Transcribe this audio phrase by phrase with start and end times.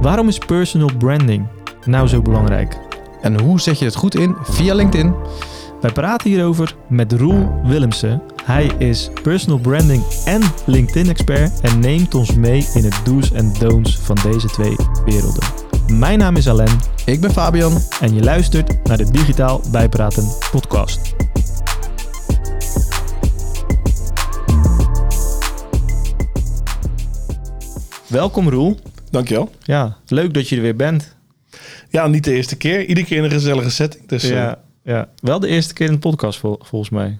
[0.00, 1.46] Waarom is personal branding
[1.84, 2.78] nou zo belangrijk?
[3.22, 5.14] En hoe zet je het goed in via LinkedIn?
[5.80, 8.22] Wij praten hierover met Roel Willemsen.
[8.44, 13.98] Hij is personal branding en LinkedIn-expert en neemt ons mee in het do's en don'ts
[13.98, 15.42] van deze twee werelden.
[15.92, 17.72] Mijn naam is Alain Ik ben Fabian.
[18.00, 21.14] en je luistert naar de Digitaal Bijpraten podcast.
[28.08, 28.76] Welkom Roel.
[29.10, 29.50] Dankjewel.
[29.62, 31.16] Ja, leuk dat je er weer bent.
[31.88, 32.84] Ja, niet de eerste keer.
[32.84, 34.08] Iedere keer in een gezellige setting.
[34.08, 35.08] Dus, eh, Ja, ja.
[35.20, 37.18] Wel de eerste keer in de podcast vol- volgens mij.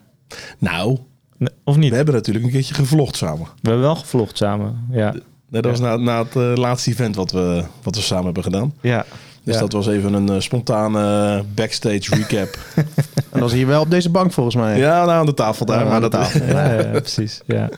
[0.58, 0.98] nou,
[1.38, 1.90] Nee, Of niet?
[1.90, 3.38] we hebben natuurlijk een keertje gevlogd samen.
[3.44, 4.86] We hebben wel gevlogd samen.
[4.90, 5.14] Ja,
[5.50, 8.74] Net als na, na het eh, laatste event wat we, wat we samen hebben gedaan.
[8.82, 9.04] ja.
[9.44, 9.60] Dus Ja.
[9.60, 12.58] dat was even een eh, spontane backstage recap.
[12.76, 12.84] En
[13.30, 14.78] dat was hier wel op deze bank volgens mij.
[14.78, 15.78] ja, nou, aan de tafel daar.
[15.78, 16.46] Ja, maar aan de dat, tafel.
[16.46, 17.40] Ja, ja, precies.
[17.46, 17.68] Ja.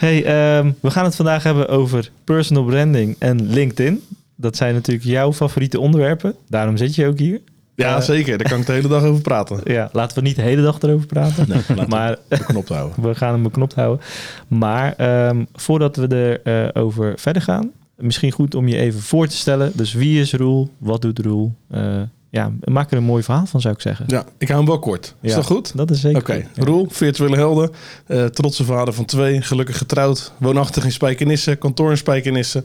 [0.00, 4.02] Hey, ehm, we gaan het vandaag hebben over personal branding en LinkedIn.
[4.36, 6.34] Dat zijn natuurlijk jouw favoriete onderwerpen.
[6.48, 7.40] Daarom zit je ook hier.
[7.74, 8.38] ja, Eh, zeker.
[8.38, 9.60] Daar kan ik de hele dag over praten.
[9.72, 11.48] Ja, laten we niet de hele dag erover praten.
[11.48, 13.02] Nee, maar knop houden.
[13.08, 14.04] we gaan hem beknopt houden.
[14.48, 19.36] Maar ehm, voordat we erover over verder gaan, misschien goed om je even voor te
[19.36, 19.72] stellen.
[19.74, 20.70] Dus wie is Roel?
[20.78, 21.54] Wat doet Roel?
[21.70, 24.04] Eh, ja, maak er een mooi verhaal van, zou ik zeggen.
[24.08, 25.14] Ja, ik hou hem wel kort.
[25.20, 25.76] Is Ja, dat goed?
[25.76, 26.20] Dat is zeker.
[26.20, 26.44] Oké, ja.
[26.54, 27.70] Roel, virtuele helden,
[28.06, 32.64] eh, trotse vader van twee, gelukkig getrouwd, woonachtig in Spijkenisse, kantoor in Spijkenisse.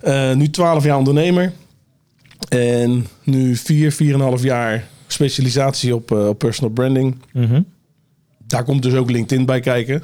[0.00, 1.52] Eh, nu 12 jaar ondernemer
[2.48, 7.16] en nu 4, 4,5 jaar specialisatie op, eh, op personal branding.
[7.32, 7.62] Mhm.
[8.46, 10.02] Daar komt dus ook LinkedIn bij kijken.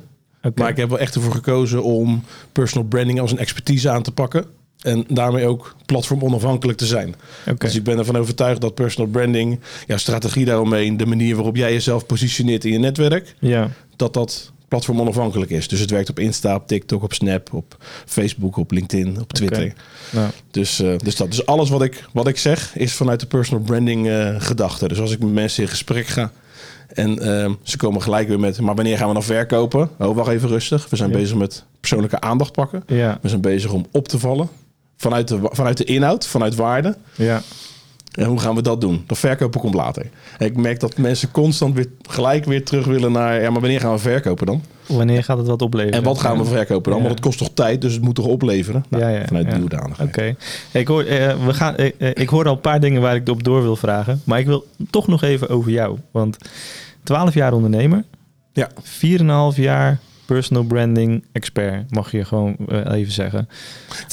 [0.54, 4.12] Maar ik heb wel echt ervoor gekozen om personal branding als een expertise aan te
[4.12, 4.44] pakken.
[4.80, 7.14] En daarmee ook platform onafhankelijk te zijn.
[7.58, 11.72] Dus ik ben ervan overtuigd dat personal branding, jouw strategie daaromheen, de manier waarop jij
[11.72, 13.70] jezelf positioneert in je netwerk, Ja.
[13.96, 15.68] dat dat platform onafhankelijk is.
[15.68, 19.72] Dus het werkt op Insta, op TikTok, op Snap, op Facebook, op LinkedIn, op Twitter.
[20.10, 23.26] Nou, Dus, eh, dus, dat, dus alles wat ik, wat ik zeg is vanuit de
[23.26, 24.88] personal branding eh, gedachte.
[24.88, 26.32] Dus als ik met mensen in gesprek ga
[26.94, 28.60] en eh, ze komen gelijk weer met...
[28.60, 29.90] maar wanneer gaan we dan verkopen?
[29.98, 30.88] Oh, wacht even rustig.
[30.90, 31.16] We zijn Ja.
[31.16, 32.82] bezig met persoonlijke aandacht pakken.
[32.86, 33.18] ja.
[33.22, 34.48] We zijn bezig om op te vallen.
[35.00, 36.96] Vanuit de, vanuit de inhoud, vanuit waarde.
[37.14, 37.42] Ja.
[38.12, 39.04] En hoe gaan we dat doen?
[39.06, 40.06] Dat verkopen komt later.
[40.38, 43.42] En ik merk dat mensen constant weer gelijk weer terug willen naar...
[43.42, 44.62] ja, maar wanneer gaan we verkopen dan?
[44.86, 45.98] Wanneer gaat het wat opleveren?
[45.98, 47.00] En wat gaan we verkopen dan?
[47.00, 47.06] Ja.
[47.06, 48.84] Want het kost toch tijd, dus het moet toch opleveren?
[48.88, 49.50] Nou, Ja, ja, vanuit ja.
[49.50, 50.08] die hoedanigheid.
[50.08, 50.36] Oké.
[50.72, 53.28] Ik, hoor, eh, we gaan, eh, eh, ik hoor al een paar dingen waar ik
[53.28, 54.22] op door wil vragen.
[54.24, 55.98] Maar ik wil toch nog even over jou.
[56.10, 56.36] Want
[57.02, 58.04] 12 jaar ondernemer.
[58.52, 58.68] Ja.
[58.82, 59.98] 4,5 jaar
[60.34, 61.90] personal branding expert.
[61.90, 63.48] Mag je gewoon eh, even zeggen.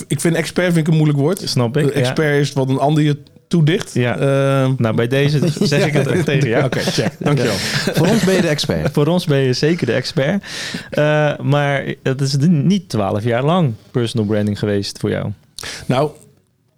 [0.07, 1.41] Ik vind expert vind ik een moeilijk woord.
[1.49, 1.83] Snap ik?
[1.83, 3.17] Een expert is wat een ander je
[3.47, 3.93] toedicht.
[3.93, 4.17] Ja.
[4.17, 6.63] Ehm, Nou, bij deze zeg ik het ook tegen jou.
[6.65, 7.11] Oké, check.
[7.19, 7.53] dankjewel.
[7.97, 8.91] Voor ons ben je de expert.
[8.93, 10.43] Voor ons ben je zeker de expert.
[10.89, 15.31] Eh, maar het is niet 12 jaar lang personal branding geweest voor jou.
[15.85, 16.11] Nou,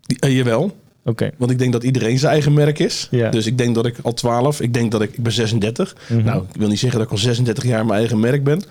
[0.05, 0.77] die- eh, jawel.
[1.03, 1.31] Oké.
[1.37, 3.07] Want ik denk dat iedereen zijn eigen merk is.
[3.11, 3.29] Ja.
[3.29, 5.95] Dus ik denk dat ik al 12, ik denk dat ik, ik ben 36.
[6.07, 6.23] Mhm.
[6.23, 8.61] Nou, ik wil niet zeggen dat ik al 36 jaar mijn eigen merk ben.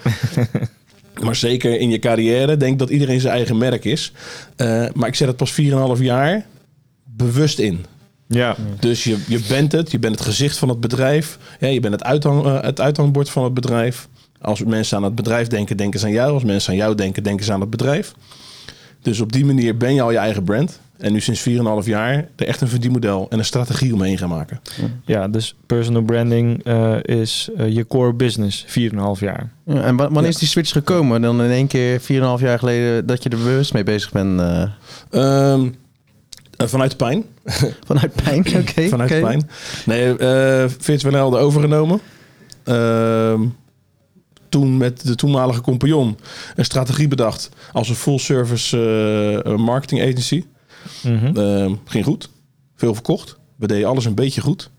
[1.24, 4.12] maar zeker in je carrière denk ik dat iedereen zijn eigen merk is.
[4.56, 5.60] Eh, maar ik zet het pas
[5.96, 6.46] 4,5 jaar
[7.04, 7.84] bewust in.
[8.26, 8.56] Ja.
[8.80, 11.38] Dus je, je bent het, je bent het gezicht van het bedrijf.
[11.60, 14.08] Ja, je bent het, uithang, eh, het uithangbord van het bedrijf.
[14.40, 16.32] Als mensen aan het bedrijf denken, denken ze aan jou.
[16.32, 18.14] Als mensen aan jou denken, denken ze aan het bedrijf.
[19.02, 20.80] Dus op die manier ben je al je eigen brand.
[20.98, 24.60] En nu sinds 4,5 jaar er echt een verdienmodel en een strategie omheen gaan maken.
[25.04, 28.70] Ja, dus personal branding eh, is eh, je core business, 4,5
[29.20, 29.48] jaar.
[29.64, 31.20] Ja, en wa- wanneer is die switch gekomen?
[31.22, 32.06] Dan in één keer 4,5
[32.42, 34.40] jaar geleden dat je er bewust mee bezig bent.
[34.40, 34.62] eh,
[35.10, 35.68] Ehm,
[36.56, 37.24] eh, vanuit pijn.
[37.86, 38.38] vanuit pijn.
[38.56, 38.88] Oké.
[38.88, 39.48] Vanuit pijn.
[39.86, 42.00] Nee, eh virtuele helden overgenomen.
[42.64, 43.42] Ehm,
[44.48, 46.16] toen met de toenmalige compagnon
[46.56, 50.44] een strategie bedacht als een full service eh, marketing agency.
[51.02, 51.36] Mhm.
[51.36, 52.28] Ehm, ging goed.
[52.76, 53.36] Veel verkocht.
[53.56, 54.70] We deden alles een beetje goed.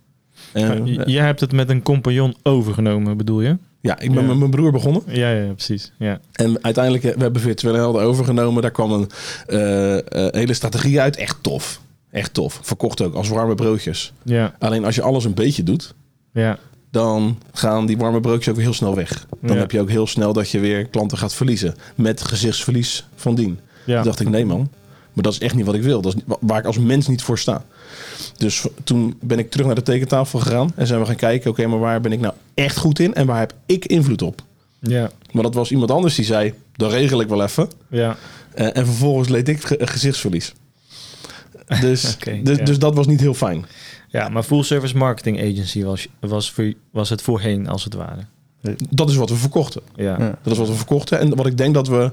[0.53, 3.57] En, J- eh, Jij hebt het met een compagnon overgenomen, bedoel je?
[3.81, 4.27] ja, ik ben Ja.
[4.27, 5.01] met mijn broer begonnen.
[5.07, 5.91] Ja, ja, precies.
[5.99, 6.19] Ja.
[6.31, 8.61] En uiteindelijk, eh, we hebben virtuele helden overgenomen.
[8.61, 9.09] Daar kwam een
[9.47, 11.15] eh, eh, hele strategie uit.
[11.15, 11.81] Echt tof.
[12.11, 12.59] Echt tof.
[12.61, 14.13] Verkocht ook als warme broodjes.
[14.23, 15.93] Ja, Alleen als je alles een beetje doet,
[16.33, 16.57] ja,
[16.91, 19.25] dan gaan die warme broodjes ook weer heel snel weg.
[19.41, 19.61] Dan Ja.
[19.61, 21.75] heb je ook heel snel dat je weer klanten gaat verliezen.
[21.95, 23.59] Met gezichtsverlies van dien.
[23.85, 23.95] ja.
[23.95, 24.69] Toen dacht ik, nee man,
[25.13, 26.01] maar dat is echt niet wat ik wil.
[26.01, 27.65] Dat is waar ik als mens niet voor sta.
[28.37, 31.67] Dus toen ben ik terug naar de tekentafel gegaan en zijn we gaan kijken, oké,
[31.67, 34.41] maar waar ben ik nou echt goed in en waar heb ik invloed op?
[34.81, 37.69] Ja, Maar dat was iemand anders die zei, dat regel ik wel even.
[37.89, 38.17] ja.
[38.53, 40.53] Eh, en vervolgens leed ik ge- gezichtsverlies.
[41.81, 42.63] Dus, dus, ja.
[42.63, 43.65] dus dat was niet heel fijn.
[44.09, 48.21] Ja, maar full service marketing agency was, was, voor, was het voorheen, als het ware.
[48.89, 49.81] Dat is wat we verkochten.
[49.95, 50.37] Ja, Ja.
[50.43, 51.19] Dat is wat we verkochten.
[51.19, 52.11] En wat ik denk dat we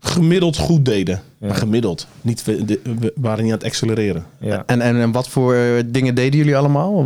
[0.00, 1.22] gemiddeld goed deden.
[1.38, 1.46] Ja.
[1.46, 2.06] Maar gemiddeld.
[2.20, 4.24] Niet, we, we waren niet aan het accelereren.
[4.40, 4.62] Ja.
[4.66, 7.04] En, en, en wat voor eh, dingen deden jullie allemaal?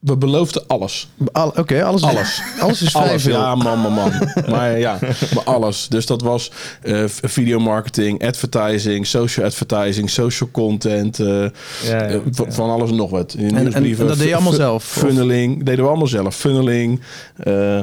[0.00, 1.08] We beloofden alles.
[1.32, 2.42] al- Oké, alles, Alles.
[2.60, 3.32] alles is vrij Alles, veel.
[3.32, 4.12] ja, man, man, man.
[4.50, 4.98] maar ja,
[5.34, 5.88] maar alles.
[5.88, 6.50] Dus dat was
[6.82, 11.50] eh videomarketing, advertising, social advertising, social content, eh, Ja,
[11.84, 12.52] ja, eh, van, ja.
[12.52, 13.32] van alles en nog wat.
[13.38, 14.74] en, en, en dat deed je allemaal zelf?
[14.96, 16.36] of- Funneling, deden we allemaal zelf.
[16.36, 17.00] Funneling,
[17.36, 17.80] eh,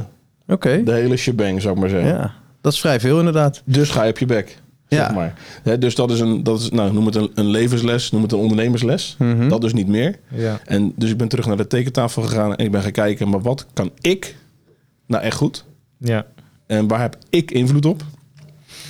[0.47, 2.09] Oké, de hele shebang, zou ik maar zeggen.
[2.09, 2.33] ja.
[2.61, 3.61] Dat is vrij veel inderdaad.
[3.65, 4.57] Dus ga je op je bek.
[4.89, 5.11] Zeg Ja.
[5.13, 5.33] maar.
[5.79, 8.37] Dus dat is een, dat is, nou, noem het een, een levensles, noem het een
[8.37, 9.15] ondernemersles.
[9.19, 9.47] Mhm.
[9.49, 10.19] Dat dus niet meer.
[10.29, 10.59] Ja.
[10.65, 13.41] En dus ik ben terug naar de tekentafel gegaan en ik ben gaan kijken, maar
[13.41, 14.35] wat kan ik
[15.07, 15.65] nou echt goed?
[15.97, 16.25] Ja.
[16.67, 18.03] En waar heb ik invloed op?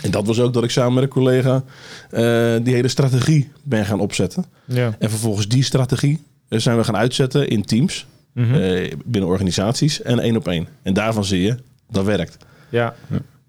[0.01, 1.63] En dat was ook dat ik samen met een collega
[2.09, 4.45] eh, die hele strategie ben gaan opzetten.
[4.65, 4.95] Ja.
[4.99, 8.53] En vervolgens die strategie eh, zijn we gaan uitzetten in teams, Mhm.
[8.55, 10.67] eh, binnen organisaties en één op één.
[10.81, 11.55] En daarvan zie je,
[11.89, 12.37] dat werkt.
[12.69, 12.95] ja.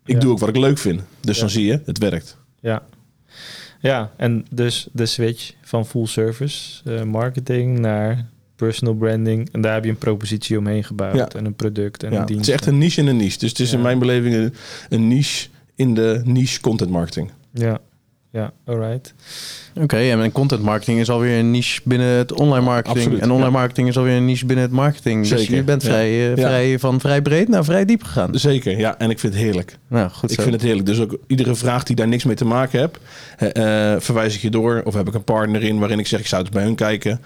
[0.09, 0.21] Ik Ja.
[0.21, 1.01] doe ook wat ik leuk vind.
[1.21, 1.41] Dus Ja.
[1.41, 2.37] dan zie je, het werkt.
[2.61, 2.83] Ja.
[3.81, 8.27] Ja, en dus de switch van full service eh, marketing naar
[8.57, 9.49] personal branding.
[9.53, 11.15] En daar heb je een propositie omheen gebouwd.
[11.17, 11.29] Ja.
[11.29, 12.49] En een product en Ja, een het dienst.
[12.49, 13.39] is echt een niche in een niche.
[13.39, 14.55] Dus het is in mijn beleving een,
[14.89, 17.31] een niche in de niche content marketing.
[17.53, 17.79] Ja,
[18.31, 19.15] ja, alright.
[19.75, 22.97] Oké, en content marketing is alweer een niche binnen het online marketing.
[22.99, 23.59] Absoluut, en online ja.
[23.59, 25.29] marketing is alweer een niche binnen het marketing.
[25.29, 25.89] Dus Zeker, je bent ja.
[25.89, 26.35] vrij, eh, Ja.
[26.37, 28.35] vrij van vrij breed naar vrij diep gegaan.
[28.39, 28.99] Zeker, ja.
[28.99, 29.79] En ik vind het heerlijk.
[29.89, 30.43] nou, goed Ik zo.
[30.43, 30.87] vind het heerlijk.
[30.87, 32.99] Dus ook iedere vraag die daar niks mee te maken heeft,
[33.57, 34.81] eh, eh, verwijs ik je door.
[34.85, 37.21] Of heb ik een partner in waarin ik zeg, ik zou het bij hun kijken.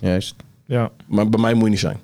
[0.00, 0.34] Juist.
[0.66, 1.98] Ja, Maar bij mij moet je niet zijn.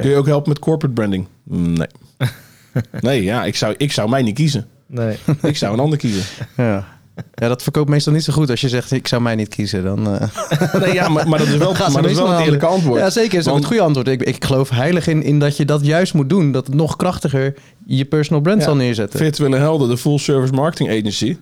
[0.00, 1.26] Kun je ook helpen met corporate branding?
[1.44, 1.86] Nee.
[3.00, 4.66] nee, ja, ik zou, ik zou mij niet kiezen.
[4.86, 5.16] nee.
[5.42, 6.22] Ik zou een ander kiezen.
[6.56, 6.93] Ja.
[7.34, 8.50] ja, dat verkoopt meestal niet zo goed.
[8.50, 10.18] Als je zegt, ik zou mij niet kiezen, dan...
[10.18, 10.28] eh,
[10.82, 13.00] Nee, ja, maar, maar dat is wel, maar dat is wel meestal het eerlijke antwoord.
[13.00, 13.38] Ja, zeker.
[13.38, 14.08] is ook Want- het goede antwoord.
[14.08, 16.52] Ik, ik geloof heilig in, in dat je dat juist moet doen.
[16.52, 17.54] Dat het nog krachtiger
[17.86, 18.64] je personal brand Ja.
[18.64, 19.18] zal neerzetten.
[19.18, 21.36] Virtuele Helden, de full service marketing agency,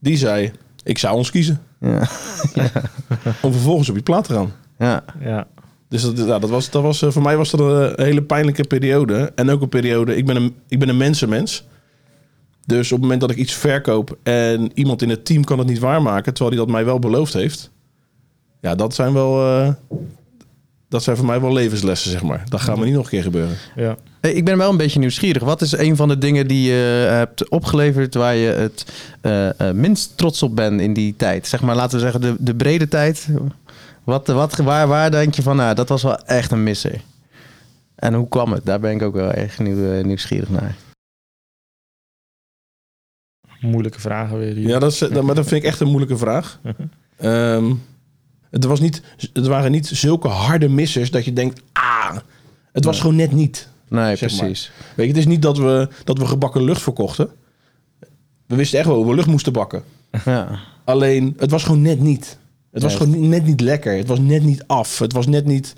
[0.00, 0.52] die zei,
[0.84, 1.60] ik zou ons kiezen.
[1.80, 2.08] Ja.
[3.40, 4.52] Om vervolgens op je plaat te gaan.
[4.78, 5.04] Ja.
[5.20, 5.46] Ja,
[5.88, 8.64] Dus dat, ja, dat was, dat was, eh, voor mij was dat een hele pijnlijke
[8.64, 9.32] periode.
[9.34, 11.64] En ook een periode, ik ben een, ik ben een mensenmens.
[12.66, 15.68] Dus op het moment dat ik iets verkoop en iemand in het team kan het
[15.68, 17.70] niet waarmaken, terwijl hij dat mij wel beloofd heeft.
[18.60, 19.72] Ja, dat zijn wel, eh,
[20.88, 22.44] dat zijn voor mij wel levenslessen, zeg maar.
[22.48, 23.56] Dat gaat me niet nog een keer gebeuren.
[23.76, 23.96] ja.
[24.20, 25.42] Hey, Ik ben wel een beetje nieuwsgierig.
[25.42, 28.86] Wat is een van de dingen die je hebt opgeleverd waar je het
[29.20, 31.46] eh, eh, minst trots op bent in die tijd?
[31.46, 33.28] Zeg maar, laten we zeggen, de, de brede tijd.
[34.04, 37.00] Wat, wat, waar, waar denk je van, nou, dat was wel echt een misser?
[37.94, 38.64] En hoe kwam het?
[38.64, 40.76] Daar ben ik ook wel erg nieuw, eh, nieuwsgierig naar.
[43.62, 44.68] Moeilijke vragen weer hier.
[44.68, 46.58] Ja, dat, is, dat, maar dat vind ik echt een moeilijke vraag.
[46.62, 46.82] Mhm.
[47.16, 47.72] Ehm,
[48.50, 52.16] het, was niet, het waren niet zulke harde missers dat je denkt, ah,
[52.72, 53.00] het was Nee.
[53.02, 53.68] gewoon net niet.
[53.88, 54.38] Nee, Zeg maar.
[54.40, 54.70] precies.
[54.96, 57.30] Weet je, het is niet dat we, dat we gebakken lucht verkochten.
[58.46, 59.82] We wisten echt wel hoe we lucht moesten bakken.
[60.24, 60.58] Ja.
[60.84, 62.38] Alleen, het was gewoon net niet.
[62.72, 63.96] Het was Ja, gewoon net niet lekker.
[63.96, 64.98] Het was net niet af.
[64.98, 65.74] Het was net niet...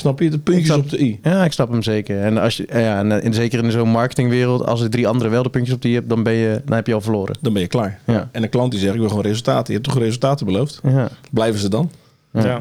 [0.00, 0.30] Snap je?
[0.30, 1.18] De puntjes snap- op de i.
[1.22, 2.20] ja, ik snap hem zeker.
[2.22, 5.42] En, als je, ja, en in, zeker in zo'n marketingwereld, als er drie anderen wel
[5.42, 7.36] de puntjes op die hebt, dan, ben je, dan heb je al verloren.
[7.40, 8.00] Dan ben je klaar.
[8.06, 8.28] Ja.
[8.32, 9.74] En een klant die zegt, ik wil gewoon resultaten.
[9.74, 10.80] Je hebt toch resultaten beloofd?
[10.82, 11.90] Ja, Blijven ze dan?
[12.30, 12.44] Ja.
[12.44, 12.60] ja.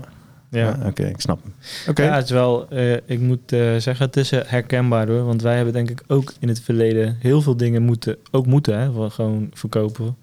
[0.49, 0.77] Ja.
[0.79, 0.87] ja.
[0.87, 1.53] oké, ik snap hem.
[1.89, 2.03] Oké.
[2.03, 5.25] Ja, het is wel, eh, ik moet eh, zeggen, het is eh, herkenbaar hoor.
[5.25, 8.79] Want wij hebben denk ik ook in het verleden heel veel dingen moeten, ook moeten,
[8.79, 10.15] hè, van gewoon verkopen.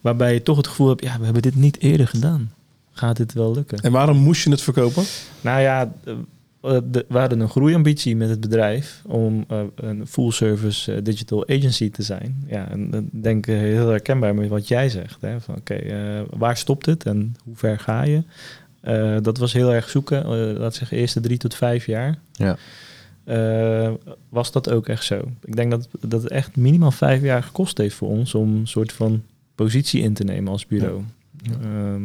[0.00, 2.52] Waarbij je toch het gevoel hebt, ja, we hebben dit niet eerder gedaan.
[2.92, 3.78] Gaat dit wel lukken?
[3.78, 5.04] En waarom moest je het verkopen?
[5.40, 6.14] Nou ja, eh,
[6.62, 11.48] de- we hadden een groeiambitie met het bedrijf om eh, een full service eh, digital
[11.48, 12.44] agency te zijn.
[12.46, 15.20] Ja, en dan denk ik heel herkenbaar met wat jij zegt.
[15.20, 15.40] Hè?
[15.40, 18.22] Van oké, eh, waar stopt het en hoe ver ga je?
[18.80, 22.18] Eh, dat was heel erg zoeken, eh laat zeggen, eerste drie tot vijf jaar.
[22.32, 22.56] Ja.
[23.24, 23.90] Eh,
[24.28, 25.22] was dat ook echt zo?
[25.44, 28.66] Ik denk dat, dat het echt minimaal vijf jaar gekost heeft voor ons om een
[28.66, 29.22] soort van
[29.54, 31.02] positie in te nemen als bureau.
[31.62, 32.02] Ehm,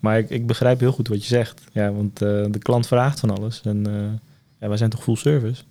[0.00, 1.60] maar ik, ik begrijp heel goed wat je zegt.
[1.72, 3.60] Ja, want eh, de klant vraagt van alles.
[3.64, 3.92] En eh,
[4.60, 5.62] ja, wij zijn toch full service?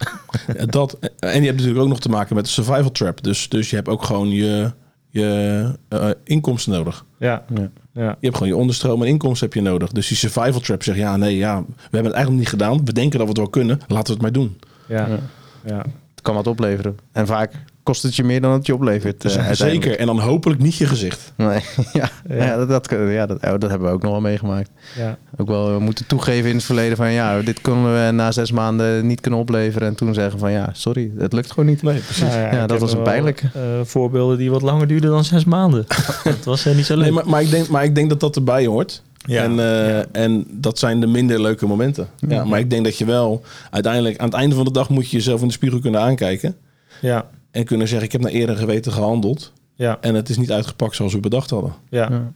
[0.58, 3.24] Ja, dat, en je hebt natuurlijk ook nog te maken met de survival trap.
[3.24, 4.72] Dus, dus je hebt ook gewoon je,
[5.10, 7.06] je eh, inkomsten nodig.
[7.20, 7.70] ja, Ja.
[7.92, 9.92] ja, Je hebt gewoon je onderstroom en inkomsten heb je nodig.
[9.92, 12.86] Dus die survival trap zegt, ja, nee, ja, we hebben het eigenlijk niet gedaan.
[12.86, 13.80] We denken dat we het wel kunnen.
[13.88, 14.60] Laten we het maar doen.
[14.88, 15.20] ja, Ja.
[15.66, 15.78] ja.
[16.12, 16.98] Het kan wat opleveren.
[17.12, 17.52] En vaak
[17.88, 19.22] kost het je meer dan het je oplevert.
[19.22, 20.00] Dus eh, zeker.
[20.00, 21.34] En dan hopelijk niet je gezicht.
[21.36, 21.48] Nee,
[21.94, 22.36] ja, Ja.
[22.36, 22.56] ja.
[22.66, 24.70] dat, dat, ja dat, oh, dat hebben we ook nog wel meegemaakt.
[24.96, 25.18] ja.
[25.38, 28.52] Ook wel eh, moeten toegeven in het verleden van ja, dit konden we na zes
[28.52, 29.88] maanden niet kunnen opleveren.
[29.88, 31.82] En toen zeggen van ja, sorry, het lukt gewoon niet.
[31.82, 32.24] Nee, precies.
[32.24, 33.50] Nou Ja, dat was een wel, pijnlijke.
[33.54, 35.86] eh, voorbeelden die wat langer duurden dan zes maanden.
[36.24, 37.04] dat was eh, niet zo leuk.
[37.04, 39.02] Nee, maar, maar, ik denk, maar ik denk dat dat erbij hoort.
[39.26, 39.44] Ja.
[39.44, 40.06] En, eh, Ja.
[40.12, 42.08] en dat zijn de minder leuke momenten.
[42.28, 43.42] Ja, maar ik denk dat je wel
[43.72, 46.56] uiteindelijk aan het einde van de dag moet je jezelf in de spiegel kunnen aankijken.
[47.02, 49.54] ja, En kunnen zeggen, ik heb naar eer en geweten gehandeld.
[49.76, 51.74] Ja, En het is niet uitgepakt zoals we bedacht hadden.
[51.90, 52.10] ja.
[52.12, 52.32] Ja.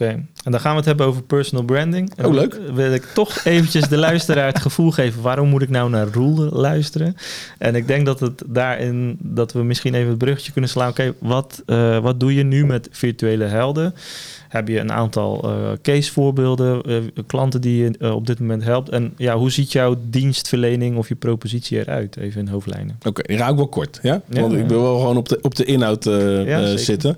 [0.00, 0.08] Oké,
[0.44, 2.12] en dan gaan we het hebben over personal branding.
[2.16, 2.60] En Oh, leuk.
[2.74, 5.22] Wil ik toch eventjes de luisteraar het gevoel geven...
[5.22, 7.16] waarom moet ik nou naar Roel luisteren?
[7.58, 9.16] En ik denk dat het daarin...
[9.20, 10.88] dat we misschien even het bruggetje kunnen slaan.
[10.88, 13.94] Oké, wat, eh, wat doe je nu met virtuele helden?
[14.48, 18.88] Heb je een aantal eh casevoorbeelden, eh, klanten die je op dit moment helpt?
[18.88, 22.16] En ja, hoe ziet jouw dienstverlening of je propositie eruit?
[22.16, 22.98] Even in hoofdlijnen.
[23.06, 23.98] Oké, die raak ik wel kort.
[24.02, 24.20] Ja?
[24.28, 27.16] Ja, Want ik wil wel gewoon op de, op de inhoud Ja, zitten.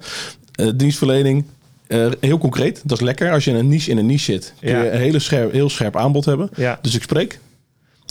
[0.76, 1.44] Dienstverlening,
[1.90, 2.80] eh, heel concreet.
[2.84, 3.30] Dat is lekker.
[3.32, 4.82] Als je in een niche in een niche zit, kun Ja.
[4.82, 6.50] je een hele scherp, heel scherp aanbod hebben.
[6.56, 7.38] Ja, Dus ik spreek,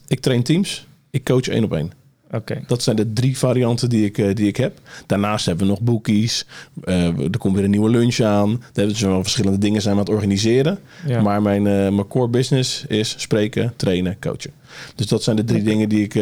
[0.08, 1.92] ik train teams, ik coach één op één.
[2.32, 2.64] oké.
[2.68, 4.80] Dat zijn de drie varianten die ik, eh, die ik heb.
[5.06, 6.46] Daarnaast hebben we nog boekies.
[6.84, 8.50] Eh, er komt weer een nieuwe lunch aan.
[8.52, 10.80] Er hebben dus wel verschillende dingen zijn we aan het organiseren.
[11.08, 11.22] Ja.
[11.22, 14.52] Maar mijn, mijn core business is spreken, trainen, coachen.
[14.96, 16.14] Dus dat zijn de drie dingen die ik,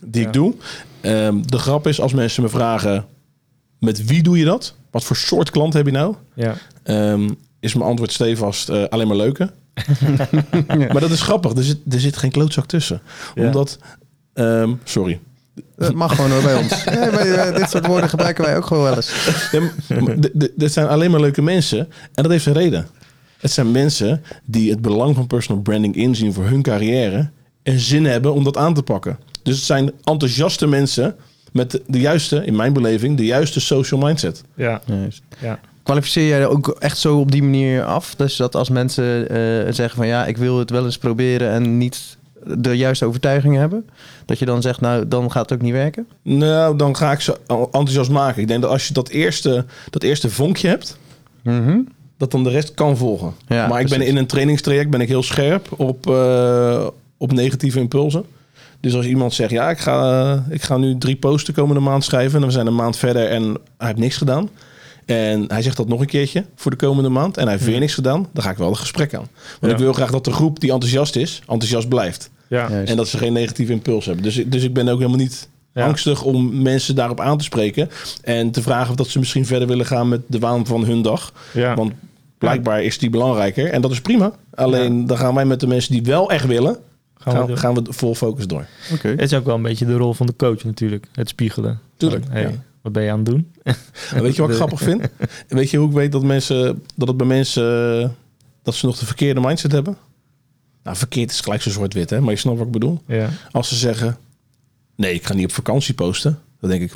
[0.00, 0.54] die ik doe.
[1.00, 3.04] Ehm, de grap is als mensen me vragen...
[3.84, 4.74] met wie doe je dat?
[4.90, 6.14] Wat voor soort klant heb je nou?
[6.34, 6.54] ja.
[6.82, 7.28] Ehm,
[7.60, 9.50] is mijn antwoord stevast eh, alleen maar leuke.
[10.92, 11.52] Maar dat is grappig.
[11.52, 13.02] Er zit, er zit geen klootzak tussen.
[13.34, 13.46] Ja.
[13.46, 13.78] Omdat...
[14.32, 15.20] ehm, sorry.
[15.76, 16.84] Dat mag gewoon bij ons.
[16.84, 19.12] Ja, eh, dit soort woorden gebruiken wij ook gewoon wel eens.
[20.56, 21.78] Dit zijn alleen maar leuke mensen.
[22.14, 22.86] En dat heeft een reden.
[23.38, 27.30] Het zijn mensen die het belang van personal branding inzien voor hun carrière.
[27.62, 29.18] En zin hebben om dat aan te pakken.
[29.42, 31.16] Dus het zijn enthousiaste mensen
[31.54, 34.42] met de, juiste, in mijn beleving, de juiste social mindset.
[34.54, 35.22] Ja, Juist.
[35.40, 35.58] ja.
[35.82, 38.14] Kwalificeer jij ook echt zo op die manier af?
[38.14, 39.36] Dus dat als mensen eh,
[39.72, 42.16] zeggen van ja, ik wil het wel eens proberen en niet
[42.56, 43.88] de juiste overtuiging hebben,
[44.24, 46.06] dat je dan zegt, nou, dan gaat het ook niet werken?
[46.22, 48.42] Nou, dan ga ik ze enthousiast maken.
[48.42, 50.98] Ik denk dat als je dat eerste, dat eerste vonkje hebt,
[51.42, 51.78] Mhm.
[52.16, 53.32] dat dan de rest kan volgen.
[53.48, 57.78] Ja, maar ik ben in een trainingstraject ben ik heel scherp op, eh, op negatieve
[57.80, 58.24] impulsen.
[58.84, 62.04] Dus als iemand zegt, ja, ik ga, ik ga nu drie posts de komende maand
[62.04, 62.40] schrijven...
[62.40, 63.42] en we zijn een maand verder en
[63.78, 64.48] hij heeft niks gedaan...
[65.04, 67.36] en hij zegt dat nog een keertje voor de komende maand...
[67.36, 69.28] en hij heeft weer niks gedaan, dan ga ik wel een gesprek aan.
[69.60, 69.68] Want Ja.
[69.70, 72.30] ik wil graag dat de groep die enthousiast is, enthousiast blijft.
[72.48, 72.68] Ja.
[72.70, 74.24] En dat ze geen negatieve impuls hebben.
[74.24, 75.86] Dus, ik- dus ik ben ook helemaal niet Ja.
[75.86, 77.90] angstig om mensen daarop aan te spreken...
[78.22, 81.02] en te vragen of dat ze misschien verder willen gaan met de waan van hun
[81.02, 81.32] dag...
[81.52, 81.74] ja.
[81.74, 81.92] Want
[82.38, 83.70] blijkbaar is die belangrijker.
[83.70, 84.32] En dat is prima.
[84.54, 86.76] Alleen dan gaan wij met de mensen die wel echt willen,
[87.32, 88.66] gaan we gaan, we vol focus door.
[88.92, 89.08] Oké.
[89.08, 91.06] Het is ook wel een beetje de rol van de coach natuurlijk.
[91.12, 91.80] Het spiegelen.
[91.96, 92.50] Tuurlijk, Van, hey, ja.
[92.82, 93.52] Wat ben je aan het doen?
[94.14, 95.02] En weet je wat ik grappig vind?
[95.48, 98.16] En weet je hoe ik weet dat, mensen, dat het bij mensen
[98.62, 99.96] dat ze nog de verkeerde mindset hebben?
[100.82, 102.20] Nou, verkeerd is gelijk zo zwart-wit, hè?
[102.20, 103.02] Maar je snapt wat ik bedoel.
[103.06, 104.16] Ja, Als ze zeggen,
[104.96, 106.38] nee, ik ga niet op vakantie posten.
[106.60, 106.94] Dan denk ik,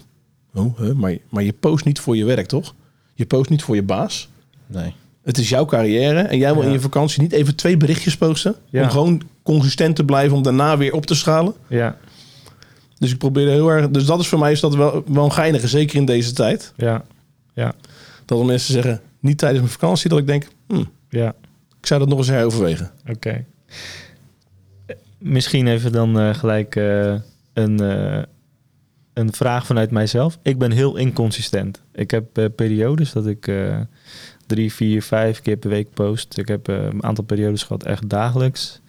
[0.55, 0.95] oh, hè?
[0.95, 2.75] Maar, maar je post niet voor je werk, toch?
[3.15, 4.29] Je post niet voor je baas.
[4.67, 4.95] Nee.
[5.29, 6.67] Het is jouw carrière en jij wil Ja.
[6.69, 8.55] in je vakantie niet even twee berichtjes posten.
[8.69, 8.83] Ja.
[8.83, 11.55] Om gewoon consistent te blijven om daarna weer op te schalen.
[11.67, 11.97] ja,
[12.99, 13.89] Dus ik probeer heel erg.
[13.89, 16.73] Dus dat is voor mij is dat wel, wel een geinige, zeker in deze tijd.
[16.77, 17.05] ja,
[17.55, 17.75] ja,
[18.25, 21.35] Dat mensen zeggen, niet tijdens mijn vakantie, dat ik denk, hm, ja.
[21.81, 22.91] ik zou dat nog eens heroverwegen.
[23.09, 23.45] Oké.
[25.19, 27.15] Misschien even dan eh, gelijk eh,
[27.53, 28.23] een, eh,
[29.13, 30.39] een vraag vanuit mijzelf.
[30.43, 31.83] Ik ben heel inconsistent.
[31.93, 33.51] Ik heb periodes dat ik
[34.49, 36.39] drie, vier, vijf keer per week post.
[36.39, 38.81] Ik heb eh, een aantal periodes gehad echt dagelijks.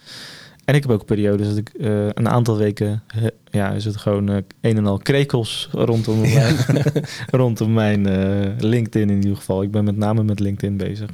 [0.66, 3.04] En ik heb ook periodes dat ik eh, een aantal weken,
[3.52, 6.56] ja, is het gewoon eh, een en al krekels rondom mijn,
[7.42, 8.04] rondom mijn
[8.60, 9.62] LinkedIn in ieder geval.
[9.62, 11.10] Ik ben met name met LinkedIn bezig.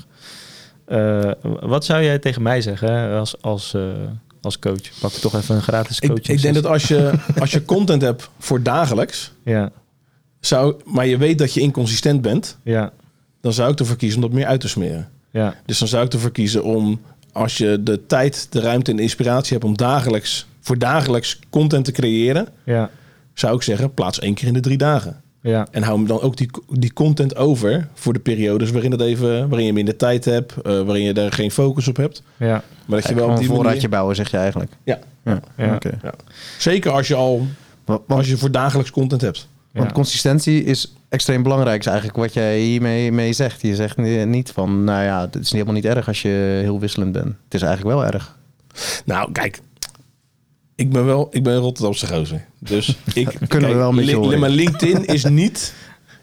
[1.60, 3.76] Wat zou jij tegen mij zeggen hè, als, als,
[4.42, 5.00] als coach?
[5.00, 6.38] Pak toch even een gratis Ik, coaching.
[6.38, 9.72] ik denk dat als je, als je content hebt voor dagelijks, Ja,
[10.40, 12.94] zou, maar je weet dat je inconsistent bent, ja,
[13.46, 15.10] dan zou ik ervoor kiezen om dat meer uit te smeren.
[15.32, 18.98] ja, Dus dan zou ik ervoor kiezen om, als je de tijd, de ruimte en
[18.98, 22.90] de inspiratie hebt om dagelijks, voor dagelijks content te creëren, ja,
[23.34, 25.22] zou ik zeggen, plaats één keer in de drie dagen.
[25.42, 29.02] ja, En hou hem dan ook die, die content over voor de periodes waarin, het
[29.02, 32.24] even, waarin je minder tijd hebt, eh, waarin je daar geen focus op hebt.
[32.38, 33.90] ja, Maar dat je wel op een die voorraadje manier...
[33.90, 34.72] bouwen, zeg je eigenlijk.
[34.84, 35.40] Ja, Ja.
[35.58, 35.76] Ja.
[35.76, 36.00] Oké.
[36.58, 37.48] zeker als je al
[38.08, 39.48] als je voor dagelijks content hebt.
[39.72, 43.62] want consistentie is extreem belangrijk, is eigenlijk wat jij hiermee mee zegt.
[43.62, 46.80] Je zegt ni- niet van, nou ja, het is helemaal niet erg als je heel
[46.80, 47.26] wisselend bent.
[47.44, 48.38] Het is eigenlijk wel erg.
[49.06, 49.60] Nou, kijk.
[50.76, 52.46] Ik ben wel, ik ben Rotterdamse gozer.
[52.60, 54.40] Dus ik Kunnen we wel een beetje Lin- horen.
[54.40, 55.74] Maar LinkedIn is niet,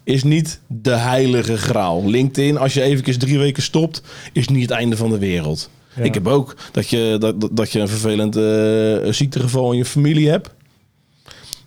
[0.04, 2.04] is niet de heilige graal.
[2.10, 5.70] LinkedIn, als je even drie weken stopt, is niet het einde van de wereld.
[5.96, 6.02] Ja.
[6.02, 9.84] Ik heb ook dat je, dat, dat- dat je een vervelend eh, ziektegeval in je
[9.84, 10.50] familie hebt.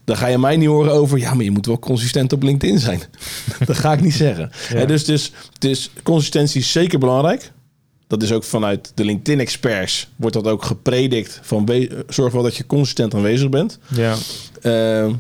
[0.05, 2.79] Dan ga je mij niet horen over, ja, maar je moet wel consistent op LinkedIn
[2.79, 3.01] zijn.
[3.65, 4.51] dat ga ik niet zeggen.
[4.73, 4.85] Ja.
[4.85, 7.51] Dus, dus, dus consistentie is zeker belangrijk.
[8.07, 11.39] Dat is ook vanuit de LinkedIn-experts wordt dat ook gepredikt.
[11.43, 11.69] Van
[12.07, 13.79] zorg wel dat je consistent aanwezig bent.
[13.87, 14.15] ja,
[14.61, 15.13] Ehm,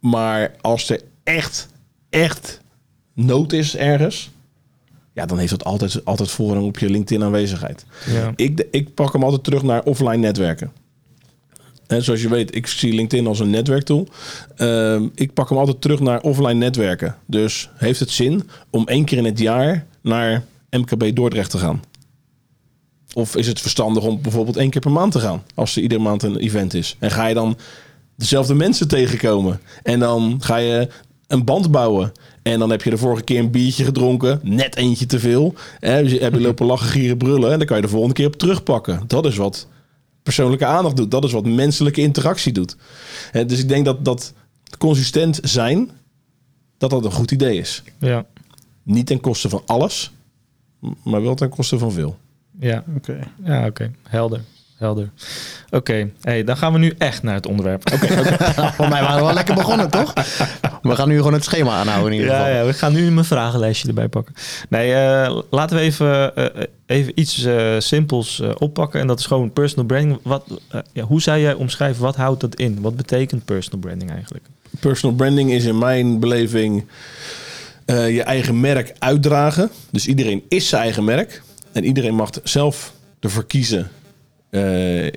[0.00, 1.68] maar als er echt,
[2.10, 2.60] echt
[3.14, 4.30] nood is ergens,
[5.12, 7.84] ja, dan heeft dat altijd, altijd voorrang op je LinkedIn aanwezigheid.
[8.06, 8.32] Ja.
[8.36, 10.72] Ik, ik pak hem altijd terug naar offline netwerken.
[11.86, 14.08] En zoals je weet, ik zie LinkedIn als een netwerktool.
[14.56, 17.16] Ehm, ik pak hem altijd terug naar offline netwerken.
[17.26, 21.82] Dus heeft het zin om één keer in het jaar naar MKB Dordrecht te gaan?
[23.14, 26.00] Of is het verstandig om bijvoorbeeld één keer per maand te gaan, als er iedere
[26.00, 26.96] maand een event is?
[26.98, 27.56] En ga je dan
[28.16, 29.60] dezelfde mensen tegenkomen?
[29.82, 30.88] En dan ga je
[31.26, 32.12] een band bouwen.
[32.42, 35.54] En dan heb je de vorige keer een biertje gedronken, net eentje te veel.
[35.80, 37.52] Hè, dus je heb je lopen lachen, gieren, brullen.
[37.52, 39.02] En dan kan je de volgende keer op terugpakken.
[39.06, 39.66] Dat is wat
[40.26, 41.10] persoonlijke aandacht doet.
[41.10, 42.76] Dat is wat menselijke interactie doet.
[43.30, 44.32] Hè, dus ik denk dat dat
[44.78, 45.90] consistent zijn,
[46.78, 47.82] dat dat een goed idee is.
[47.98, 48.26] Ja.
[48.82, 50.12] Niet ten koste van alles,
[51.02, 52.18] maar wel ten koste van veel.
[52.58, 52.84] Ja.
[52.96, 53.18] Oké.
[53.44, 53.92] Ja, oké.
[54.02, 54.40] Helder.
[54.76, 55.10] Helder.
[55.70, 57.90] Oké, hey, dan gaan we nu echt naar het onderwerp.
[58.76, 60.12] Voor mij waren we wel lekker begonnen, toch?
[60.82, 62.48] We gaan nu gewoon het schema aanhouden in ieder geval.
[62.50, 64.34] Ja, ja, we gaan nu mijn vragenlijstje erbij pakken.
[64.68, 69.00] Nee, eh, laten we even, eh, even iets eh, simpels eh, oppakken.
[69.00, 70.18] En dat is gewoon personal branding.
[70.22, 70.60] Wat,
[70.92, 72.80] ja, hoe zou jij omschrijven, wat houdt dat in?
[72.80, 74.44] Wat betekent personal branding eigenlijk?
[74.80, 76.84] Personal branding is in mijn beleving
[77.86, 79.70] eh, je eigen merk uitdragen.
[79.90, 81.42] Dus iedereen is zijn eigen merk.
[81.72, 83.90] En iedereen mag zelf ervoor kiezen
[84.56, 85.12] eh,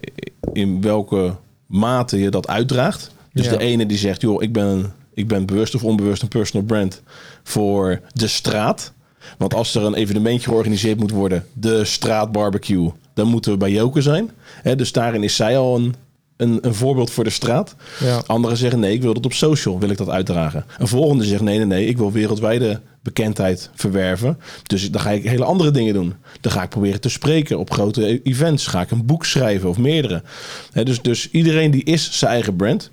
[0.54, 3.12] in welke mate je dat uitdraagt.
[3.34, 3.52] Dus Ja.
[3.52, 7.02] de ene die zegt, joh, ik ben, ik ben bewust of onbewust een personal brand
[7.44, 8.94] voor de straat.
[9.38, 14.02] Want als er een evenementje georganiseerd moet worden, de straatbarbecue, dan moeten we bij Joker
[14.02, 14.30] zijn.
[14.62, 15.96] Hè, dus daarin is zij al een,
[16.38, 17.76] een, een voorbeeld voor de straat.
[18.00, 18.22] Ja.
[18.26, 20.66] Anderen zeggen nee, ik wil dat op social, wil ik dat uitdragen.
[20.78, 24.40] Een volgende zegt nee, nee, nee, ik wil wereldwijde bekendheid verwerven.
[24.64, 26.16] Dus dan ga ik hele andere dingen doen.
[26.42, 28.68] Dan ga ik proberen te spreken op grote e- events.
[28.68, 30.24] Ga ik een boek schrijven of meerdere.
[30.72, 32.92] Hè, dus, dus iedereen die is zijn eigen brand.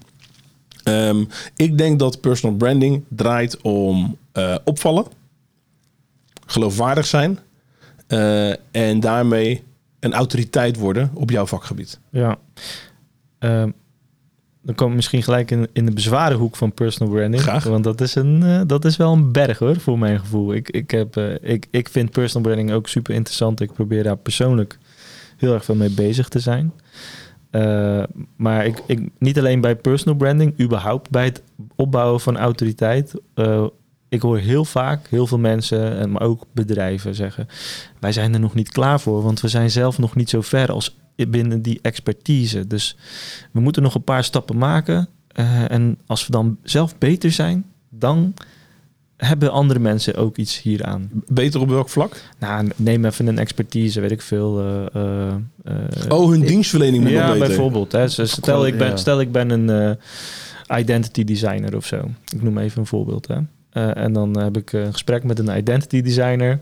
[0.83, 1.25] Ehm,
[1.57, 5.07] ik denk dat personal branding draait om eh, opvallen,
[6.47, 7.39] geloofwaardig zijn
[8.07, 9.63] eh, en daarmee
[10.01, 12.01] een autoriteit worden op jouw vakgebied.
[12.11, 12.39] Ja.
[13.39, 13.71] Ehm,
[14.67, 17.43] dan komen we misschien gelijk in, in de bezwarenhoek van personal branding.
[17.43, 17.65] Graag.
[17.65, 20.55] Want dat is, een, eh, dat is wel een berg hoor, voor mijn gevoel.
[20.55, 23.61] Ik, ik, heb, eh, ik, ik vind personal branding ook super interessant.
[23.61, 24.79] Ik probeer daar persoonlijk
[25.37, 26.73] heel erg veel mee bezig te zijn.
[27.51, 28.03] Eh,
[28.37, 31.43] maar ik, ik, niet alleen bij personal branding, überhaupt bij het
[31.77, 33.15] opbouwen van autoriteit.
[34.09, 37.49] ik hoor heel vaak heel veel mensen, en maar ook bedrijven zeggen:
[38.01, 40.73] wij zijn er nog niet klaar voor, want we zijn zelf nog niet zo ver
[40.73, 42.67] als binnen die expertise.
[42.67, 42.97] Dus
[43.53, 45.09] we moeten nog een paar stappen maken.
[45.29, 48.35] eh, en als we dan zelf beter zijn, dan
[49.17, 51.11] hebben andere mensen ook iets hieraan.
[51.29, 52.23] Beter op welk vlak?
[52.39, 54.61] Nou, neem even een expertise, weet ik veel.
[54.93, 55.35] eh,
[56.09, 57.47] Oh, hun dienstverlening moet ja, beter.
[57.47, 57.93] bijvoorbeeld.
[57.93, 58.07] Hè.
[58.17, 58.97] Dus stel, ik ben, Ja.
[58.97, 59.99] stel ik ben een
[60.77, 62.11] identity designer of zo.
[62.35, 63.29] Ik noem even een voorbeeld.
[63.29, 63.39] Hè.
[63.93, 66.61] En dan heb ik een gesprek met een identity designer.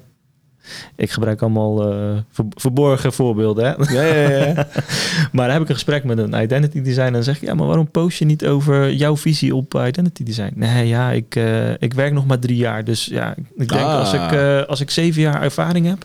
[0.96, 3.64] Ik gebruik allemaal eh, ver- verborgen voorbeelden.
[3.64, 3.92] Hè.
[3.94, 4.54] Ja, ja, ja.
[5.32, 7.06] maar dan heb ik een gesprek met een identity designer.
[7.06, 10.22] En dan zeg ik, ja, maar waarom post je niet over jouw visie op identity
[10.24, 10.52] design?
[10.54, 12.84] Nee, ja, ik, eh, ik werk nog maar drie jaar.
[12.84, 13.98] Dus ja, ik denk Ah.
[13.98, 16.04] als, ik, eh, als ik zeven jaar ervaring heb,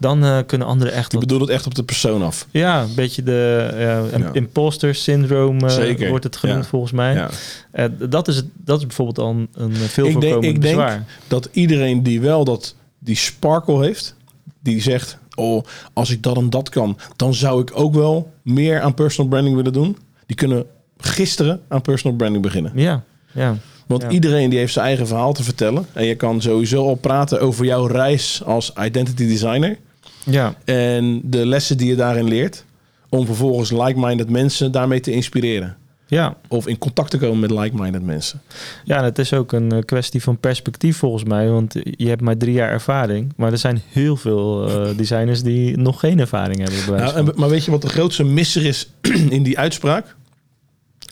[0.00, 2.46] dan eh, kunnen anderen echt Je wat bedoelt het echt op de persoon af.
[2.50, 7.26] ja, een beetje de imposter syndroom eh, wordt het genoemd volgens mij.
[7.70, 10.60] Eh, dat, is het, dat is bijvoorbeeld al een, een veel Ik denk- ik denk-
[10.60, 11.04] bezwaar.
[11.28, 14.14] Dat iedereen die wel dat, die sparkle heeft,
[14.60, 18.80] die zegt, oh, als ik dat en dat kan, dan zou ik ook wel meer
[18.80, 19.96] aan personal branding willen doen.
[20.26, 20.66] Die kunnen
[20.98, 22.72] gisteren aan personal branding beginnen.
[22.74, 24.10] Ja, ja, Want Ja.
[24.10, 25.86] iedereen die heeft zijn eigen verhaal te vertellen.
[25.92, 29.78] En je kan sowieso al praten over jouw reis als identity designer.
[30.24, 32.64] ja, En de lessen die je daarin leert.
[33.08, 35.76] Om vervolgens like-minded mensen daarmee te inspireren.
[36.12, 36.36] Ja.
[36.48, 38.40] Of in contact te komen met like-minded mensen.
[38.84, 41.48] Ja, en het is ook een eh, kwestie van perspectief volgens mij.
[41.48, 43.32] Want je hebt maar drie jaar ervaring.
[43.36, 47.00] Maar er zijn heel veel eh, designers die nog geen ervaring hebben.
[47.04, 48.90] Nou, en- maar weet je wat de grootste misser is
[49.36, 50.16] in die uitspraak?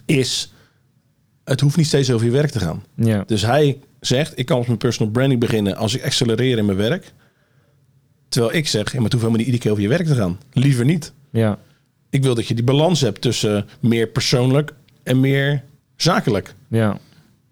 [0.07, 0.53] Is,
[1.45, 2.85] het hoeft niet steeds over je werk te gaan.
[2.95, 6.65] ja, Dus hij zegt, ik kan als mijn personal branding beginnen als ik accelereer in
[6.65, 7.13] mijn werk.
[8.29, 10.15] Terwijl ik zeg, ja, maar het hoeft helemaal niet iedere keer over je werk te
[10.15, 10.39] gaan.
[10.53, 11.13] Liever niet.
[11.31, 11.59] ja,
[12.11, 15.63] Ik wil dat je die balans hebt tussen meer persoonlijk en meer
[15.97, 16.55] zakelijk.
[16.69, 16.99] ja,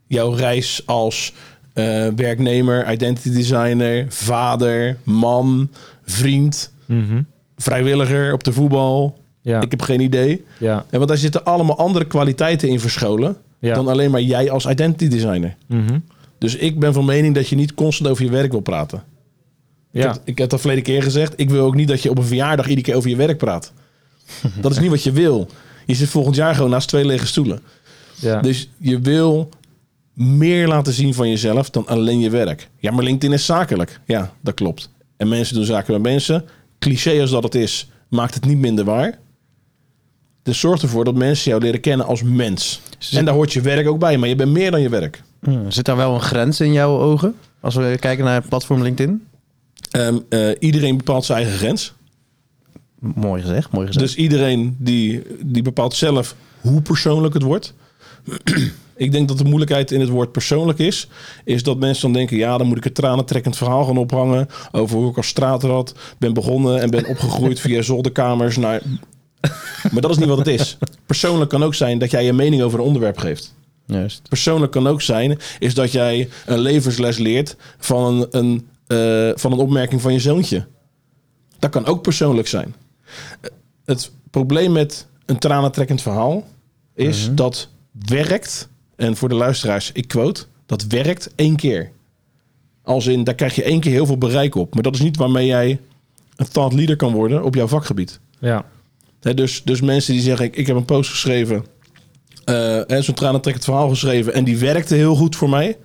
[0.06, 1.32] Jouw reis als
[1.72, 5.70] eh, werknemer, identity designer, vader, man,
[6.04, 7.22] vriend, mhm,
[7.56, 9.18] vrijwilliger op de voetbal.
[9.40, 10.44] ja, Ik heb geen idee.
[10.58, 13.74] ja, En want daar zitten allemaal andere kwaliteiten in verscholen ja.
[13.74, 15.56] dan alleen maar jij als identity designer.
[15.66, 15.98] mhm,
[16.38, 19.02] Dus ik ben van mening dat je niet constant over je werk wil praten.
[19.92, 21.32] Ik, heb, ik heb dat verleden keer gezegd.
[21.36, 23.72] Ik wil ook niet dat je op een verjaardag iedere keer over je werk praat.
[24.60, 25.48] dat is niet wat je wil.
[25.88, 27.60] Je zit volgend jaar gewoon naast twee lege stoelen.
[28.14, 29.48] ja, Dus je wil
[30.14, 32.68] meer laten zien van jezelf dan alleen je werk.
[32.78, 34.00] Ja, maar LinkedIn is zakelijk.
[34.04, 34.90] Ja, dat klopt.
[35.16, 36.44] En mensen doen zaken met mensen.
[36.78, 39.18] Cliché als dat het is, maakt het niet minder waar.
[40.42, 42.80] Dus zorg ervoor dat mensen jou leren kennen als mens.
[43.12, 45.22] En daar hoort je werk ook bij, maar je bent meer dan je werk.
[45.40, 47.34] Hmm, Zit daar wel een grens in jouw ogen?
[47.60, 49.26] Als we kijken naar het platform LinkedIn?
[49.90, 51.92] Ehm, eh, iedereen bepaalt zijn eigen grens.
[52.98, 54.06] Mooi gezegd, mooi gezegd.
[54.06, 57.74] Dus iedereen die, die bepaalt zelf hoe persoonlijk het wordt.
[58.96, 61.08] ik denk dat de moeilijkheid in het woord persoonlijk is.
[61.44, 64.48] Is dat mensen dan denken, ja, dan moet ik een tranentrekkend verhaal gaan ophangen.
[64.72, 68.82] Over hoe ik als straatrat ben begonnen en ben opgegroeid via zolderkamers naar...
[69.92, 70.78] Maar dat is niet wat het is.
[71.06, 73.54] Persoonlijk kan ook zijn dat jij je mening over een onderwerp geeft.
[73.86, 74.28] Juist.
[74.28, 79.52] Persoonlijk kan ook zijn, is dat jij een levensles leert van een, een, eh, van
[79.52, 80.66] een opmerking van je zoontje.
[81.58, 82.74] Dat kan ook persoonlijk zijn.
[83.84, 86.46] Het probleem met een tranentrekkend verhaal
[86.94, 87.34] is Mhm.
[87.34, 91.90] dat werkt, en voor de luisteraars, ik quote, dat werkt één keer.
[92.82, 94.74] Als in, daar krijg je één keer heel veel bereik op.
[94.74, 95.80] Maar dat is niet waarmee jij
[96.36, 98.20] een thought leader kan worden op jouw vakgebied.
[98.38, 98.64] Ja.
[99.20, 101.64] Dus, dus mensen die zeggen, ik, ik heb een post geschreven,
[102.44, 105.76] hè, zo'n tranentrekkend verhaal geschreven en die werkte heel goed voor mij.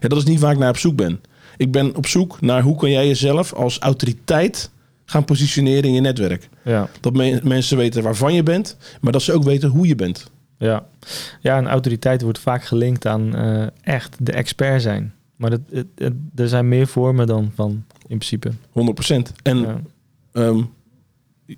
[0.00, 1.20] Ja, dat is niet waar ik naar op zoek ben.
[1.56, 4.70] Ik ben op zoek naar hoe kan jij jezelf als autoriteit
[5.10, 6.48] gaan positioneren in je netwerk.
[6.64, 6.88] Ja.
[7.00, 10.30] Dat me- mensen weten waarvan je bent, maar dat ze ook weten hoe je bent.
[10.58, 10.86] Ja.
[11.40, 15.14] ja, een autoriteit wordt vaak gelinkt aan eh, echt de expert zijn.
[15.36, 15.60] Maar het,
[15.94, 17.70] het- er zijn meer vormen dan van,
[18.06, 18.50] in principe.
[18.72, 19.32] 100%.
[19.42, 19.80] En Ja.
[20.32, 20.62] ehm,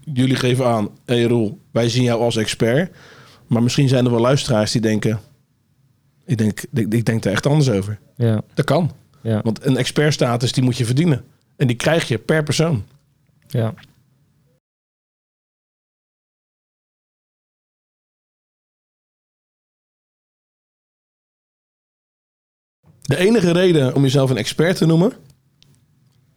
[0.05, 2.95] jullie geven aan, hey Roel, wij zien jou als expert.
[3.47, 5.21] Maar misschien zijn er wel luisteraars die denken,
[6.27, 7.99] ik denk, ik, ik denk er echt anders over.
[8.17, 8.91] Ja, Dat kan.
[9.23, 11.25] ja, Want een expertstatus die moet je verdienen.
[11.57, 12.85] En die krijg je per persoon.
[13.53, 13.75] Ja.
[23.03, 25.13] De enige reden om jezelf een expert te noemen...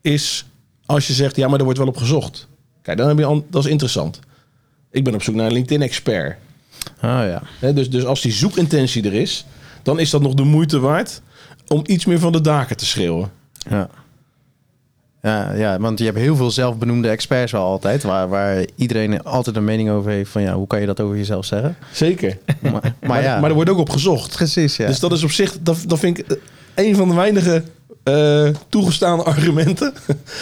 [0.02, 0.46] is
[0.86, 2.48] als je zegt, ja, maar er wordt wel op gezocht.
[2.82, 4.20] Kijk, dan heb je al, dat is interessant.
[4.92, 6.38] Ik ben op zoek naar een LinkedIn-expert.
[7.00, 7.42] Ah ja.
[7.60, 9.46] Hè, Dus, dus als die zoekintentie er is...
[9.84, 11.22] dan is dat nog de moeite waard...
[11.68, 13.32] om iets meer van de daken te schreeuwen.
[13.70, 13.90] Ja.
[15.26, 19.56] Ja, ja, want je hebt heel veel zelfbenoemde experts wel altijd, waar, waar iedereen altijd
[19.56, 21.76] een mening over heeft van ja, hoe kan je dat over jezelf zeggen?
[21.92, 22.38] Zeker.
[22.62, 24.36] Maar, maar, Maar, ja, maar er wordt ook op gezocht.
[24.36, 24.88] precies, ja.
[24.88, 26.38] Dus dat is op zich, dat, dat vind ik eh,
[26.88, 27.64] een van de weinige
[28.04, 29.94] eh, toegestaande argumenten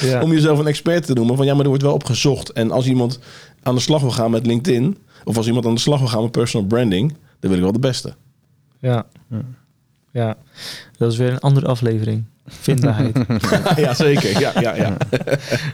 [0.02, 0.22] Ja.
[0.22, 1.36] om jezelf een expert te noemen.
[1.36, 2.50] Van ja, maar er wordt wel op gezocht.
[2.52, 3.19] En als iemand
[3.63, 6.22] aan de slag wil gaan met LinkedIn, of als iemand aan de slag wil gaan
[6.22, 8.13] met personal branding, dan wil ik wel de beste.
[8.80, 9.06] Ja.
[10.12, 10.36] ja,
[10.98, 12.24] dat is weer een andere aflevering.
[12.46, 13.18] Vindbaarheid.
[13.86, 14.40] ja, zeker.
[14.40, 14.98] Ja, ja, ja.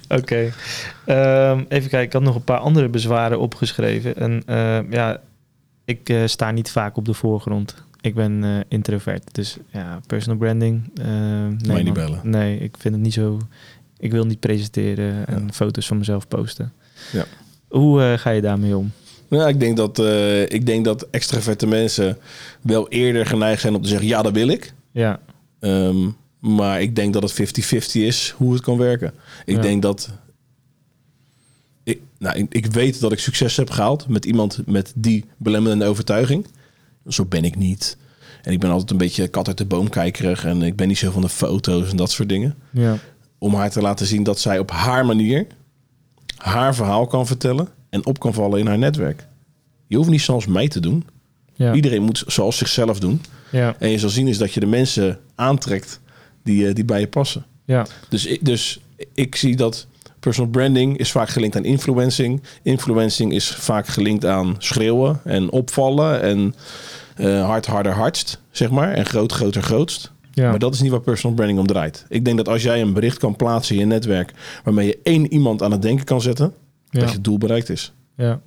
[0.20, 0.52] Oké.
[1.06, 4.16] Ehm, even kijken, ik had nog een paar andere bezwaren opgeschreven.
[4.16, 5.22] En eh, ja,
[5.86, 7.76] ik eh, sta niet vaak op de voorgrond.
[8.02, 9.36] Ik ben eh, introvert.
[9.36, 10.90] Dus ja, personal branding.
[11.64, 12.20] nee, niet bellen.
[12.24, 13.40] Nee, ik vind het niet zo.
[13.98, 16.74] Ik wil niet presenteren en foto's van mezelf posten.
[17.12, 17.26] Ja.
[17.68, 18.92] Hoe eh, ga je daarmee om?
[19.28, 22.18] Nou, ik denk dat, eh, ik denk dat extraverte mensen
[22.62, 24.74] wel eerder geneigd zijn om te zeggen, ja, dat wil ik.
[24.92, 25.20] Ja,
[25.60, 29.14] Ehm, maar ik denk dat het 50-50 is hoe het kan werken.
[29.46, 29.62] Ik Ja.
[29.62, 30.10] denk dat.
[31.84, 35.86] Ik, nou, ik, ik weet dat ik succes heb gehaald met iemand met die belemmerende
[35.86, 36.46] overtuiging.
[37.08, 37.98] Zo ben ik niet.
[38.42, 40.46] En ik ben altijd een beetje kat uit de boom kijkerig.
[40.46, 42.56] En ik ben niet zo van de foto's en dat soort dingen.
[42.72, 42.98] ja,
[43.38, 45.48] Om haar te laten zien dat zij op haar manier
[46.36, 47.68] haar verhaal kan vertellen.
[47.90, 49.28] En op kan vallen in haar netwerk.
[49.88, 51.06] Je hoeft niet zoals mij te doen.
[51.54, 53.22] ja, Iedereen moet zoals zichzelf doen.
[53.52, 56.00] ja, En je zal zien is dat je de mensen aantrekt
[56.44, 57.46] die, eh, die bij je passen.
[57.66, 58.80] ja, Dus ik, dus
[59.14, 59.88] ik zie dat
[60.20, 62.42] personal branding is vaak gelinkt aan influencing.
[62.64, 66.56] Influencing is vaak gelinkt aan schreeuwen en opvallen en
[67.16, 68.92] eh, hard, harder, hardst, zeg maar.
[68.94, 70.12] En groot, groter, grootst.
[70.34, 70.50] ja.
[70.50, 72.06] Maar dat is niet waar personal branding om draait.
[72.10, 75.34] Ik denk dat als jij een bericht kan plaatsen in je netwerk waarmee je één
[75.34, 76.54] iemand aan het denken kan zetten,
[76.90, 77.00] ja.
[77.00, 77.92] dat je doel bereikt is.
[78.16, 78.40] Ja.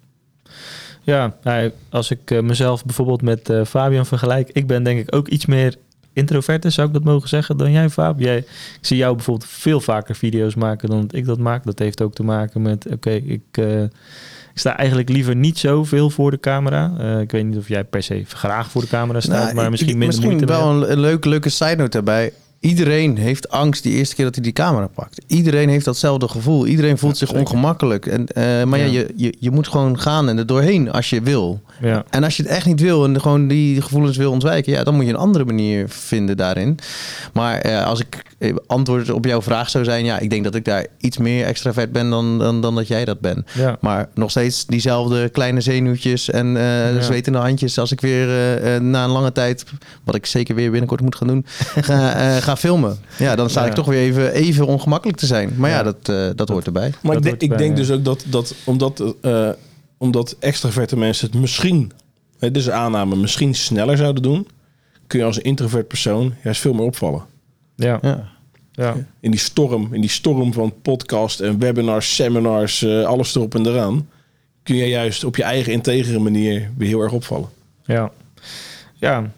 [1.04, 5.28] Ja, nou, als ik eh, mezelf bijvoorbeeld met Fabian vergelijk, ik ben denk ik ook
[5.28, 5.76] iets meer
[6.12, 8.20] introvert, zou ik dat mogen zeggen, dan jij, Fab.
[8.20, 8.46] Jij, ik
[8.80, 11.64] zie jou bijvoorbeeld veel vaker video's maken dan dat ik dat maak.
[11.64, 16.10] Dat heeft ook te maken met, oké, ik, eh, ik sta eigenlijk liever niet zoveel
[16.10, 16.92] voor de camera.
[16.98, 19.70] Eh, ik weet niet of jij per se graag voor de camera staat, Nou, maar
[19.70, 22.32] misschien ik- minder misschien moeite mee wel een leuke, leuke side note daarbij.
[22.62, 25.20] Iedereen heeft angst die eerste keer dat hij die camera pakt.
[25.26, 26.66] Iedereen heeft datzelfde gevoel.
[26.66, 27.42] Iedereen voelt Ja, zich zeker.
[27.44, 28.06] ongemakkelijk.
[28.06, 28.90] En, eh, maar ja, Ja.
[28.92, 31.60] je, je, je moet gewoon gaan en er doorheen als je wil.
[31.80, 32.04] Ja.
[32.10, 34.94] En als je het echt niet wil en gewoon die gevoelens wil ontwijken, ja, dan
[34.94, 36.78] moet je een andere manier vinden daarin.
[37.32, 40.54] Maar eh, als ik eh, antwoord op jouw vraag zou zijn, ja, ik denk dat
[40.54, 43.50] ik daar iets meer extravert ben dan, dan, dan dat jij dat bent.
[43.54, 43.76] Ja.
[43.80, 48.26] Maar nog steeds diezelfde kleine zenuwtjes en eh zwetende handjes als ik weer
[48.82, 49.64] na een lange tijd,
[50.04, 51.46] wat ik zeker weer binnenkort moet gaan doen,
[52.40, 52.98] ga, ga filmen.
[53.18, 53.66] Ja, dan sta Ja.
[53.68, 55.52] ik toch weer even, even ongemakkelijk te zijn.
[55.56, 55.82] Maar ja, Ja.
[55.82, 56.92] dat, eh, dat hoort erbij.
[57.02, 57.76] Maar Dat ik, ik denk ja.
[57.76, 59.48] dus ook dat, dat omdat, eh,
[59.98, 61.92] omdat extraverte mensen het misschien,
[62.38, 64.46] hè, dit is een aanname, misschien sneller zouden doen,
[65.06, 67.22] kun je als een introvert persoon juist veel meer opvallen.
[67.76, 67.98] Ja.
[68.02, 68.30] Ja.
[68.72, 68.96] Ja.
[69.20, 73.66] In die storm, in die storm van podcast en webinars, seminars, eh, alles erop en
[73.66, 74.08] eraan,
[74.62, 77.48] kun je juist op je eigen integere manier weer heel erg opvallen.
[77.84, 78.10] Ja,
[78.94, 79.30] ja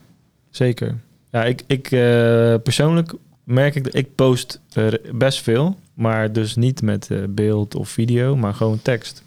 [0.51, 0.95] zeker.
[1.35, 3.13] Ja, ik, ik eh, persoonlijk
[3.45, 7.89] merk ik dat ik post eh, best veel, maar dus niet met eh, beeld of
[7.89, 9.23] video, maar gewoon tekst.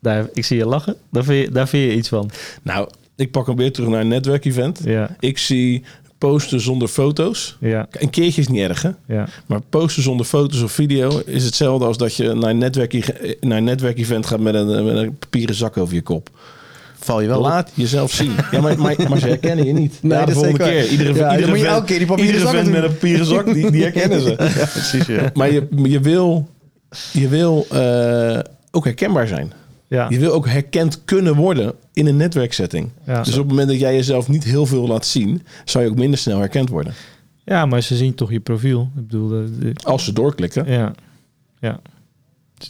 [0.00, 2.30] Daar, ik zie je lachen, daar vind je, daar vind je iets van.
[2.62, 4.80] Nou, ik pak hem weer terug naar een netwerkevent.
[4.84, 5.84] Ja, Ik zie
[6.18, 7.56] posten zonder foto's.
[7.60, 8.90] ja, Een keertje is niet erg, hè?
[9.06, 12.92] ja, Maar posten zonder foto's of video is hetzelfde als dat je naar een, netwerk,
[13.40, 16.30] naar een netwerkevent gaat met een, met een papieren zak over je kop.
[17.10, 17.44] Val je wel op.
[17.44, 18.32] Laat jezelf zien.
[18.50, 19.98] Ja, maar, maar, maar ze herkennen je niet.
[20.02, 20.86] Nee, ja, de volgende keer.
[20.88, 21.14] Iedere.
[21.14, 22.82] Ja, iedere dan moet je vent- elke keer die papieren iedere zakken vent doen.
[22.82, 24.28] met een papieren zak, die, die herkennen ze.
[24.38, 25.06] Ja, precies.
[25.06, 25.30] Ja.
[25.34, 26.48] Maar je, je wil,
[27.12, 28.38] je wil eh,
[28.70, 29.52] ook herkenbaar zijn.
[29.88, 32.88] ja, Je wil ook herkend kunnen worden in een netwerksetting.
[33.06, 33.22] ja.
[33.22, 35.96] Dus op het moment dat jij jezelf niet heel veel laat zien, zou je ook
[35.96, 36.92] minder snel herkend worden.
[37.44, 38.90] ja, maar ze zien toch je profiel.
[38.96, 40.70] Ik bedoel, de- de- Als ze doorklikken.
[40.72, 40.92] ja,
[41.60, 41.80] ja,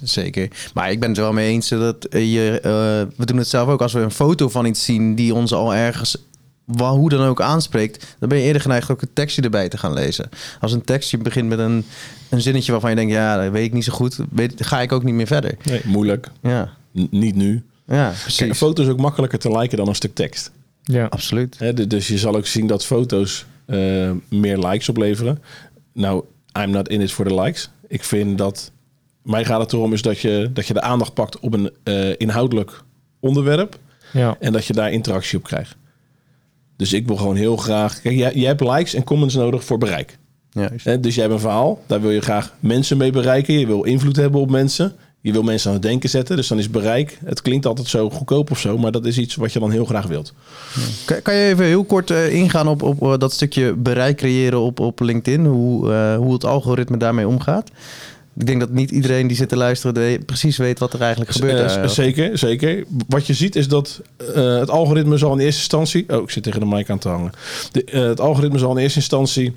[0.02, 0.48] Zeker.
[0.74, 2.70] Maar ik ben het er wel mee eens dat je, eh,
[3.16, 3.82] we doen het zelf ook.
[3.82, 6.16] Als we een foto van iets zien die ons al ergens,
[6.64, 9.78] wa- hoe dan ook aanspreekt, dan ben je eerder geneigd ook een tekstje erbij te
[9.78, 10.28] gaan lezen.
[10.60, 11.84] Als een tekstje begint met een,
[12.28, 14.92] een zinnetje waarvan je denkt, ja, dat weet ik niet zo goed, weet, ga ik
[14.92, 15.54] ook niet meer verder.
[15.64, 16.28] Nee, moeilijk.
[16.42, 17.62] Ja, N- niet nu.
[17.86, 18.40] ja Kijk, precies.
[18.48, 20.50] een foto is ook makkelijker te liken dan een stuk tekst.
[20.82, 21.58] ja, Absoluut.
[21.90, 25.42] Dus je zal ook zien dat foto's eh, meer likes opleveren.
[25.92, 26.24] Nou,
[26.58, 27.70] I'm not in it for the likes.
[27.88, 28.70] Ik vind dat...
[29.22, 32.14] Mij gaat het erom is dat je, dat je de aandacht pakt op een eh,
[32.16, 32.82] inhoudelijk
[33.20, 33.78] onderwerp...
[34.12, 35.76] ja, en dat je daar interactie op krijgt.
[36.76, 38.00] Dus ik wil gewoon heel graag...
[38.00, 40.18] Kijk, jij, jij hebt likes en comments nodig voor bereik.
[40.82, 43.58] Hè, dus jij hebt een verhaal, daar wil je graag mensen mee bereiken.
[43.58, 44.92] Je wil invloed hebben op mensen.
[45.22, 46.36] Je wil mensen aan het denken zetten.
[46.36, 48.78] Dus dan is bereik, het klinkt altijd zo goedkoop of zo...
[48.78, 50.32] maar dat is iets wat je dan heel graag wilt.
[51.04, 54.60] Kan, kan je even heel kort eh, ingaan op, op eh, dat stukje bereik creëren
[54.60, 55.46] op, op LinkedIn?
[55.46, 57.70] Hoe, eh, hoe het algoritme daarmee omgaat?
[58.40, 61.70] Ik denk dat niet iedereen die zit te luisteren precies weet wat er eigenlijk gebeurt.
[61.70, 61.90] Eh, daar.
[61.90, 62.84] zeker, zeker.
[63.08, 64.00] Wat je ziet is dat
[64.34, 66.04] eh, het algoritme zal in eerste instantie...
[66.08, 67.32] Oh, ik zit tegen de mic aan te hangen.
[67.72, 69.54] De, eh, het algoritme zal in eerste instantie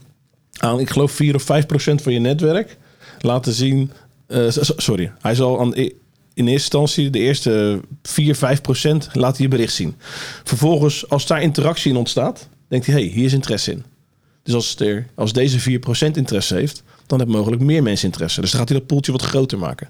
[0.58, 2.78] aan, ik geloof, 4 of 5 procent van je netwerk
[3.19, 3.91] laten zien...
[4.28, 5.91] eh, so- so- sorry, hij zal aan, in
[6.34, 9.96] eerste instantie de eerste 4, 5 procent laten je bericht zien.
[10.43, 12.96] Vervolgens, als daar interactie in ontstaat, denkt hij...
[12.96, 13.84] hey, hier is interesse in.
[14.43, 16.84] Dus als, er, als deze 4 procent interesse heeft...
[17.06, 18.42] dan hebben mogelijk meer mensen interesse.
[18.42, 19.89] Dus dan gaat hij dat poeltje wat groter maken.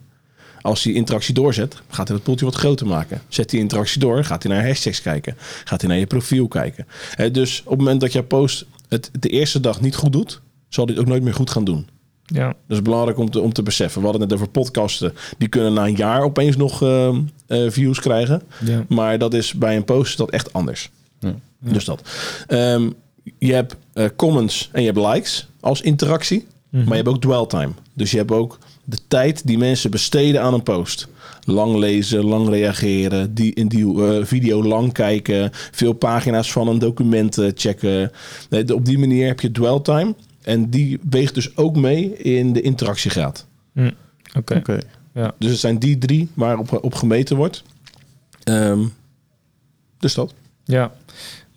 [0.62, 3.22] Als hij interactie doorzet, gaat hij dat poeltje wat groter maken.
[3.28, 5.36] Zet hij interactie door, gaat hij naar hashtags kijken.
[5.64, 6.88] Gaat hij naar je profiel kijken.
[7.16, 10.42] Hè, dus op het moment dat jouw post het de eerste dag niet goed doet,
[10.70, 11.88] zal hij het ook nooit meer goed gaan doen.
[12.26, 14.00] ja, Dat is belangrijk om te, om te beseffen.
[14.02, 15.14] We hadden het net over podcasten.
[15.38, 18.42] Die kunnen na een jaar opeens nog ehm, eh, views krijgen.
[18.66, 20.90] ja, Maar dat is bij een post dat echt anders.
[21.20, 21.36] Ja.
[21.60, 22.02] Dus dat.
[22.48, 22.90] Ehm,
[23.38, 26.48] je hebt eh, comments en je hebt likes als interactie.
[26.74, 26.84] Mhm.
[26.84, 27.72] Maar je hebt ook dwell time.
[27.94, 31.08] Dus je hebt ook de tijd die mensen besteden aan een post.
[31.46, 36.80] Lang lezen, lang reageren, die in die eh, video lang kijken, veel pagina's van een
[36.80, 38.12] document eh, checken.
[38.50, 40.16] Nee, op die manier heb je dwell time.
[40.42, 43.48] En die weegt dus ook mee in de interactiegraad.
[43.74, 43.92] Hm,
[44.38, 44.78] oké, Oké.
[45.14, 47.64] ja, Dus het zijn die drie waarop op gemeten wordt.
[48.44, 48.84] Ehm,
[50.00, 50.34] dus dat.
[50.64, 50.92] ja.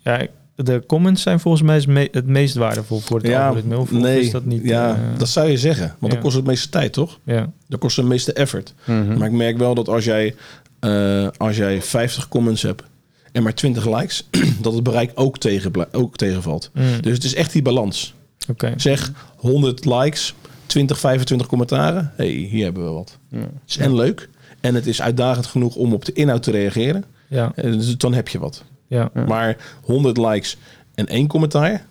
[0.03, 0.31] ja ik-
[0.63, 3.77] de comments zijn volgens mij het me- het meest waardevol voor het algoritme.
[3.77, 4.63] Of, nee, is dat niet?
[4.63, 5.87] ja, eh, dat zou je zeggen.
[5.87, 6.07] Want ja.
[6.09, 7.19] dat kost het meeste tijd, toch?
[7.23, 8.73] ja, Dat kost het meeste effort.
[8.85, 9.17] Mhm.
[9.17, 10.35] Maar ik merk wel dat als jij,
[10.79, 12.83] eh, als jij 50 comments hebt
[13.31, 14.27] en maar 20 likes,
[14.61, 16.69] dat het bereik ook, tegen, ook tegenvalt.
[16.73, 18.13] Hm, Dus het is echt die balans.
[18.49, 18.73] oké.
[18.77, 20.33] Zeg 100 likes,
[20.65, 22.11] 20, 25 commentaren.
[22.15, 23.17] hey, hier hebben we wat.
[23.29, 23.37] Ja.
[23.39, 24.29] Het is en leuk.
[24.61, 27.03] En het is uitdagend genoeg om op de inhoud te reageren.
[27.27, 28.63] Ja, Eh, Dus dan heb je wat.
[28.87, 29.09] Ja.
[29.27, 30.57] Maar 100 likes
[30.95, 31.85] en één commentaar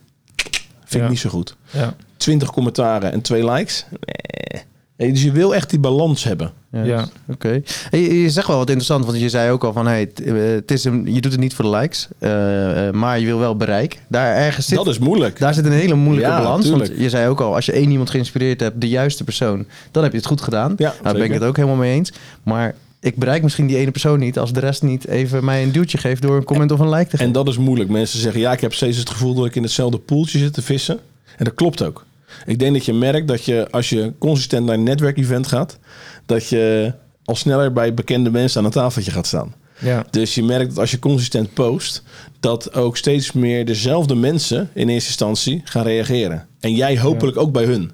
[0.84, 1.56] vind ik niet zo goed.
[1.70, 3.86] ja, 20 commentaren en twee likes.
[3.90, 4.62] Nee.
[4.96, 6.52] Nee, dus je wil echt die balans hebben.
[6.72, 6.84] Ja.
[6.84, 7.06] Ja.
[7.28, 7.62] Oké.
[7.90, 10.34] Hey, je zegt wel wat interessant, want je zei ook al van, hey, het, eh,
[10.34, 13.38] het is een, je doet het niet voor de likes, eh, eh, maar je wil
[13.38, 14.00] wel bereik.
[14.08, 15.38] Daar ergens zit, dat is moeilijk.
[15.38, 16.64] daar zit een hele moeilijke Ja, balans.
[16.64, 16.88] tuurlijk.
[16.90, 20.02] Want je zei ook al, als je één iemand geïnspireerd hebt, de juiste persoon, dan
[20.02, 20.74] heb je het goed gedaan.
[20.76, 22.12] Ja, nou, daar ben ik het ook helemaal mee eens.
[22.42, 25.72] Maar ik bereik misschien die ene persoon niet als de rest niet even mij een
[25.72, 27.26] duwtje geeft door een comment of een like te geven.
[27.26, 27.90] En dat is moeilijk.
[27.90, 30.62] Mensen zeggen, ja, ik heb steeds het gevoel dat ik in hetzelfde poeltje zit te
[30.62, 30.98] vissen.
[31.36, 32.04] En dat klopt ook.
[32.46, 35.78] Ik denk dat je merkt dat je, als je consistent naar een netwerkevent gaat,
[36.26, 36.92] dat je
[37.24, 39.54] al sneller bij bekende mensen aan een tafeltje gaat staan.
[39.78, 40.06] Ja.
[40.10, 42.02] Dus je merkt dat als je consistent post,
[42.40, 46.46] dat ook steeds meer dezelfde mensen in eerste instantie gaan reageren.
[46.60, 47.90] En jij hopelijk ook bij hun.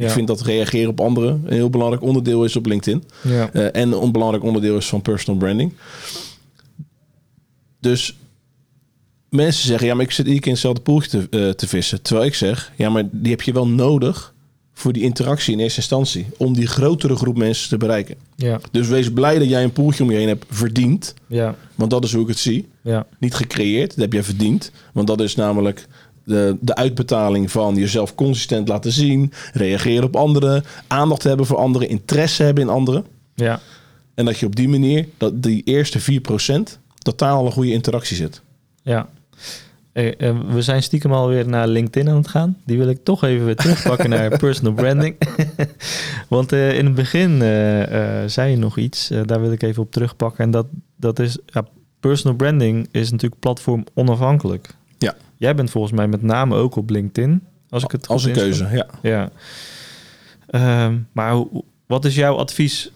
[0.00, 0.06] Ja.
[0.06, 3.04] Ik vind dat reageren op anderen een heel belangrijk onderdeel is op LinkedIn.
[3.22, 3.50] Ja.
[3.52, 5.72] Eh, en een belangrijk onderdeel is van personal branding.
[7.80, 8.16] Dus
[9.28, 12.02] mensen zeggen, ja, maar ik zit iedere keer in hetzelfde poeltje te, eh, te vissen.
[12.02, 14.34] Terwijl ik zeg, ja, maar die heb je wel nodig
[14.72, 16.26] voor die interactie in eerste instantie.
[16.36, 18.16] Om die grotere groep mensen te bereiken.
[18.36, 18.60] Ja.
[18.70, 21.14] Dus wees blij dat jij een poeltje om je heen hebt verdiend.
[21.26, 21.54] Ja.
[21.74, 22.68] Want dat is hoe ik het zie.
[22.82, 23.06] Ja.
[23.18, 24.72] Niet gecreëerd, dat heb jij verdiend.
[24.92, 25.86] Want dat is namelijk
[26.24, 29.32] de, de uitbetaling van jezelf consistent laten zien.
[29.52, 30.64] Reageren op anderen.
[30.86, 31.88] Aandacht hebben voor anderen.
[31.88, 33.04] Interesse hebben in anderen.
[33.34, 33.60] Ja.
[34.14, 38.42] En dat je op die manier, dat die eerste 4% totaal een goede interactie zit.
[38.82, 39.08] Ja.
[39.92, 42.56] Eh, eh, we zijn stiekem alweer naar LinkedIn aan het gaan.
[42.64, 45.16] Die wil ik toch even weer terugpakken naar personal branding.
[46.28, 47.38] Want eh, in het begin
[48.26, 50.44] zei je nog iets, daar wil ik even op terugpakken.
[50.44, 51.64] En dat, dat is, ja,
[52.00, 54.74] personal branding is natuurlijk platform onafhankelijk.
[54.98, 55.14] Ja.
[55.40, 57.42] Jij bent volgens mij met name ook op LinkedIn.
[57.68, 58.86] Als ik het Als een keuze, ja.
[59.02, 59.30] Ja.
[60.46, 61.44] Ehm, maar
[61.86, 62.90] wat is jouw advies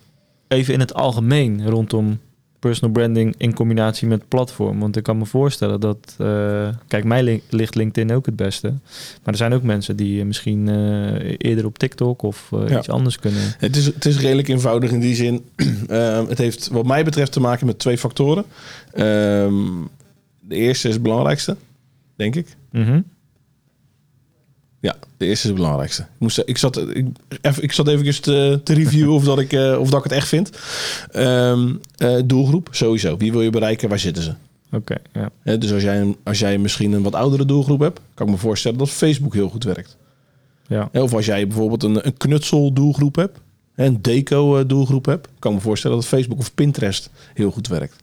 [0.48, 2.18] even in het algemeen rondom
[2.58, 4.80] personal branding in combinatie met platform?
[4.80, 8.68] Want ik kan me voorstellen dat, eh, kijk, mij li- ligt LinkedIn ook het beste.
[9.22, 12.78] Maar er zijn ook mensen die eh, misschien eh, eerder op TikTok of Ja.
[12.78, 13.40] iets anders kunnen.
[13.58, 15.44] Het is, het is redelijk eenvoudig in die zin.
[15.88, 18.44] Ehm, het heeft wat mij betreft te maken met twee factoren.
[18.92, 19.54] Ehm,
[20.40, 21.56] de eerste is het belangrijkste,
[22.16, 22.56] denk ik.
[22.70, 23.00] Mhm.
[24.80, 26.02] Ja, de eerste is het belangrijkste.
[26.02, 27.06] Ik, moest, ik, zat, ik,
[27.40, 30.12] even, ik zat even te, te reviewen of, dat ik, eh, of dat ik het
[30.12, 30.50] echt vind.
[31.10, 33.16] Ehm, eh, doelgroep, sowieso.
[33.16, 33.88] Wie wil je bereiken?
[33.88, 34.34] Waar zitten ze?
[34.72, 35.56] Oké, ja.
[35.56, 38.78] Dus als jij, als jij misschien een wat oudere doelgroep hebt, kan ik me voorstellen
[38.78, 39.96] dat Facebook heel goed werkt.
[40.66, 43.38] Ja, Of als jij bijvoorbeeld een, een knutseldoelgroep hebt,
[43.74, 47.96] hè, een deco-doelgroep hebt, kan ik me voorstellen dat Facebook of Pinterest heel goed werkt.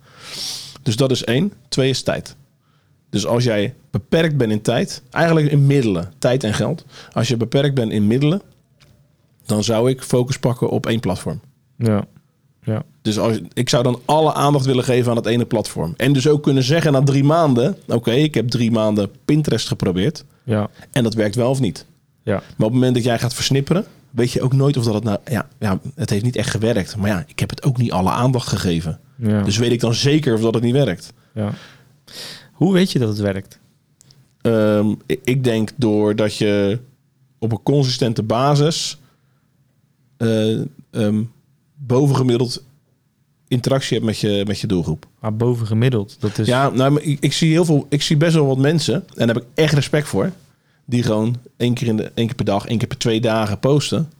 [0.81, 1.53] Dus dat is één.
[1.67, 2.35] Twee is tijd.
[3.11, 6.85] Dus als jij beperkt bent in tijd, eigenlijk in middelen, tijd en geld.
[7.11, 8.41] Als je beperkt bent in middelen,
[9.45, 11.41] dan zou ik focus pakken op één platform.
[11.77, 12.05] ja,
[12.63, 12.83] ja.
[13.01, 15.93] Dus als, ik zou dan alle aandacht willen geven aan dat ene platform.
[15.97, 20.25] En dus ook kunnen zeggen na drie maanden, oké, ik heb drie maanden Pinterest geprobeerd
[20.43, 21.85] Ja, en dat werkt wel of niet.
[22.23, 24.93] ja, Maar op het moment dat jij gaat versnipperen, weet je ook nooit of dat
[24.93, 25.17] het nou...
[25.25, 26.95] Ja, ja, het heeft niet echt gewerkt.
[26.97, 28.99] Maar ja, ik heb het ook niet alle aandacht gegeven.
[29.15, 29.41] ja.
[29.43, 31.13] Dus weet ik dan zeker of dat het niet werkt.
[31.33, 31.51] ja.
[32.61, 33.59] Hoe weet je dat het werkt?
[34.41, 34.93] Ehm,
[35.23, 36.79] ik- denk doordat je
[37.39, 38.97] op een consistente basis...
[40.17, 40.59] eh,
[40.91, 41.23] ehm,
[41.75, 42.63] bovengemiddeld
[43.47, 45.07] interactie hebt met je, met je doelgroep.
[45.19, 46.47] Maar bovengemiddeld, dat is...
[46.47, 49.35] Ja, nou, ik, ik zie heel veel, ik zie best wel wat mensen, en daar
[49.35, 50.31] heb ik echt respect voor,
[50.85, 53.59] die gewoon één keer, in de, één keer per dag, één keer per twee dagen
[53.59, 54.11] posten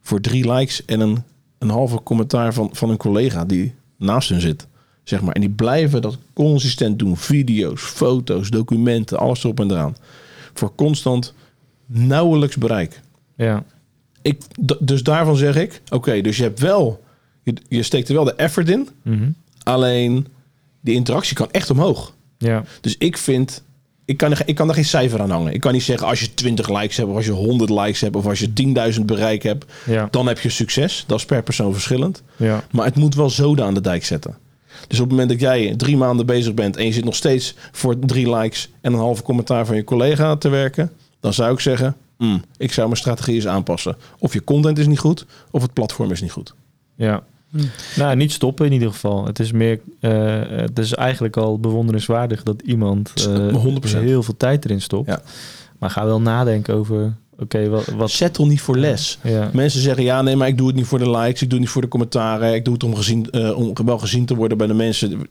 [0.00, 1.22] voor drie likes en een,
[1.58, 4.66] een halve commentaar van, van een collega die naast hun zit.
[5.08, 5.34] Zeg maar.
[5.34, 7.16] En die blijven dat consistent doen.
[7.16, 9.96] Video's, foto's, documenten, alles erop en eraan.
[10.54, 11.34] Voor constant
[11.86, 13.00] nauwelijks bereik.
[13.36, 13.64] Ja,
[14.22, 14.42] Ik,
[14.80, 17.04] dus daarvan zeg ik, oké, dus je hebt wel,
[17.42, 19.30] je, je steekt er wel de effort in, mhm.
[19.62, 20.26] alleen
[20.80, 22.14] die interactie kan echt omhoog.
[22.38, 23.62] ja, Dus ik vind,
[24.04, 25.52] ik kan, er, ik kan er geen cijfer aan hangen.
[25.52, 28.16] Ik kan niet zeggen als je 20 likes hebt, of als je 100 likes hebt,
[28.16, 31.04] of als je 10.000 bereik hebt, ja, dan heb je succes.
[31.06, 32.22] Dat is per persoon verschillend.
[32.36, 34.36] ja, Maar het moet wel zoden aan de dijk zetten.
[34.88, 37.54] Dus op het moment dat jij drie maanden bezig bent en je zit nog steeds
[37.72, 41.60] voor drie likes en een halve commentaar van je collega te werken, dan zou ik
[41.60, 43.96] zeggen, hmm, ik zou mijn strategie eens aanpassen.
[44.18, 46.54] Of je content is niet goed, of het platform is niet goed.
[46.94, 47.22] ja.
[47.96, 49.26] Nou, niet stoppen in ieder geval.
[49.26, 54.02] Het is meer, eh, het is eigenlijk al bewonderenswaardig dat iemand eh, 100%.
[54.02, 55.08] heel veel tijd erin stopt.
[55.08, 55.22] Ja.
[55.78, 58.10] Maar ga wel nadenken over, oké, wat, wat...
[58.10, 59.18] Settle niet voor les.
[59.22, 61.58] Ja, Mensen zeggen ja, nee, maar ik doe het niet voor de likes, ik doe
[61.58, 64.34] het niet voor de commentaren, ik doe het om, gezien, eh, om wel gezien te
[64.34, 65.28] worden bij de mensen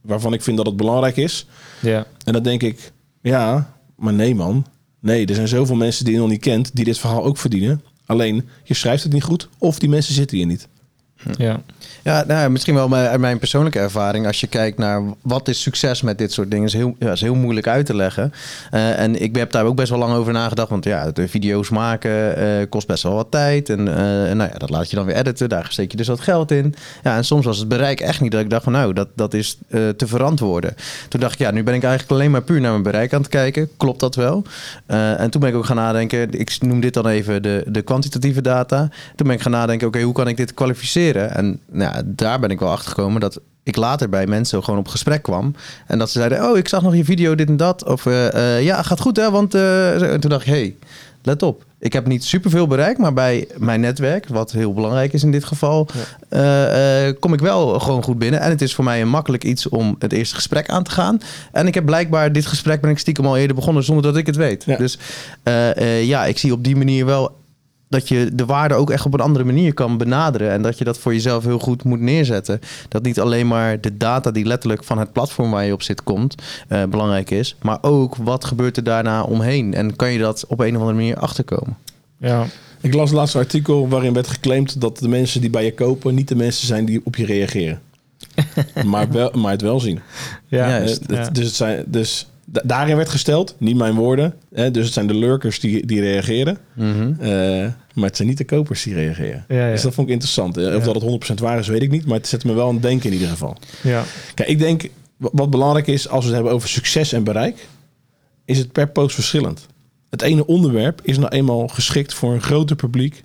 [0.00, 1.46] waarvan ik vind dat het belangrijk is.
[1.80, 4.66] ja, En dan denk ik, ja, maar nee man.
[5.00, 7.82] Nee, er zijn zoveel mensen die je nog niet kent, die dit verhaal ook verdienen.
[8.06, 10.68] Alleen, je schrijft het niet goed of die mensen zitten hier niet.
[11.36, 11.60] Ja,
[12.02, 14.26] Ja, nou, ja, misschien wel mijn, uit mijn persoonlijke ervaring.
[14.26, 17.20] Als je kijkt naar wat is succes met dit soort dingen, is heel, ja, is
[17.20, 18.32] heel moeilijk uit te leggen.
[18.70, 20.68] Eh, en ik heb daar ook best wel lang over nagedacht.
[20.68, 23.68] Want ja, de video's maken eh, kost best wel wat tijd.
[23.68, 25.48] En, eh, en nou ja, dat laat je dan weer editen.
[25.48, 26.74] Daar steek je dus wat geld in.
[27.02, 29.34] Ja, en soms was het bereik echt niet dat ik dacht van nou, dat, dat
[29.34, 30.74] is eh, te verantwoorden.
[31.08, 33.20] Toen dacht ik, ja, nu ben ik eigenlijk alleen maar puur naar mijn bereik aan
[33.20, 33.68] het kijken.
[33.76, 34.44] Klopt dat wel?
[34.86, 36.30] Eh, en toen ben ik ook gaan nadenken.
[36.30, 38.88] Ik noem dit dan even de, de kwantitatieve data.
[39.16, 41.07] Toen ben ik gaan nadenken, oké, hoe kan ik dit kwalificeren?
[41.16, 44.80] En nou, ja, daar ben ik wel achter gekomen dat ik later bij mensen gewoon
[44.80, 45.54] op gesprek kwam.
[45.86, 47.84] En dat ze zeiden, oh, ik zag nog je video, dit en dat.
[47.84, 49.54] Of eh, eh, ja, gaat goed hè, want...
[49.54, 50.76] eh, en toen dacht ik, hey,
[51.22, 51.64] let op.
[51.78, 55.44] Ik heb niet superveel bereikt, maar bij mijn netwerk, wat heel belangrijk is in dit
[55.44, 55.88] geval,
[57.20, 58.40] kom ik wel gewoon goed binnen.
[58.40, 61.20] En het is voor mij een makkelijk iets om het eerste gesprek aan te gaan.
[61.52, 64.26] En ik heb blijkbaar dit gesprek ben ik stiekem al eerder begonnen zonder dat ik
[64.26, 64.64] het weet.
[64.64, 64.76] Ja.
[64.76, 64.98] Dus
[66.02, 67.36] ja, ik zie op die manier wel
[67.88, 70.50] dat je de waarde ook echt op een andere manier kan benaderen.
[70.50, 72.60] En dat je dat voor jezelf heel goed moet neerzetten.
[72.88, 76.02] Dat niet alleen maar de data die letterlijk van het platform waar je op zit
[76.02, 76.34] komt
[76.68, 77.56] eh, belangrijk is.
[77.62, 79.74] Maar ook wat gebeurt er daarna omheen.
[79.74, 81.76] En kan je dat op een of andere manier achterkomen.
[82.18, 82.46] Ja.
[82.80, 86.14] Ik las het laatste artikel waarin werd geclaimd dat de mensen die bij je kopen
[86.14, 87.80] niet de mensen zijn die op je reageren.
[88.86, 90.00] maar, wel, maar het wel zien.
[90.46, 90.68] Ja.
[90.68, 94.34] Ja, Eh, het- Dus, het zijn, dus da- daarin werd gesteld, niet mijn woorden.
[94.54, 96.58] Hè, dus het zijn de lurkers die, die reageren.
[96.74, 97.12] Mhm.
[97.20, 97.28] Eh,
[97.94, 99.44] maar het zijn niet de kopers die reageren.
[99.48, 99.70] Ja, ja.
[99.72, 100.56] Dus dat vond ik interessant.
[100.56, 102.06] Eh, Of dat het 100% waar is, weet ik niet.
[102.06, 103.56] Maar het zet me wel aan het denken in ieder geval.
[103.82, 104.04] ja.
[104.34, 107.66] Kijk, ik denk wa- wat belangrijk is als we het hebben over succes en bereik,
[108.44, 109.66] is het per post verschillend.
[110.10, 113.22] Het ene onderwerp is nou eenmaal geschikt voor een groter publiek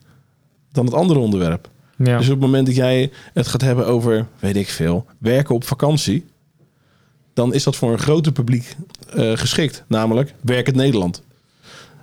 [0.72, 1.70] dan het andere onderwerp.
[1.98, 2.18] Ja.
[2.18, 5.64] Dus op het moment dat jij het gaat hebben over, weet ik veel, werken op
[5.64, 6.26] vakantie,
[7.34, 8.76] dan is dat voor een groter publiek
[9.16, 11.22] eh, geschikt, namelijk werk het Nederland.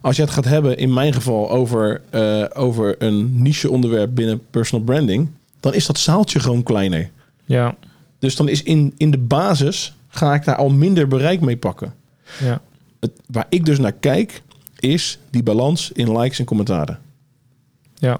[0.00, 4.42] Als je het gaat hebben, in mijn geval, over, eh, over een niche onderwerp binnen
[4.50, 5.28] personal branding,
[5.60, 7.10] dan is dat zaaltje gewoon kleiner.
[7.44, 7.76] ja.
[8.18, 11.94] Dus dan is in, in de basis ga ik daar al minder bereik mee pakken.
[12.40, 12.60] Ja.
[13.00, 14.42] Het, waar ik dus naar kijk,
[14.78, 16.98] is die balans in likes en commentaren.
[17.94, 18.18] Ja.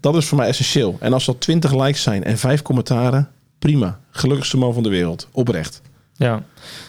[0.00, 0.96] Dat is voor mij essentieel.
[1.00, 4.00] En als dat 20 likes zijn en 5 commentaren, prima.
[4.10, 5.28] Gelukkigste man van de wereld.
[5.30, 5.82] Oprecht.
[6.22, 6.44] Ja,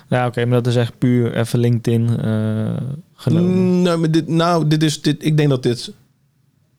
[0.09, 2.75] ja oké, maar dat is echt puur even LinkedIn eh,
[3.13, 3.51] genomen.
[3.51, 5.25] Mm, nou, maar dit, nou, dit is dit.
[5.25, 5.91] Ik denk dat dit.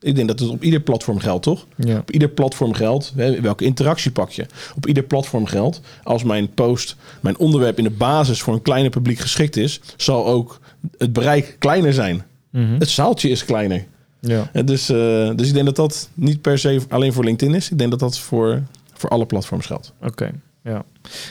[0.00, 1.66] Ik denk dat het op ieder platform geldt, toch?
[1.76, 3.12] Ja, Op ieder platform geldt.
[3.16, 4.46] Hè, welke interactie pak je?
[4.76, 5.80] Op ieder platform geldt.
[6.02, 10.26] Als mijn post, mijn onderwerp in de basis voor een kleiner publiek geschikt is, zal
[10.26, 10.60] ook
[10.98, 12.24] het bereik kleiner zijn.
[12.50, 12.78] Mhm.
[12.78, 13.84] Het zaaltje is kleiner.
[14.20, 14.50] ja.
[14.52, 17.70] En dus, eh, dus ik denk dat dat niet per se alleen voor LinkedIn is.
[17.70, 19.92] Ik denk dat dat voor, voor alle platforms geldt.
[20.02, 20.30] Oké,
[20.64, 20.84] ja.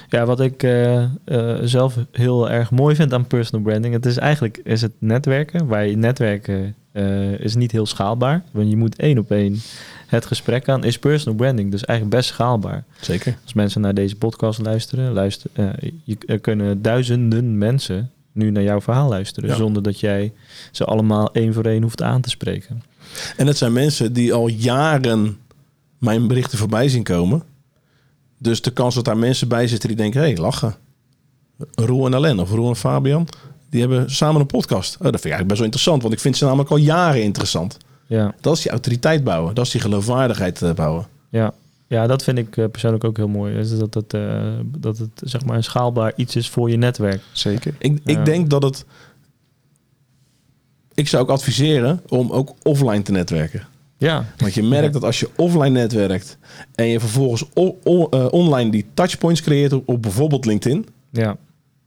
[0.09, 1.09] Ja, wat ik eh, eh,
[1.63, 5.67] zelf heel erg mooi vind aan personal branding, het is eigenlijk is het netwerken.
[5.67, 9.61] Waar je netwerken eh, is niet heel schaalbaar, want je moet één op één
[10.07, 10.83] het gesprek aan.
[10.83, 12.83] Is personal branding dus eigenlijk best schaalbaar.
[13.01, 13.37] Zeker.
[13.43, 15.49] Als mensen naar deze podcast luisteren, luister,
[16.03, 19.55] je, er kunnen duizenden mensen nu naar jouw verhaal luisteren, Ja.
[19.55, 20.33] zonder dat jij
[20.71, 22.83] ze allemaal één voor één hoeft aan te spreken.
[23.37, 25.37] En het zijn mensen die al jaren
[25.97, 27.43] mijn berichten voorbij zien komen.
[28.43, 30.21] Dus de kans dat daar mensen bij zitten die denken...
[30.21, 30.75] hé, hey, lachen.
[31.75, 33.27] Roel en Alain of Roel en Fabian...
[33.69, 34.95] die hebben samen een podcast.
[34.95, 36.01] Oh, dat vind ik eigenlijk best wel interessant.
[36.01, 37.77] Want ik vind ze namelijk al jaren interessant.
[38.07, 39.55] Ja, Dat is die autoriteit bouwen.
[39.55, 41.07] Dat is die geloofwaardigheid eh, bouwen.
[41.29, 41.53] ja.
[41.87, 43.53] Ja, dat vind ik eh, persoonlijk ook heel mooi.
[43.53, 47.21] Dus dat, het, eh, dat het zeg maar een schaalbaar iets is voor je netwerk.
[47.31, 47.75] Zeker.
[47.79, 48.19] Ik, Ja.
[48.19, 48.85] ik denk dat het...
[50.93, 53.67] Ik zou ook adviseren om ook offline te netwerken.
[54.03, 56.37] Ja, Want je merkt dat als je offline netwerkt...
[56.75, 60.85] en je vervolgens eh, online die touchpoints creëert op, op bijvoorbeeld LinkedIn...
[61.09, 61.37] ja,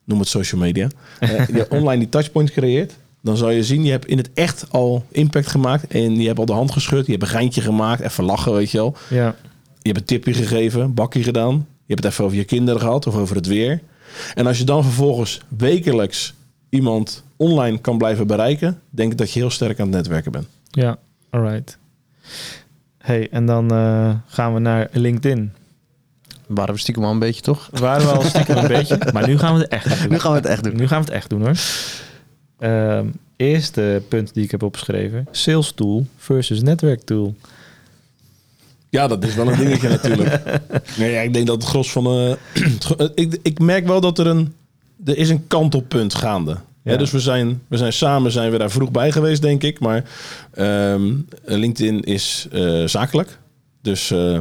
[0.05, 0.89] noem het social media,
[1.21, 4.67] eh, je online die touchpoints creëert, dan zal je zien, je hebt in het echt
[4.71, 8.01] al impact gemaakt en je hebt al de hand geschud, je hebt een geintje gemaakt,
[8.01, 8.97] even lachen, weet je wel.
[9.11, 9.35] ja,
[9.83, 12.81] Je hebt een tipje gegeven, een bakje gedaan, je hebt het even over je kinderen
[12.81, 13.81] gehad of over het weer.
[14.35, 16.35] En als je dan vervolgens wekelijks
[16.69, 20.47] iemand online kan blijven bereiken, denk ik dat je heel sterk aan het netwerken bent.
[20.71, 20.99] ja,
[21.31, 21.79] alright.
[22.99, 25.53] Hey, en dan eh, gaan we naar LinkedIn.
[26.47, 27.69] Waren we stiekem al een beetje, toch?
[27.73, 30.09] Waren we al stiekem een beetje, maar nu gaan we het echt doen.
[30.11, 30.77] Nu gaan we het echt doen.
[30.77, 31.55] Nu gaan we het echt doen hoor.
[32.59, 33.07] Ehm,
[33.37, 35.27] eerste punt die ik heb opgeschreven.
[35.31, 37.35] Sales tool versus netwerk tool.
[38.91, 40.43] Ja, dat is wel een dingetje natuurlijk.
[40.99, 42.07] Nee, ja, ik denk dat het gros van...
[42.07, 44.55] eh, gro- ik, ik merk wel dat er een...
[45.05, 46.57] Er is een kantelpunt gaande.
[46.93, 46.97] Ja.
[46.97, 49.81] Dus we zijn, we zijn samen zijn we daar vroeg bij geweest, denk ik.
[49.81, 50.05] Maar
[50.53, 51.13] ehm,
[51.45, 53.39] LinkedIn is eh, zakelijk.
[53.83, 54.39] Dus eh,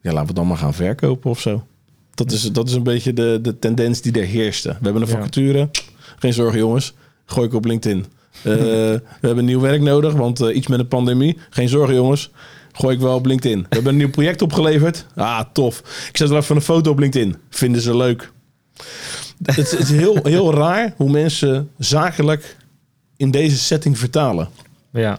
[0.00, 1.66] ja, laten we dan maar gaan verkopen of zo.
[2.14, 4.68] Dat is, dat is een beetje de, de tendens die er heerste.
[4.68, 5.68] We hebben een vacature.
[6.18, 6.94] Geen zorgen jongens.
[7.26, 8.04] Gooi ik op LinkedIn.
[8.42, 8.54] Eh,
[9.20, 11.38] we hebben nieuw werk nodig, want iets met een pandemie.
[11.50, 12.30] Geen zorgen jongens.
[12.72, 13.58] Gooi ik wel op LinkedIn.
[13.58, 15.06] We hebben een nieuw project opgeleverd.
[15.14, 15.78] Ah, tof.
[16.08, 17.36] Ik zet wel even een foto op LinkedIn.
[17.50, 18.32] Vinden ze leuk.
[19.54, 22.56] Het is, het is heel, heel raar hoe mensen zakelijk
[23.16, 24.48] in deze setting vertalen.
[24.90, 25.18] Ja,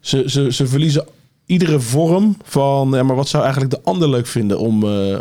[0.00, 1.06] Ze, ze, ze verliezen
[1.46, 2.90] iedere vorm van...
[2.92, 5.18] Ja, maar wat zou eigenlijk de ander leuk vinden om, eh,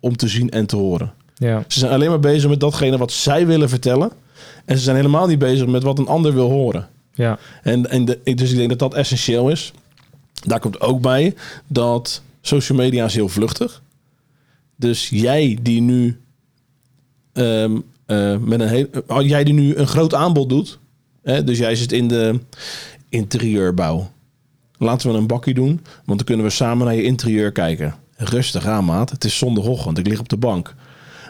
[0.00, 1.12] om te zien en te horen?
[1.34, 4.10] ja, Ze zijn alleen maar bezig met datgene wat zij willen vertellen.
[4.64, 6.88] En ze zijn helemaal niet bezig met wat een ander wil horen.
[7.14, 9.72] ja, En, en de, dus ik denk dat dat essentieel is.
[10.46, 11.34] Daar komt ook bij
[11.66, 13.82] dat social media is heel vluchtig.
[14.76, 16.20] Dus jij die nu
[17.32, 17.78] ehm,
[18.12, 18.86] eh, met een heel,
[19.22, 20.78] jij die nu een groot aanbod doet.
[21.22, 22.40] Hè, dus jij zit in de
[23.08, 24.10] interieurbouw.
[24.78, 27.94] Laten we een bakkie doen, want dan kunnen we samen naar je interieur kijken.
[28.16, 29.10] Rustig aan, maat.
[29.10, 29.98] Het is zondagochtend.
[29.98, 30.74] Ik lig op de bank.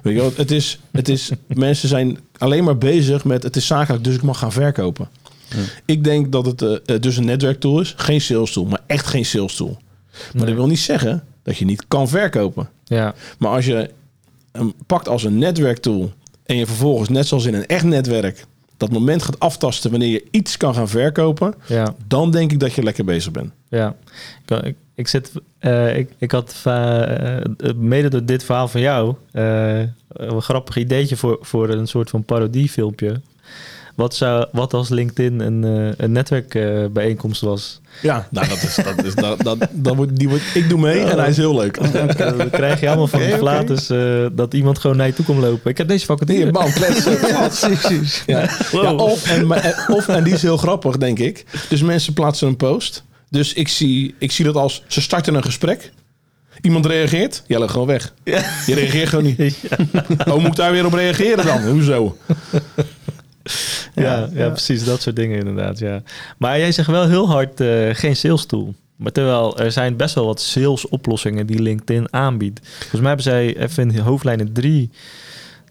[0.03, 3.67] Weet je wel, het is, het is, mensen zijn alleen maar bezig met het is
[3.67, 5.09] zakelijk, dus ik mag gaan verkopen.
[5.85, 7.95] Ik denk dat het eh, eh, dus een netwerktool is.
[7.97, 9.79] Geen sales tool, maar echt geen sales tool.
[10.13, 10.45] Maar Nee.
[10.47, 12.69] dat wil niet zeggen dat je niet kan verkopen.
[12.85, 13.91] Ja, Maar als je
[14.53, 16.13] hem pakt als een netwerktool
[16.53, 18.45] en je vervolgens, net zoals in een echt netwerk,
[18.77, 22.73] dat moment gaat aftasten wanneer je iets kan gaan verkopen, ja, dan denk ik dat
[22.73, 23.53] je lekker bezig bent.
[23.69, 23.95] ja.
[24.47, 27.45] Ik, ik, ik zit, eh, ik, ik had eh, eh,
[27.77, 29.79] mede door dit verhaal van jou eh,
[30.09, 33.21] een grappig ideetje voor, voor een soort van parodiefilmpje.
[33.95, 37.81] Wat, zou, wat als LinkedIn een, eh, een netwerkbijeenkomst was?
[38.03, 41.01] Ja, nou dat is, dat is, dat, dat, dat wordt, die wordt, ik doe mee
[41.01, 41.93] en hij is heel leuk.
[41.93, 43.39] Dan krijg je allemaal van Oké, oké.
[43.39, 45.71] flaters eh, dat iemand gewoon naar je toe komt lopen.
[45.71, 46.39] Ik heb deze vacature.
[46.43, 47.13] Hier, bam, kletsen.
[48.27, 48.49] Ja.
[48.73, 48.83] Wow.
[48.83, 51.45] Ja, of, en, en- of, en die is heel grappig, denk ik.
[51.69, 53.05] Dus mensen plaatsen een post.
[53.31, 55.93] Dus ik zie, ik zie dat als ze starten een gesprek.
[56.61, 58.15] Iemand reageert, jij loopt gewoon weg.
[58.25, 58.43] Ja.
[58.67, 59.57] Je reageert gewoon niet.
[60.29, 61.63] Oh, moet ik daar weer op reageren dan?
[61.69, 62.17] Hoezo?
[63.95, 64.85] Ja, ja, precies.
[64.85, 66.03] Dat soort dingen inderdaad, ja.
[66.39, 68.75] Maar jij zegt wel heel hard eh, geen sales tool.
[68.97, 72.61] Maar terwijl er zijn best wel wat sales oplossingen die LinkedIn aanbiedt.
[72.79, 74.91] Volgens mij hebben zij even in hoofdlijnen drie,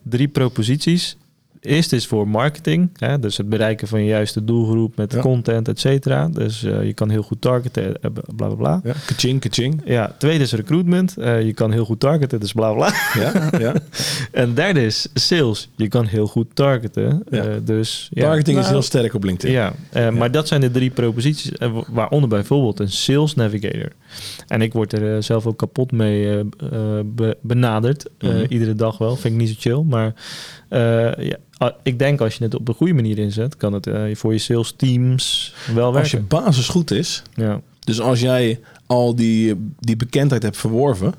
[0.03, 1.17] drie proposities.
[1.61, 5.19] Eerst is voor marketing, hè, dus het bereiken van je juiste doelgroep met Ja.
[5.19, 6.27] content, et cetera.
[6.27, 8.81] Dus eh, je kan heel goed targeten, eh, bla bla bla.
[8.83, 9.81] Ja, kaching, kaching.
[9.85, 11.17] Ja, tweede is recruitment.
[11.17, 12.93] Eh, je kan heel goed targeten, dus bla bla.
[13.19, 13.73] Ja, ja.
[14.41, 15.69] En derde is sales.
[15.75, 17.23] Je kan heel goed targeten.
[17.29, 17.43] Ja.
[17.43, 18.21] eh, dus ja.
[18.23, 19.51] Targeting is Nou, heel sterk op LinkedIn.
[19.55, 23.91] ja, eh, maar dat zijn de drie proposities, wa- waaronder bijvoorbeeld een sales navigator.
[24.47, 26.43] En ik word er zelf ook kapot mee
[27.05, 28.45] be- benaderd, eh, Mhm.
[28.49, 29.15] iedere dag wel.
[29.15, 30.13] Vind ik niet zo chill, maar
[30.69, 31.35] eh, ja,
[31.83, 34.39] ik denk als je het op de goede manier inzet, kan het eh, voor je
[34.39, 36.37] sales teams wel Als je werken.
[36.43, 41.13] basis goed is, Ja, dus als jij al die, die bekendheid hebt verworven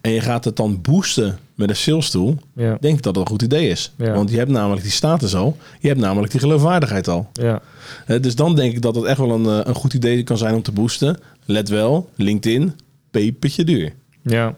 [0.00, 3.22] en je gaat het dan boosten met een sales tool, ja, denk ik dat dat
[3.22, 3.92] een goed idee is.
[3.96, 4.12] Ja.
[4.14, 7.28] Want je hebt namelijk die status al, je hebt namelijk die geloofwaardigheid al.
[7.32, 7.60] ja,
[8.04, 10.38] Hè, dus dan denk ik dat het echt wel een, eh, een goed idee kan
[10.38, 11.18] zijn om te boosten.
[11.44, 12.72] Let wel, LinkedIn,
[13.10, 13.92] pepertje duur.
[14.24, 14.54] Ja,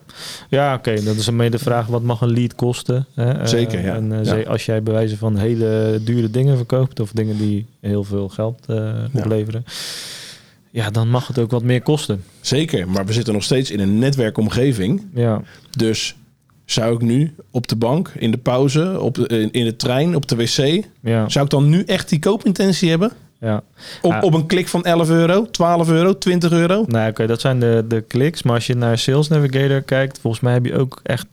[0.49, 1.03] ja oké.
[1.03, 3.07] Dat is een de vraag, wat mag een lead kosten?
[3.15, 3.33] Hè?
[3.33, 3.95] Eh, Zeker, ja.
[3.95, 4.49] En eh, Ja.
[4.51, 7.01] als jij bij wijze van hele dure dingen verkoopt...
[7.01, 9.65] of dingen die heel veel geld eh, opleveren...
[10.71, 12.25] Ja, dan mag het ook wat meer kosten.
[12.41, 15.03] Zeker, maar we zitten nog steeds in een netwerkomgeving.
[15.15, 16.17] Ja, Dus
[16.65, 20.15] zou ik nu op de bank, in de pauze, op de, in, in de trein,
[20.17, 20.85] op de wc...
[21.01, 23.13] ja, zou ik dan nu echt die koopintentie hebben?
[23.47, 23.63] Ja.
[24.03, 24.23] Op, Ah.
[24.23, 26.85] op een klik van 11 euro, 12 euro, 20 euro?
[26.87, 28.43] Nou, oké, dat zijn de, de kliks.
[28.43, 30.19] Maar als je naar Sales Navigator kijkt...
[30.19, 31.27] volgens mij heb je ook echt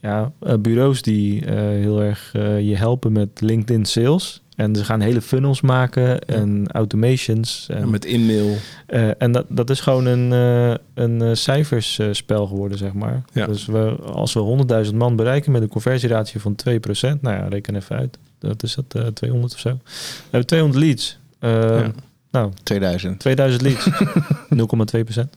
[0.00, 4.42] ja, eh, bureaus die eh, heel erg eh, je helpen met LinkedIn sales...
[4.56, 7.66] En ze gaan hele funnels maken en automations.
[7.70, 8.56] En Ja, met e-mail.
[9.18, 10.30] En dat, dat is gewoon een,
[10.94, 13.22] een cijfersspel geworden, zeg maar.
[13.32, 13.46] Ja.
[13.46, 17.74] Dus we, als we 100.000 man bereiken met een conversieratio van 2%, nou ja, reken
[17.76, 18.18] even uit.
[18.38, 19.68] Dat is dat, eh 200 of zo.
[19.68, 21.18] We hebben 200 leads.
[21.38, 21.92] Eh, Ja.
[22.30, 23.18] Nou, 2000.
[23.20, 23.88] 2000 leads.
[25.20, 25.28] 0,2%.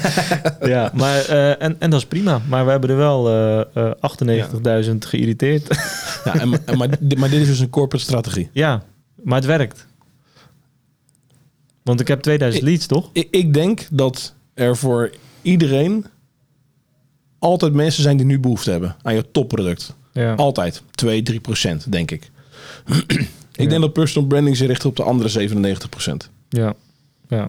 [0.74, 2.40] ja, maar, eh, en, en dat is prima.
[2.48, 5.66] Maar we hebben er wel eh, eh, 98.000 geïrriteerd.
[6.24, 6.88] Ja, en, en- maar,
[7.18, 8.48] maar dit is dus een corporate strategie.
[8.52, 8.82] ja,
[9.22, 9.86] maar het werkt.
[11.82, 13.10] Want ik heb 2000 leads, toch?
[13.12, 15.10] Ik, ik denk dat er voor
[15.42, 16.06] iedereen
[17.38, 19.94] altijd mensen zijn die nu behoefte hebben aan je topproduct.
[20.12, 20.34] Ja.
[20.34, 20.82] Altijd.
[20.90, 22.30] 2, 3 procent, denk ik.
[23.62, 26.30] ik denk dat personal branding zich richt op de andere 97 procent.
[26.48, 26.74] Ja,
[27.28, 27.48] ja.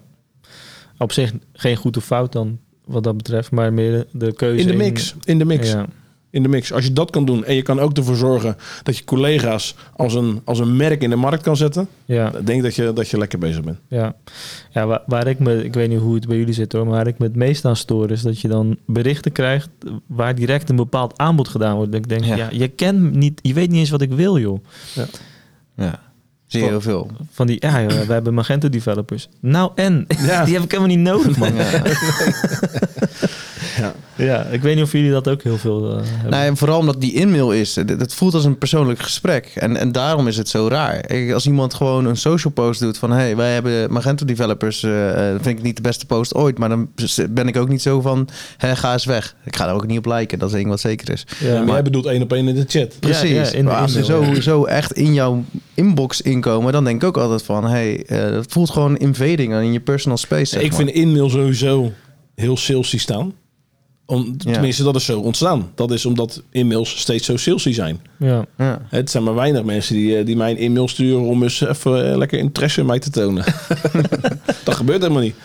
[0.98, 4.62] Op zich geen goed of fout dan, wat dat betreft, maar meer de, keuze.
[4.62, 5.16] In de mix.
[5.24, 5.72] In de mix.
[5.72, 5.86] Ja,
[6.30, 6.74] In de mix.
[6.74, 10.14] Als je dat kan doen en je kan ook ervoor zorgen dat je collega's als
[10.14, 11.88] een, als een merk in de markt kan zetten.
[12.06, 13.78] ja, Dan denk ik dat je, dat je lekker bezig bent.
[13.88, 14.16] ja.
[14.72, 16.96] ja waar, waar ik me, ik weet niet hoe het bij jullie zit hoor, maar
[16.96, 19.70] waar ik me het meest aan stoor is dat je dan berichten krijgt
[20.08, 21.92] waar direct een bepaald aanbod gedaan wordt.
[21.92, 22.48] Dat ik denk, ja, Ja.
[22.52, 24.64] je kent niet, je weet niet eens wat ik wil joh.
[24.96, 25.06] Ja.
[26.48, 27.12] Zie je heel veel.
[27.32, 29.30] Van die, ja, joh, we hebben Magento developers.
[29.40, 30.44] Nou en, Ja.
[30.46, 31.54] die heb ik helemaal niet nodig man.
[31.56, 31.82] Ja.
[33.80, 33.94] Ja.
[34.16, 36.32] Ja, ik weet niet of jullie dat ook heel veel eh, hebben.
[36.32, 39.52] Nou, en vooral omdat die e-mail is, d- dat voelt als een persoonlijk gesprek.
[39.56, 41.12] En, en daarom is het zo raar.
[41.12, 43.12] Ik- Als iemand gewoon een social post doet van...
[43.12, 46.58] hey, wij hebben Magento developers, eh, eh, vind ik niet de beste post ooit.
[46.58, 46.90] Maar dan
[47.30, 48.28] ben ik ook niet zo van,
[48.58, 49.36] hè, ga eens weg.
[49.46, 51.26] Ik ga er ook niet op liken, dat is één wat zeker is.
[51.40, 53.00] ja, maar, maar- jij bedoelt één op één in de chat.
[53.00, 53.30] Precies.
[53.50, 56.74] ja, in de maar als ze zo, zo echt in jouw inbox inkomen...
[56.74, 57.68] dan denk ik ook altijd van...
[57.68, 60.46] hey, eh, het voelt gewoon invading in je personal space.
[60.46, 60.80] zeg ik maar.
[60.80, 61.92] vind e-mail sowieso
[62.36, 63.34] heel salesy staan.
[64.10, 64.52] Om, Ja.
[64.54, 65.72] Tenminste, dat is zo ontstaan.
[65.76, 68.02] Dat is omdat e-mails steeds zo salesy zijn.
[68.18, 68.46] Ja.
[68.58, 68.82] Ja.
[68.90, 72.12] Het zijn maar weinig mensen die, eh, die mij een e-mail sturen om eens even
[72.12, 73.44] eh, lekker interesse in mij te tonen.
[74.66, 75.36] dat gebeurt helemaal niet.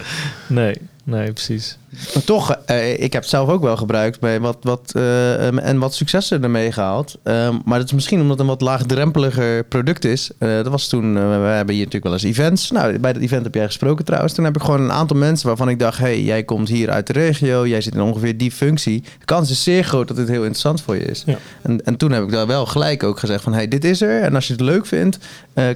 [0.49, 1.79] Nee, nee, precies.
[2.15, 5.79] Maar toch, eh, ik heb het zelf ook wel gebruikt bij wat, wat, eh, en
[5.79, 7.19] wat successen ermee gehaald.
[7.23, 10.31] Ehm, maar dat is misschien omdat het een wat laagdrempeliger product is.
[10.39, 12.71] Eh, dat was toen, we hebben hier natuurlijk wel eens events.
[12.71, 14.33] Nou, bij dat event heb jij gesproken trouwens.
[14.35, 15.99] Toen heb ik gewoon een aantal mensen waarvan ik dacht...
[15.99, 19.03] hey, jij komt hier uit de regio, jij zit in ongeveer die functie.
[19.19, 21.23] De kans is zeer groot dat dit heel interessant voor je is.
[21.27, 21.39] Ja.
[21.63, 23.53] En, en toen heb ik daar wel gelijk ook gezegd van...
[23.53, 25.19] hey, dit is er en als je het leuk vindt,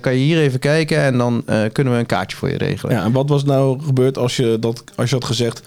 [0.00, 0.98] kan je hier even kijken...
[0.98, 2.94] en dan kunnen we een kaartje voor je regelen.
[2.94, 5.62] Ja, en wat was nou gebeurd als je, dat, als je had gezegd...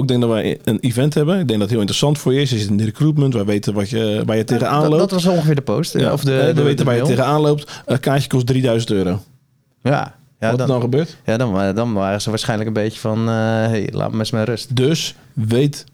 [0.00, 1.34] ik denk dat wij een event hebben.
[1.38, 2.50] Ik denk dat het heel interessant voor je is.
[2.50, 3.34] Je zit in de recruitment.
[3.34, 4.98] Wij weten wat je, waar je tegenaan loopt.
[4.98, 5.92] dat was ongeveer de post.
[5.98, 7.82] Ja, Of de, eh, we weten waar je tegenaan loopt.
[7.86, 9.20] Een kaartje kost 3000 euro.
[9.82, 11.16] Ja, ja wat dan, dan gebeurt?
[11.24, 13.18] ja dan, dan waren ze waarschijnlijk een beetje van...
[13.28, 13.34] eh
[13.66, 14.76] hey, laat me eens met rust.
[14.76, 15.84] Dus weet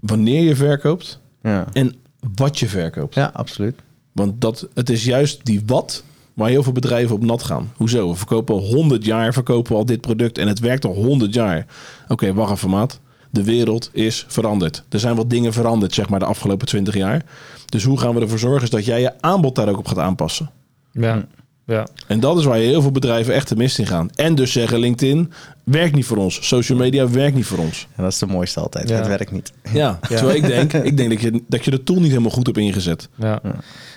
[0.00, 1.94] wanneer je verkoopt Ja, en
[2.36, 3.14] wat je verkoopt.
[3.14, 3.74] ja absoluut.
[4.12, 6.02] Want dat, het is juist die wat
[6.34, 7.72] waar heel veel bedrijven op nat gaan.
[7.76, 8.08] Hoezo?
[8.10, 11.34] We verkopen al 100 jaar verkopen we al dit product en het werkt al 100
[11.34, 11.66] jaar.
[12.08, 13.00] Oké, wacht even maat.
[13.30, 14.84] De wereld is veranderd.
[14.88, 17.24] Er zijn wat dingen veranderd, zeg maar, de afgelopen 20 jaar.
[17.66, 20.50] Dus hoe gaan we ervoor zorgen dat jij je aanbod daar ook op gaat aanpassen?
[20.92, 21.26] Ja,
[21.70, 21.86] ja.
[22.06, 24.10] En dat is waar heel veel bedrijven echt de mist in gaan.
[24.14, 25.32] En dus zeggen LinkedIn
[25.64, 26.48] werkt niet voor ons.
[26.48, 27.88] Social media werkt niet voor ons.
[27.96, 28.88] En dat is de mooiste altijd.
[28.88, 28.96] Ja.
[28.96, 29.52] Het werkt niet.
[29.72, 32.46] Ja, terwijl ik denk, ik denk dat, je, dat je de tool niet helemaal goed
[32.46, 33.08] hebt ingezet.
[33.14, 33.40] Ja.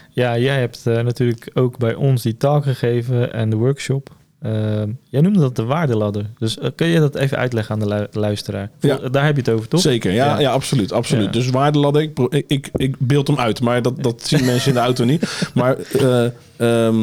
[0.10, 4.10] ja, jij hebt eh, natuurlijk ook bij ons die talk gegeven en de workshop.
[4.44, 6.26] Ehm, jij noemde dat de waardeladder.
[6.38, 8.70] Dus eh, kun je dat even uitleggen aan de lu- luisteraar?
[8.80, 8.98] Ja.
[8.98, 9.82] Daar heb je het over, toch?
[9.82, 10.40] Zeker, ja, Ja.
[10.40, 10.52] ja.
[10.52, 10.92] absoluut.
[10.92, 11.26] absoluut.
[11.26, 11.32] Ja.
[11.32, 14.74] Dus waardeladder, ik, ik, ik, ik beeld hem uit, maar dat, dat zien mensen in
[14.74, 15.50] de auto niet.
[15.54, 16.26] Maar eh,
[16.58, 16.96] ehm,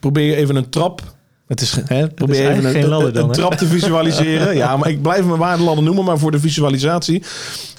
[0.00, 1.02] probeer je even een trap.
[1.46, 4.56] Het is, hè, probeer even een, geen ladder dan, een trap te visualiseren.
[4.56, 7.22] ja, maar ik blijf mijn waardeladder noemen, maar voor de visualisatie.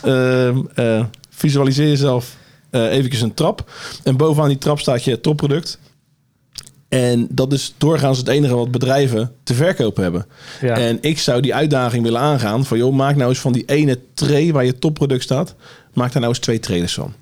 [0.04, 2.38] ehm, eh, visualiseer jezelf
[2.70, 3.72] eh eventjes een trap.
[4.04, 5.80] En bovenaan die trap staat je topproduct.
[6.90, 10.26] En dat is doorgaans het enige wat bedrijven te verkopen hebben.
[10.62, 10.78] Ja.
[10.78, 12.78] En ik zou die uitdaging willen aangaan van...
[12.78, 15.56] joh, maak nou eens van die ene tray waar je topproduct staat...
[15.94, 17.14] maak daar nou eens twee trailers van.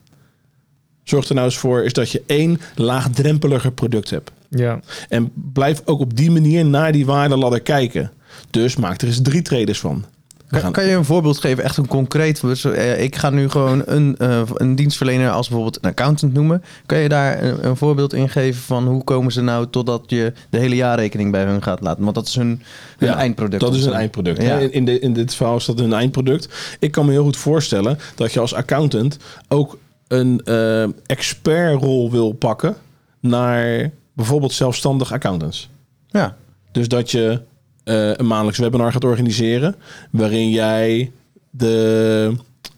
[1.03, 4.31] Zorg er nou eens voor is dat je één laagdrempeliger product hebt.
[4.49, 4.79] ja.
[5.09, 8.11] En blijf ook op die manier naar die waardeladder kijken.
[8.49, 10.05] Dus maak er eens drie traders van.
[10.47, 12.43] Kan, gaan- kan je een voorbeeld geven, echt een concreet...
[12.63, 16.63] eh, Ik ga nu gewoon een, eh, een dienstverlener als bijvoorbeeld een accountant noemen.
[16.85, 20.33] Kan je daar een, een voorbeeld in geven van hoe komen ze nou totdat je
[20.49, 22.03] de hele jaarrekening bij hun gaat laten?
[22.03, 22.61] Want dat is hun,
[22.97, 23.61] hun Ja, eindproduct.
[23.61, 24.41] Dat is een eindproduct.
[24.41, 24.57] Ja.
[24.57, 26.49] In, in, de, in dit verhaal is dat een eindproduct.
[26.79, 29.17] Ik kan me heel goed voorstellen dat je als accountant
[29.47, 29.77] ook
[30.07, 32.75] een eh, expertrol wil pakken
[33.19, 35.69] naar bijvoorbeeld zelfstandig accountants.
[36.07, 36.35] Ja,
[36.71, 37.41] Dus dat je
[37.87, 39.75] eh, een maandelijks webinar gaat organiseren
[40.11, 41.11] waarin jij
[41.49, 42.31] de,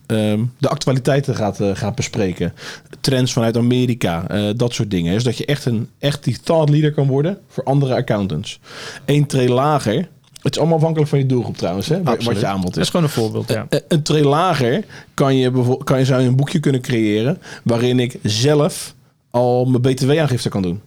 [0.05, 2.53] ehm, de actualiteiten gaat, eh, gaat bespreken.
[2.99, 5.13] Trends vanuit Amerika, eh, dat soort dingen.
[5.13, 8.59] Dus dat je echt, een, echt die thought leader kan worden voor andere accountants.
[9.05, 10.07] Eén tree lager.
[10.41, 12.83] Het is allemaal afhankelijk van je doelgroep trouwens, hè, wat je aanbod Dat is.
[12.83, 13.67] is gewoon een voorbeeld, ja.
[13.87, 18.19] Een tree lager kan je, kan je, zou je een boekje kunnen creëren waarin ik
[18.23, 18.95] zelf
[19.29, 20.81] al mijn btw-aangifte kan doen.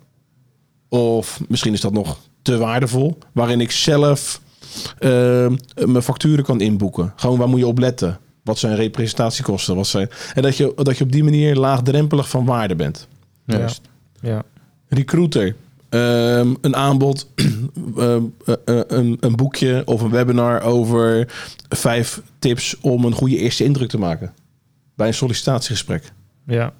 [0.93, 4.41] Of misschien is dat nog te waardevol, waarin ik zelf
[4.99, 7.13] eh, mijn facturen kan inboeken.
[7.17, 8.19] Gewoon waar moet je op letten?
[8.43, 9.77] Wat zijn representatiekosten?
[9.77, 10.09] Wat zijn...
[10.35, 13.09] En dat je, dat je op die manier laagdrempelig van waarde bent.
[13.45, 13.81] juist.
[14.21, 14.43] Ja.
[14.89, 15.57] Recruiter.
[15.89, 21.29] Ehm, een aanbod, ehm, eh, eh, een, een boekje of een webinar over
[21.69, 24.35] vijf tips om een goede eerste indruk te maken
[24.95, 26.13] bij een sollicitatiegesprek.
[26.47, 26.73] Ja.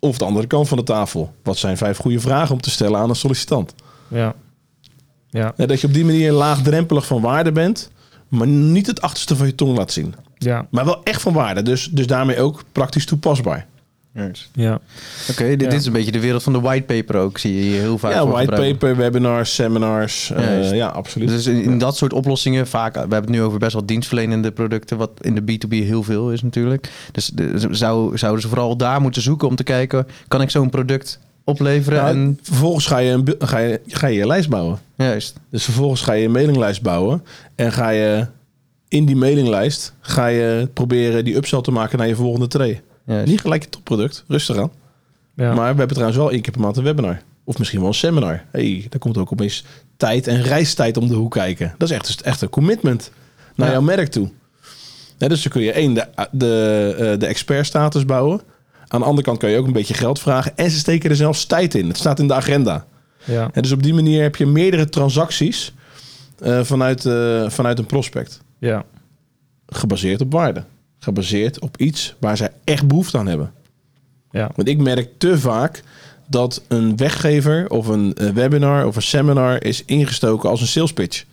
[0.00, 1.34] Of de andere kant van de tafel.
[1.42, 3.74] Wat zijn vijf goede vragen om te stellen aan een sollicitant?
[4.08, 4.34] Ja.
[5.30, 5.52] Ja.
[5.56, 7.90] Ja, dat je op die manier laagdrempelig van waarde bent,
[8.28, 10.14] maar niet het achterste van je tong laat zien.
[10.38, 10.66] Ja.
[10.70, 13.66] Maar wel echt van waarde, dus, dus daarmee ook praktisch toepasbaar.
[14.52, 14.80] Ja.
[15.30, 17.38] Oké, dit, is een beetje de wereld van de whitepaper ook.
[17.38, 20.30] Zie je hier heel vaak Ja, whitepaper, webinars, seminars.
[20.30, 21.28] eh, ja, absoluut.
[21.28, 24.52] Dus in, in dat soort oplossingen vaak, we hebben het nu over best wel dienstverlenende
[24.52, 26.90] producten, wat in de B2B heel veel is natuurlijk.
[27.12, 30.70] Dus de, zou, zouden ze vooral daar moeten zoeken om te kijken, kan ik zo'n
[30.70, 32.02] product opleveren?
[32.02, 34.78] Nou, en, Vervolgens ga je, een, ga, je, ga je je lijst bouwen.
[34.96, 35.36] juist.
[35.50, 37.22] Dus vervolgens ga je een mailinglijst bouwen.
[37.54, 38.26] En ga je
[38.88, 42.80] in die mailinglijst ga je proberen die upsell te maken naar je volgende tray.
[43.14, 43.30] Juist.
[43.30, 44.70] Niet gelijk je topproduct, rustig aan.
[45.34, 45.54] Ja.
[45.54, 47.22] Maar we hebben trouwens wel één keer per maand een webinar.
[47.44, 48.44] Of misschien wel een seminar.
[48.50, 49.64] hey, daar komt ook opeens
[49.96, 51.74] tijd en reistijd om de hoek kijken.
[51.78, 53.10] Dat is echt, echt een commitment
[53.54, 53.72] naar Ja.
[53.72, 54.30] jouw merk toe.
[55.18, 58.40] Ja, dus dan kun je één, de, de, eh, de expertstatus bouwen.
[58.88, 60.56] Aan de andere kant kan je ook een beetje geld vragen.
[60.56, 61.88] En ze steken er zelfs tijd in.
[61.88, 62.86] Het staat in de agenda.
[63.24, 63.50] ja.
[63.52, 65.72] En dus op die manier heb je meerdere transacties
[66.38, 68.40] eh, vanuit, eh, vanuit een prospect.
[68.58, 68.84] Ja.
[69.66, 70.64] gebaseerd op waarde.
[71.02, 73.52] Gebaseerd op iets waar zij echt behoefte aan hebben.
[74.30, 74.50] Ja.
[74.54, 75.82] Want ik merk te vaak
[76.26, 80.92] dat een weggever of een eh, webinar of een seminar is ingestoken als een sales
[80.92, 81.24] pitch.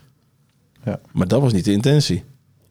[0.86, 1.00] Ja.
[1.12, 2.24] Maar dat was niet de intentie.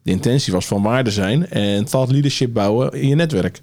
[0.02, 3.60] De intentie was van waarde zijn en thought leadership bouwen in je netwerk.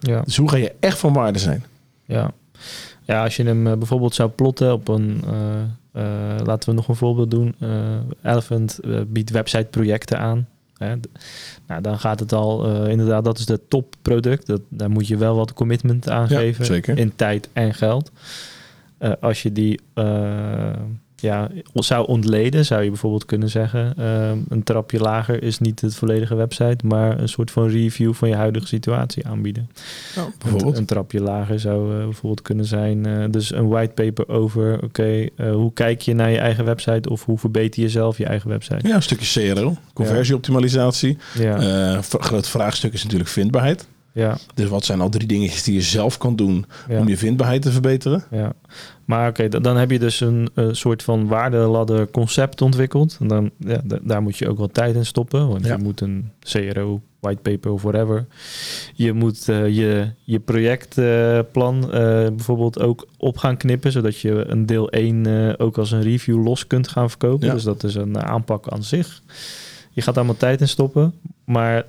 [0.00, 0.20] Ja.
[0.20, 1.64] Dus hoe ga je echt van waarde zijn?
[2.04, 2.32] Ja.
[3.02, 5.24] ja, als je hem eh, bijvoorbeeld zou plotten op een...
[5.92, 6.02] eh,
[6.44, 7.54] laten we nog een voorbeeld doen.
[8.22, 10.48] Elephant biedt websiteprojecten aan.
[10.80, 10.94] Hè.
[11.66, 12.66] Nou, dan gaat het al...
[12.84, 14.46] eh, inderdaad, dat is de topproduct.
[14.46, 16.64] Dat, daar moet je wel wat commitment aan Ja, geven.
[16.64, 16.98] zeker.
[16.98, 18.10] In tijd en geld.
[18.98, 20.72] Eh, als je die eh,
[21.20, 23.94] ja, zou ontleden, zou je bijvoorbeeld kunnen zeggen...
[23.96, 26.86] eh, een trapje lager is niet het volledige website...
[26.86, 29.70] maar een soort van review van je huidige situatie aanbieden.
[30.38, 30.72] bijvoorbeeld.
[30.74, 33.06] Een, een trapje lager zou eh, bijvoorbeeld kunnen zijn.
[33.06, 37.24] eh, dus een whitepaper over, oké, eh, hoe kijk je naar je eigen website of
[37.24, 38.88] hoe verbeter je zelf je eigen website?
[38.88, 41.18] Ja, een stukje CRO, conversieoptimalisatie.
[41.38, 43.86] Ja, Eh, groot vraagstuk is natuurlijk vindbaarheid.
[44.12, 46.98] Ja, Dus wat zijn al drie dingetjes die je zelf kan doen ja.
[46.98, 48.24] om je vindbaarheid te verbeteren?
[48.30, 48.52] ja.
[49.04, 53.16] Maar oké, dan, dan heb je dus een eh, soort van waardeladder concept ontwikkeld.
[53.20, 55.48] En dan, ja, da- daar moet je ook wat tijd in stoppen.
[55.48, 55.76] Want Ja.
[55.76, 58.26] je moet een CRO, whitepaper of whatever.
[58.94, 63.92] Je moet eh, je, je projectplan eh, bijvoorbeeld ook op gaan knippen.
[63.92, 67.50] Zodat je een deel 1 eh, ook als een review los kunt gaan verkopen.
[67.50, 69.22] Dus dat is een aanpak aan zich.
[69.90, 71.12] Je gaat allemaal tijd in stoppen.
[71.44, 71.84] Maar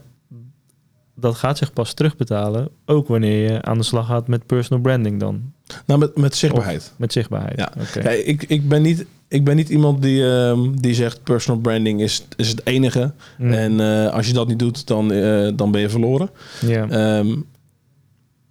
[1.21, 2.69] dat gaat zich pas terugbetalen.
[2.85, 5.41] Ook wanneer je aan de slag gaat met personal branding dan.
[5.85, 6.93] Nou, met, met zichtbaarheid.
[6.97, 7.59] Met zichtbaarheid.
[7.59, 8.09] Ja.
[8.09, 12.25] Ik, ik, ben niet, ik ben niet iemand die, ehm, die zegt personal branding is,
[12.35, 13.11] is het enige.
[13.37, 13.51] Mm.
[13.53, 16.29] En eh, als je dat niet doet, dan, eh, dan ben je verloren.
[16.65, 16.89] ja.
[16.89, 17.35] Ehm,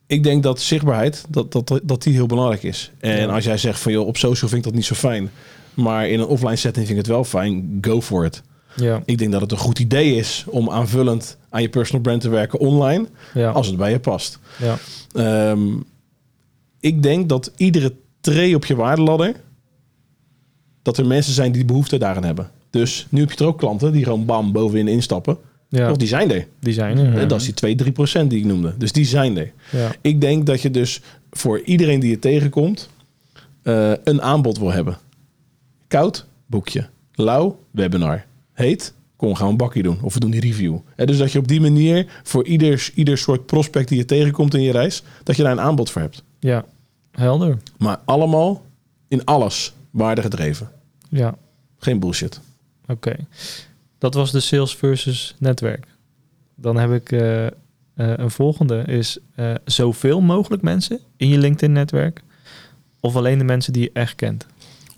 [0.07, 2.91] ik denk dat zichtbaarheid, dat, dat, dat die heel belangrijk is.
[2.99, 3.27] En Ja.
[3.35, 5.31] als jij zegt van joh, op social vind ik dat niet zo fijn.
[5.75, 7.79] Maar in een offline setting vind ik het wel fijn.
[7.81, 8.43] Go for it.
[8.77, 9.03] Ja.
[9.05, 12.29] Ik denk dat het een goed idee is om aanvullend aan je personal brand te
[12.29, 13.07] werken online.
[13.35, 13.51] Ja.
[13.51, 14.39] Als het bij je past.
[14.59, 14.79] ja.
[15.15, 15.69] Ehm,
[16.81, 19.35] ik denk dat iedere tree op je waardeladder...
[20.83, 22.51] dat er mensen zijn die behoefte daaraan hebben.
[22.71, 25.37] Dus nu heb je er ook klanten die gewoon bam bovenin instappen.
[25.69, 25.91] ja.
[25.91, 26.47] Of die zijn er.
[26.61, 27.19] die zijn er.
[27.19, 28.75] En dat is die 2, 3 procent die ik noemde.
[28.79, 29.53] Dus die zijn er.
[29.71, 29.91] Ja.
[30.01, 31.01] Ik denk dat je dus
[31.31, 32.89] voor iedereen die je tegenkomt...
[33.63, 34.99] eh, een aanbod wil hebben.
[35.89, 36.89] Koud, boekje.
[37.15, 38.25] Lauw, webinar.
[38.61, 39.99] Heet, kom gaan we een bakje doen.
[40.03, 40.77] Of we doen die review.
[40.97, 44.55] Hè, dus dat je op die manier voor ieder, ieder soort prospect die je tegenkomt
[44.55, 45.03] in je reis...
[45.23, 46.23] dat je daar een aanbod voor hebt.
[46.39, 46.65] ja.
[47.11, 47.59] Helder.
[47.79, 48.63] Maar allemaal
[49.09, 50.71] in alles waarde gedreven.
[51.09, 51.35] Ja.
[51.79, 52.41] Geen bullshit.
[52.89, 53.17] Oké.
[53.99, 55.87] Dat was de sales versus netwerk.
[56.55, 57.53] Dan heb ik eh, eh,
[57.95, 58.83] een volgende.
[58.87, 62.23] Is eh, zoveel mogelijk mensen in je LinkedIn-netwerk?
[63.01, 64.47] Of alleen de mensen die je echt kent?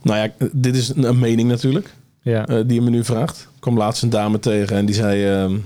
[0.02, 1.94] Nou ja, dit is een, een mening natuurlijk.
[2.20, 2.44] Ja.
[2.44, 3.48] die je me nu vraagt.
[3.62, 5.26] Ik kwam laatst een dame tegen en die zei...
[5.26, 5.58] ehm,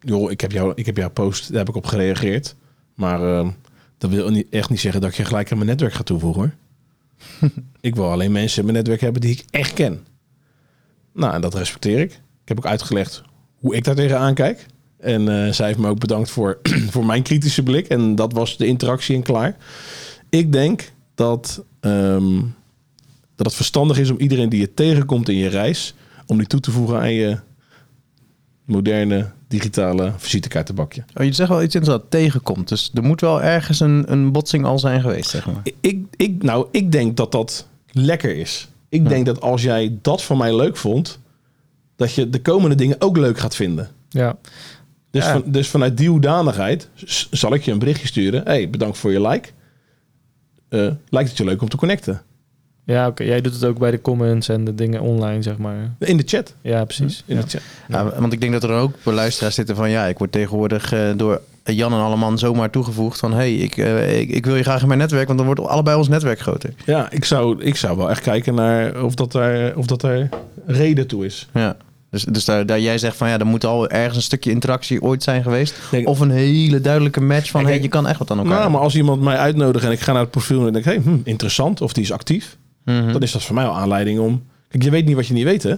[0.00, 2.54] joh, ik heb, jou, ik heb jouw post, daar heb ik op gereageerd.
[2.94, 3.50] Maar ehm,
[3.98, 6.42] dat wil niet, echt niet zeggen dat ik je gelijk aan mijn netwerk ga toevoegen
[6.42, 6.54] hoor.
[7.80, 10.06] ik wil alleen mensen in mijn netwerk hebben die ik echt ken.
[11.12, 12.10] Nou, en dat respecteer ik.
[12.12, 13.22] Ik heb ook uitgelegd
[13.54, 14.66] hoe ik daar tegenaan kijk.
[14.98, 16.58] En eh, zij heeft me ook bedankt voor,
[16.92, 17.88] voor mijn kritische blik.
[17.88, 19.56] En dat was de interactie en klaar.
[20.28, 22.40] Ik denk dat, ehm,
[23.34, 25.94] dat het verstandig is om iedereen die je tegenkomt in je reis...
[26.26, 27.38] om die toe te voegen aan je
[28.64, 31.04] moderne digitale visitekaartenbakje.
[31.14, 32.68] Oh, je zegt wel iets inderdaad tegenkomt.
[32.68, 35.62] Dus er moet wel ergens een, een botsing al zijn geweest, zeg maar.
[35.80, 38.68] Ik, ik, nou, ik denk dat dat lekker is.
[38.88, 39.08] Ik Ja.
[39.08, 41.18] denk dat als jij dat van mij leuk vond...
[41.96, 43.88] dat je de komende dingen ook leuk gaat vinden.
[44.08, 44.36] Ja.
[45.10, 45.32] Dus, Ja.
[45.32, 46.88] van, dus vanuit die hoedanigheid
[47.30, 48.42] zal ik je een berichtje sturen.
[48.44, 49.48] hey, bedankt voor je like.
[50.68, 52.22] Eh, lijkt het je leuk om te connecten?
[52.84, 53.22] Ja, oké.
[53.24, 55.94] Jij doet het ook bij de comments en de dingen online, zeg maar.
[55.98, 56.54] In de chat.
[56.60, 57.22] Ja, precies.
[57.26, 57.42] In Ja.
[57.42, 57.60] de chat.
[57.88, 59.90] Ja, want ik denk dat er dan ook luisteraars zitten van...
[59.90, 63.32] ja, ik word tegenwoordig eh, door Jan en Alleman zomaar toegevoegd van...
[63.34, 65.26] hey, ik, eh, ik, ik wil je graag in mijn netwerk...
[65.26, 66.74] want dan wordt allebei ons netwerk groter.
[66.86, 70.28] Ja, ik zou, ik zou wel echt kijken naar of dat daar, of dat daar
[70.66, 71.48] reden toe is.
[71.54, 71.76] Ja.
[72.10, 75.02] Dus, dus daar, daar jij zegt van ja, er moet al ergens een stukje interactie
[75.02, 75.74] ooit zijn geweest.
[76.04, 78.58] Of een hele duidelijke match van Kijk, hey, je kan echt wat aan elkaar.
[78.58, 81.00] nou, maar als iemand mij uitnodigt en ik ga naar het profiel en denk hey,
[81.04, 83.12] hm, interessant, of die is actief, Mhm.
[83.12, 84.42] dan is dat voor mij al aanleiding om.
[84.68, 85.74] Kijk, je weet niet wat je niet weet, hè?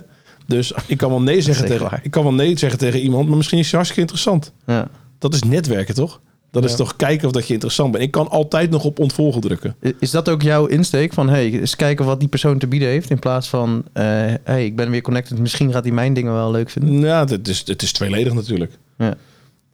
[0.47, 2.01] Dus ik kan wel nee zeggen tegen, waar.
[2.03, 4.53] ik kan wel nee zeggen tegen iemand, maar misschien is het hartstikke interessant.
[4.67, 4.89] Ja.
[5.19, 6.21] Dat is netwerken, toch?
[6.51, 8.05] Dat is toch kijken of dat je interessant bent.
[8.05, 9.77] Ik kan altijd nog op ontvolgen drukken.
[9.99, 13.11] Is dat ook jouw insteek van hey, eens kijken wat die persoon te bieden heeft
[13.11, 14.05] in plaats van eh,
[14.45, 17.01] hey, ik ben weer connected, misschien gaat hij mijn dingen wel leuk vinden.
[17.01, 18.79] Ja, het is, het is tweeledig natuurlijk.
[18.99, 19.17] Ja.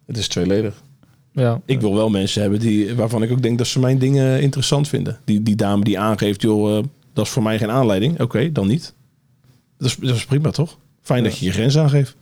[0.07, 0.83] Het is tweeledig.
[1.33, 1.61] Ja.
[1.65, 4.89] Ik wil wel mensen hebben die, waarvan ik ook denk dat ze mijn dingen interessant
[4.89, 5.19] vinden.
[5.25, 8.21] Die, die dame die aangeeft, joh, eh, dat is voor mij geen aanleiding.
[8.21, 8.95] Oké, dan niet.
[9.79, 10.79] Dat is, dat is prima, toch?
[11.03, 12.17] Fijn dat je je grens aangeeft.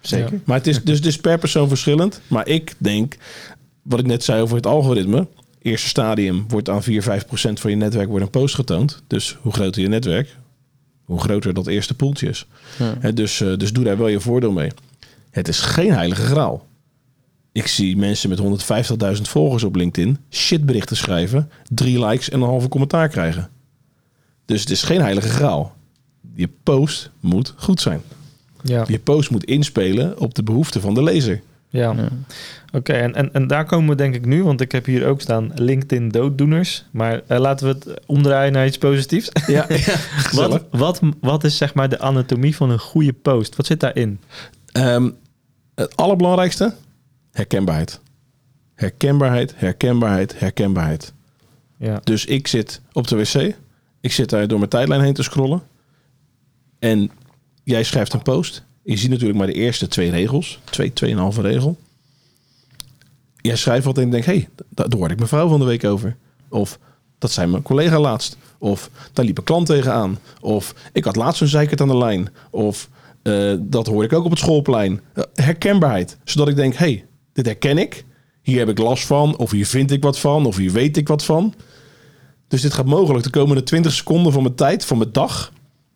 [0.00, 0.40] Zeker.
[0.44, 2.20] Maar het is dus, dus per persoon verschillend.
[2.26, 3.16] Maar ik denk,
[3.82, 5.28] wat ik net zei over het algoritme.
[5.62, 9.02] Eerste stadium wordt aan 4, 5 procent van je netwerk wordt een post getoond.
[9.06, 10.36] Dus hoe groter je netwerk,
[11.04, 12.46] hoe groter dat eerste poeltje is.
[12.78, 13.10] Ja.
[13.10, 14.70] Dus, eh, dus doe daar wel je voordeel mee.
[15.30, 16.66] Het is geen heilige graal.
[17.52, 22.68] Ik zie mensen met 150.000 volgers op LinkedIn shitberichten schrijven, drie likes en een halve
[22.68, 23.50] commentaar krijgen.
[24.52, 25.76] Dus het is geen heilige graal.
[26.34, 28.00] Je post moet goed zijn.
[28.62, 31.40] Ja, Je post moet inspelen op de behoeften van de lezer.
[31.68, 31.92] ja.
[31.92, 32.08] Ja.
[32.72, 35.20] Oké, en, en, en daar komen we denk ik nu, want ik heb hier ook
[35.20, 36.84] staan LinkedIn dooddoeners.
[36.90, 39.30] Maar eh, laten we het omdraaien naar iets positiefs.
[39.46, 39.66] Ja,
[40.32, 43.56] wat, wat, wat is zeg maar de anatomie van een goede post?
[43.56, 44.20] Wat zit daarin?
[44.72, 45.10] Ehm,
[45.74, 46.74] het allerbelangrijkste,
[47.32, 48.00] herkenbaarheid.
[48.74, 51.12] Herkenbaarheid, herkenbaarheid, herkenbaarheid.
[51.76, 53.54] Ja, Dus ik zit op de wc.
[54.02, 55.62] Ik zit daar door mijn tijdlijn heen te scrollen.
[56.78, 57.10] En
[57.64, 58.64] jij schrijft een post.
[58.82, 60.60] Je ziet natuurlijk maar de eerste twee regels.
[60.64, 61.78] Twee, tweeënhalve regel.
[63.36, 64.26] Jij schrijft wat en denkt...
[64.26, 66.16] hé, hey, daar hoorde ik mijn vrouw van de week over.
[66.48, 66.78] Of
[67.18, 68.36] dat zei mijn collega laatst.
[68.58, 70.18] Of daar liep een klant tegenaan.
[70.40, 72.28] Of ik had laatst een zeikert aan de lijn.
[72.50, 72.88] Of
[73.22, 75.00] eh, dat hoor ik ook op het schoolplein.
[75.12, 76.16] Eh, herkenbaarheid.
[76.24, 78.04] Zodat ik denk, hé, hey, dit herken ik.
[78.42, 79.36] Hier heb ik last van.
[79.36, 80.46] Of hier vind ik wat van.
[80.46, 81.54] Of hier weet ik wat van.
[82.52, 85.52] Dus dit gaat mogelijk de komende 20 seconden van mijn tijd, van mijn dag,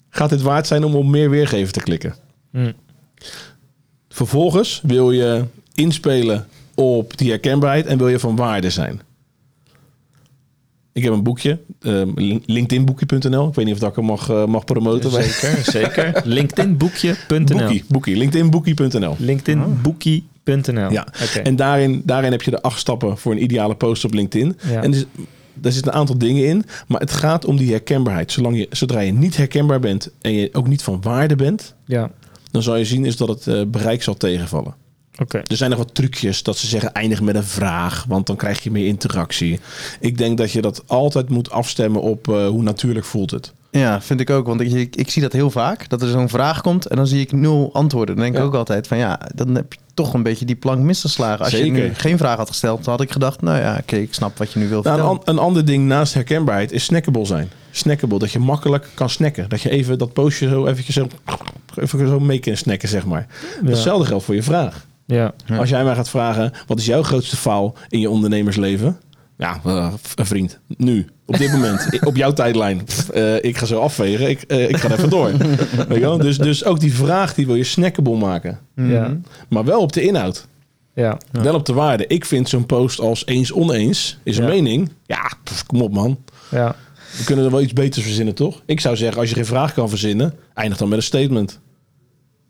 [0.08, 2.14] gaat dit waard zijn om op meer weergeven te klikken.
[2.50, 2.72] Hm.
[4.08, 5.44] Vervolgens wil je
[5.74, 9.00] inspelen op die herkenbaarheid en wil je van waarde zijn.
[10.92, 12.12] Ik heb een boekje, um,
[12.46, 13.48] linkedinboekje.nl.
[13.48, 15.10] Ik weet niet of dat ik hem mag, eh, mag promoten.
[15.10, 16.22] zeker, zeker.
[16.24, 18.16] LinkedInboekje.nl Boekie, boekie.
[18.16, 19.16] LinkedInboekie.nl
[20.92, 21.06] Ja.
[21.42, 24.58] En daarin, daarin heb je de acht stappen voor een ideale post op LinkedIn.
[24.70, 24.82] Ja.
[24.82, 25.06] En dus,
[25.58, 26.64] daar zitten een aantal dingen in.
[26.88, 28.32] Maar het gaat om die herkenbaarheid.
[28.32, 32.10] Zolang je, zodra je niet herkenbaar bent en je ook niet van waarde bent, Ja,
[32.50, 34.74] dan zal je zien is dat het eh, bereik zal tegenvallen.
[35.18, 35.38] oké.
[35.46, 38.62] Er zijn nog wat trucjes dat ze zeggen eindig met een vraag, want dan krijg
[38.62, 39.60] je meer interactie.
[40.00, 43.52] Ik denk dat je dat altijd moet afstemmen op eh, hoe natuurlijk voelt het.
[43.78, 44.46] Ja, vind ik ook.
[44.46, 45.88] Want ik, ik, ik zie dat heel vaak.
[45.88, 48.14] Dat er zo'n vraag komt en dan zie ik nul antwoorden.
[48.14, 48.46] Dan denk ik Ja.
[48.46, 51.44] ook altijd van ja, dan heb je toch een beetje die plank misgeslagen.
[51.44, 54.14] Als je nu geen vraag had gesteld, dan had ik gedacht, nou ja, oké, ik
[54.14, 55.26] snap wat je nu wil Nou, een, vertellen.
[55.28, 57.50] an- een ander ding naast herkenbaarheid is snackable zijn.
[57.70, 59.48] Snackable, dat je makkelijk kan snacken.
[59.48, 61.08] Dat je even dat postje zo eventjes zo,
[61.76, 63.26] even zo mee kan snacken, zeg maar.
[63.62, 63.68] Ja.
[63.68, 64.86] Hetzelfde geldt voor je vraag.
[65.06, 65.56] Ja, Ja.
[65.56, 68.96] Als jij mij gaat vragen, wat is jouw grootste faal in je ondernemersleven?
[69.38, 70.58] Ja, eh, een vriend.
[70.76, 72.84] Nu, op dit moment, op jouw tijdlijn.
[72.84, 75.30] Pff, eh, ik ga zo afvegen, ik, eh, ik ga er even door.
[75.88, 76.18] Weet je wel?
[76.18, 78.58] Dus, dus ook die vraag, die wil je snackable maken.
[78.74, 78.90] Mhm.
[78.90, 79.16] ja,
[79.48, 80.46] Maar wel op de inhoud.
[80.94, 81.18] ja.
[81.32, 81.42] Ja.
[81.42, 82.06] Wel op de waarde.
[82.06, 84.50] Ik vind zo'n post als eens oneens, is een Ja.
[84.50, 84.90] mening.
[85.06, 86.18] Ja, pff, kom op man.
[86.50, 86.74] ja.
[87.18, 88.62] We kunnen er wel iets beters verzinnen, toch?
[88.66, 91.60] Ik zou zeggen, als je geen vraag kan verzinnen, eindig dan met een statement.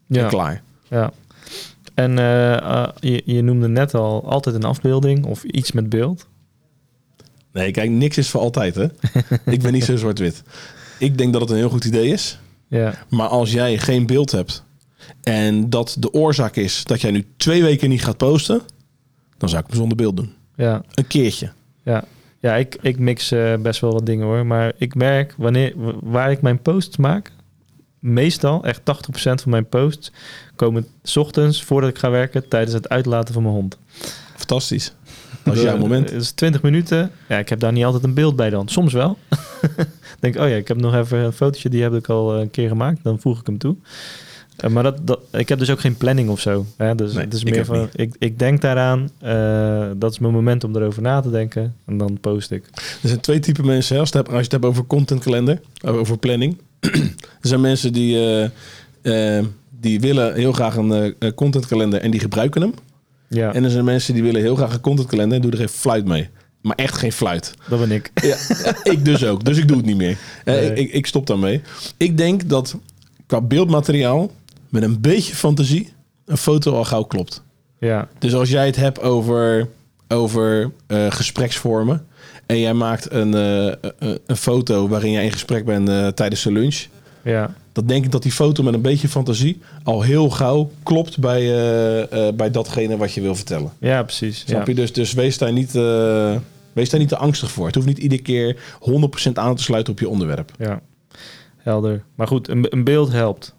[0.06, 0.22] ja.
[0.22, 0.62] En klaar.
[0.90, 1.10] Ja.
[1.94, 6.26] En eh, je, je noemde net al altijd een afbeelding of iets met beeld.
[7.56, 8.84] Nee, kijk, niks is voor altijd, hè?
[9.54, 10.42] ik ben niet zo zwart-wit.
[10.98, 12.38] Ik denk dat het een heel goed idee is.
[12.68, 14.64] Ja, Maar als jij geen beeld hebt
[15.22, 18.60] en dat de oorzaak is dat jij nu twee weken niet gaat posten,
[19.38, 20.32] dan zou ik hem zonder beeld doen.
[20.56, 21.50] ja, Een keertje.
[21.82, 22.04] ja.
[22.40, 24.46] Ja, ik, ik mix eh, best wel wat dingen hoor.
[24.46, 27.32] Maar ik merk wanneer, waar ik mijn posts maak,
[27.98, 28.84] meestal, echt 80%
[29.14, 30.10] van mijn posts,
[30.56, 33.78] komen 's ochtends voordat ik ga werken tijdens het uitlaten van mijn hond.
[34.36, 34.92] Fantastisch.
[35.52, 36.10] Is jouw moment.
[36.10, 37.10] Het is 20 minuten.
[37.28, 38.68] Ja, ik heb daar niet altijd een beeld bij dan.
[38.68, 39.18] Soms wel.
[40.20, 42.50] denk, oh ja, ik heb nog even een fotootje, die heb ik al eh, een
[42.50, 42.98] keer gemaakt.
[43.02, 43.76] Dan voeg ik hem toe.
[44.56, 46.66] Eh, maar dat, dat, ik heb dus ook geen planning of zo.
[46.76, 46.94] Hè?
[46.94, 49.10] Dus Nee, het is ik meer ook van, ik, ik denk daaraan.
[49.18, 51.74] eh, dat is mijn moment om erover na te denken.
[51.86, 52.64] En dan post ik.
[53.02, 53.98] Er zijn twee typen mensen.
[53.98, 56.60] Als, je het hebt, als over contentkalender, over planning.
[56.80, 58.16] er zijn mensen die,
[59.02, 59.44] eh, eh,
[59.80, 62.74] die willen heel graag een eh, contentkalender en die gebruiken hem.
[63.28, 65.68] Ja, En er zijn mensen die willen heel graag een contentkalender en doen er geen
[65.68, 66.28] fluit mee.
[66.60, 67.54] Maar echt geen fluit.
[67.68, 68.10] dat ben ik.
[68.22, 68.36] Ja,
[68.92, 69.44] ik dus ook.
[69.44, 70.18] Dus ik doe het niet meer.
[70.44, 70.72] Eh, Nee.
[70.74, 71.60] ik, ik stop daarmee.
[71.96, 72.76] Ik denk dat
[73.26, 74.30] qua beeldmateriaal
[74.68, 75.92] met een beetje fantasie
[76.24, 77.42] een foto al gauw klopt.
[77.78, 79.68] Ja, Dus als jij het hebt over,
[80.08, 82.06] over eh, gespreksvormen
[82.46, 86.42] en jij maakt een, eh, een- een foto waarin jij in gesprek bent eh, tijdens
[86.42, 86.84] de lunch,
[87.24, 91.18] ja, dan denk ik dat die foto met een beetje fantasie al heel gauw klopt
[91.18, 91.40] bij,
[92.10, 93.72] eh, bij datgene wat je wil vertellen.
[93.78, 94.38] ja, precies.
[94.40, 94.46] Ja.
[94.46, 94.74] Snap je?
[94.74, 96.36] Dus, dus wees, daar niet, eh,
[96.72, 97.66] wees daar niet te angstig voor.
[97.66, 100.52] Het hoeft niet iedere keer 100% aan te sluiten op je onderwerp.
[100.58, 100.80] ja,
[101.56, 102.04] helder.
[102.14, 103.54] Maar goed, een, een beeld helpt.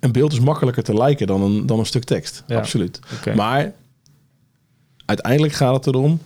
[0.00, 2.42] Een beeld is makkelijker te liken dan een, dan een stuk tekst.
[2.46, 2.56] Ja.
[2.56, 3.00] Absoluut.
[3.36, 3.72] Maar
[5.04, 6.20] uiteindelijk gaat het erom,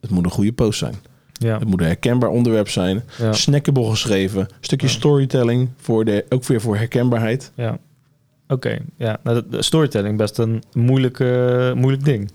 [0.00, 0.94] het moet een goede post zijn.
[1.44, 3.02] Ja, Het moet een herkenbaar onderwerp zijn.
[3.18, 4.46] ja, Snackable geschreven.
[4.60, 7.52] Stukje storytelling, voor de, ook weer voor herkenbaarheid.
[7.54, 7.78] ja.
[8.48, 9.18] Oké, ja.
[9.22, 12.30] Nou, de- storytelling best een moeilijke, moeilijk ding.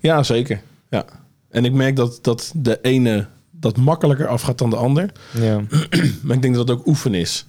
[0.00, 0.60] Ja, zeker.
[0.90, 1.04] Ja.
[1.50, 5.10] En ik merk dat, dat de ene dat makkelijker afgaat dan de ander.
[5.40, 5.60] Ja.
[6.22, 7.46] Maar ik denk dat dat ook oefenen is.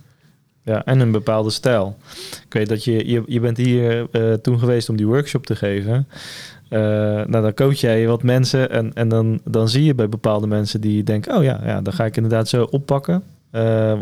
[0.64, 1.98] ja, en een bepaalde stijl.
[2.46, 5.56] Ik weet dat je, je, je bent hier eh, toen geweest om die workshop te
[5.56, 6.08] geven.
[6.70, 6.80] Eh,
[7.26, 10.82] nou, dan coach jij wat mensen en, en dan, dan zie je bij bepaalde mensen
[10.82, 11.38] die denken...
[11.38, 13.24] oh ja, ja dan ga ik inderdaad zo oppakken.
[13.52, 14.00] Eh, eh,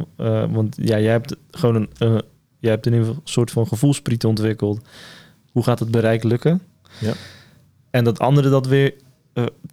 [0.51, 2.21] want ja, jij hebt gewoon een,
[2.59, 4.81] jij hebt in ieder geval een soort van gevoelspriet ontwikkeld.
[5.51, 6.61] Hoe gaat het bereik lukken?
[6.99, 7.13] Ja.
[7.89, 8.93] En dat anderen dat weer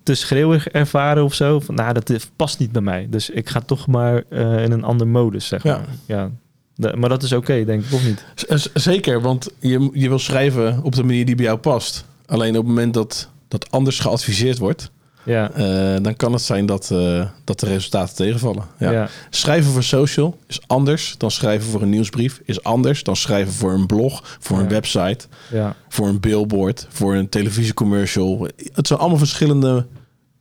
[0.02, 1.60] te schreeuwig ervaren of zo.
[1.60, 3.06] Van, nou, dat past niet bij mij.
[3.10, 5.76] Dus ik ga toch maar in een ander modus, zeg Ja.
[5.76, 5.86] maar.
[6.06, 6.30] Ja.
[6.74, 8.24] De- maar dat is oké, denk ik, of niet?
[8.34, 12.04] Z- Zeker, want je, je wil schrijven op de manier die bij jou past.
[12.32, 14.90] Alleen op het moment dat dat anders geadviseerd wordt,
[15.24, 18.64] Ja, eh, dan kan het zijn dat, eh, dat de resultaten tegenvallen.
[18.78, 18.90] Ja.
[18.90, 19.08] ja.
[19.30, 22.40] Schrijven voor social is anders dan schrijven voor een nieuwsbrief.
[22.44, 27.14] Is anders dan schrijven voor een blog, voor een website, ja, voor een billboard, voor
[27.14, 28.48] een televisiecommercial.
[28.72, 29.86] Het zijn allemaal verschillende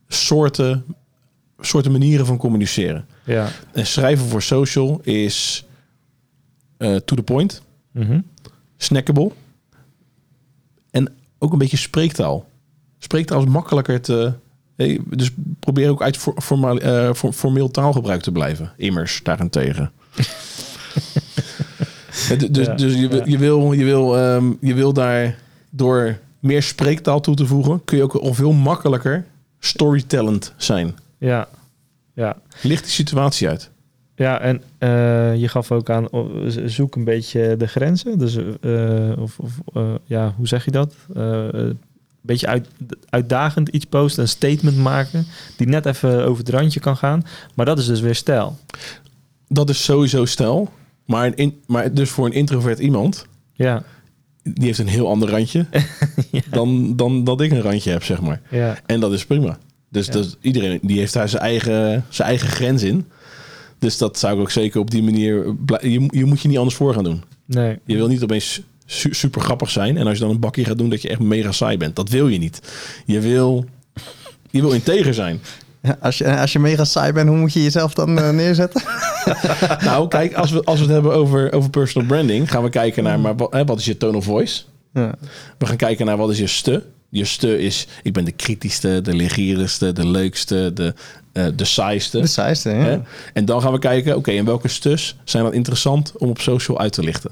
[0.08, 0.84] soorten,
[1.60, 3.06] soorten manieren van communiceren.
[3.24, 3.48] ja.
[3.72, 5.64] En schrijven voor social is
[6.76, 7.62] eh, to the point,
[7.92, 8.20] Mhm.
[8.76, 9.30] snackable
[11.42, 12.44] ook een beetje spreektaal.
[12.98, 14.32] Spreektaal is makkelijker te.
[15.04, 15.30] Dus
[15.60, 16.76] probeer ook uit for- formaal,
[17.14, 18.72] for- formeel taalgebruik te blijven.
[18.76, 19.90] Immers daarentegen.
[22.50, 23.24] Dus Ja, dus je, wil- ja.
[23.26, 25.38] je, wil, je, wil, ehm, je wil daar
[25.70, 29.24] door meer spreektaal toe te voegen, kun je ook al veel makkelijker
[29.58, 30.94] storytellend zijn.
[31.18, 31.48] ja,
[32.14, 32.36] ja.
[32.62, 33.70] Licht die situatie uit.
[34.22, 36.08] Ja, en eh, je gaf ook aan,
[36.66, 38.18] zoek een beetje de grenzen.
[38.18, 40.94] Dus, eh, of, of eh, ja, hoe zeg je dat?
[41.14, 41.78] Een
[42.20, 42.68] beetje uit,
[43.08, 47.24] uitdagend iets posten, een statement maken, die net even over het randje kan gaan.
[47.54, 48.56] Maar dat is dus weer stijl.
[49.48, 50.70] Dat is sowieso stijl.
[51.06, 53.82] Maar, een in, maar dus voor een introvert iemand, Ja,
[54.42, 55.66] die heeft een heel ander randje
[56.50, 58.40] dan, dan dat ik een randje heb, zeg maar.
[58.50, 59.58] ja, En dat is prima.
[59.88, 60.12] Dus Ja.
[60.12, 63.06] dat, iedereen die heeft daar zijn eigen, zijn eigen grens in.
[63.82, 65.44] Dus dat zou ik ook zeker op die manier...
[65.80, 67.22] Je, je moet je niet anders voor gaan doen.
[67.46, 67.78] nee.
[67.86, 69.96] Je wil niet opeens su- super grappig zijn.
[69.96, 71.96] En als je dan een bakje gaat doen dat je echt mega saai bent.
[71.96, 72.60] Dat wil je niet.
[73.06, 73.64] Je wil,
[74.50, 75.40] je wil integer zijn.
[75.82, 78.82] Ja, als, je, als je mega saai bent, hoe moet je jezelf dan eh, neerzetten?
[79.84, 82.50] Nou, kijk, als we, als we het hebben over, over personal branding...
[82.50, 84.62] gaan we kijken naar maar wat, hè, wat is je tone of voice.
[84.92, 85.14] Ja.
[85.58, 86.82] We gaan kijken naar wat is je ste.
[87.14, 90.94] Je ste is, ik ben de kritischste, de legierigste, de leukste, de,
[91.32, 92.20] eh de saaiste.
[92.20, 92.76] De saaiste, ja.
[92.76, 92.98] Hè?
[93.32, 96.80] En dan gaan we kijken, oké, en welke stus zijn dan interessant om op social
[96.80, 97.30] uit te lichten?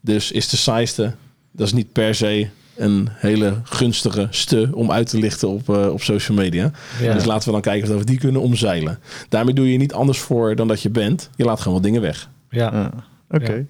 [0.00, 1.14] Dus is de saaiste,
[1.52, 5.92] dat is niet per se een hele gunstige ste om uit te lichten op, eh,
[5.92, 6.70] op social media.
[7.00, 7.14] Ja.
[7.14, 8.98] Dus laten we dan kijken of we die kunnen omzeilen.
[9.28, 11.30] Daarmee doe je niet anders voor dan dat je bent.
[11.36, 12.28] Je laat gewoon wat dingen weg.
[12.50, 12.90] Ja, Ja.
[13.30, 13.52] Oké.
[13.52, 13.62] Ja.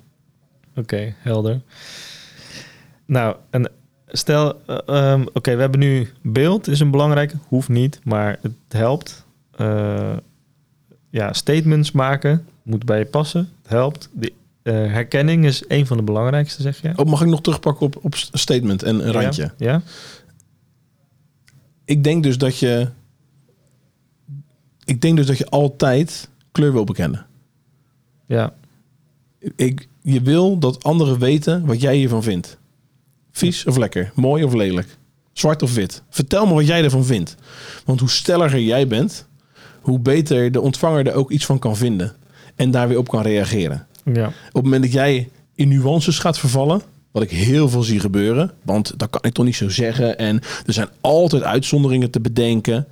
[0.77, 1.61] oké, helder.
[3.07, 3.71] Nou, en
[4.13, 8.53] stel, eh, ehm, oké, we hebben nu beeld, is een belangrijke, hoeft niet, maar het
[8.69, 9.25] helpt.
[9.51, 10.17] Eh,
[11.11, 14.09] ja, statements maken, moet bij je passen, het helpt.
[14.13, 14.33] De
[14.63, 16.93] eh, herkenning is een van de belangrijkste, zeg je.
[16.97, 19.43] Oh, mag ik nog terugpakken op, op statement en een randje?
[19.57, 19.73] Ja?
[19.73, 19.83] ja?
[21.85, 22.89] Ik denk dus dat je.
[24.85, 27.27] Ik denk dus dat je altijd kleur wil bekennen.
[28.27, 28.53] Ja,
[29.57, 32.59] Ik, je wil dat anderen weten wat jij hiervan vindt.
[33.41, 34.97] Vies of lekker, mooi of lelijk,
[35.33, 36.03] zwart of wit.
[36.11, 37.35] Vertel me wat jij ervan vindt.
[37.85, 39.27] Want hoe stelliger jij bent,
[39.81, 42.13] hoe beter de ontvanger er ook iets van kan vinden.
[42.57, 43.87] En daar weer op kan reageren.
[44.13, 46.81] ja, Op het moment dat jij in nuances gaat vervallen,
[47.11, 50.19] wat ik heel veel zie gebeuren, want dat kan ik toch niet zo zeggen.
[50.19, 52.87] En er zijn altijd uitzonderingen te bedenken.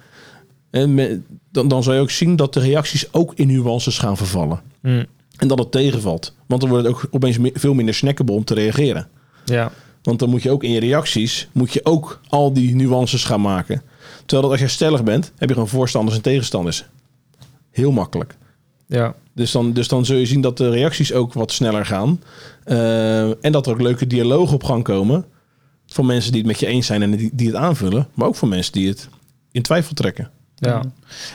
[0.70, 1.20] En me-
[1.52, 4.60] dan, dan zal je ook zien dat de reacties ook in nuances gaan vervallen.
[4.82, 6.34] Mm, En dat het tegenvalt.
[6.46, 9.08] Want dan wordt het ook opeens me- veel minder snackable om te reageren.
[9.44, 9.72] ja,
[10.02, 13.40] Want dan moet je ook in je reacties, moet je ook al die nuances gaan
[13.40, 13.82] maken.
[14.18, 16.84] Terwijl dat als jij stellig bent, heb je gewoon voorstanders en tegenstanders.
[17.70, 18.36] Heel makkelijk.
[18.86, 22.22] ja, Dus dan, dus dan zul je zien dat de reacties ook wat sneller gaan.
[22.64, 25.24] Eh, en dat er ook leuke dialogen op gang komen.
[25.86, 28.08] Van mensen die het met je eens zijn en die, die het aanvullen.
[28.14, 29.08] Maar ook van mensen die het
[29.52, 30.30] in twijfel trekken.
[30.58, 30.82] Ja,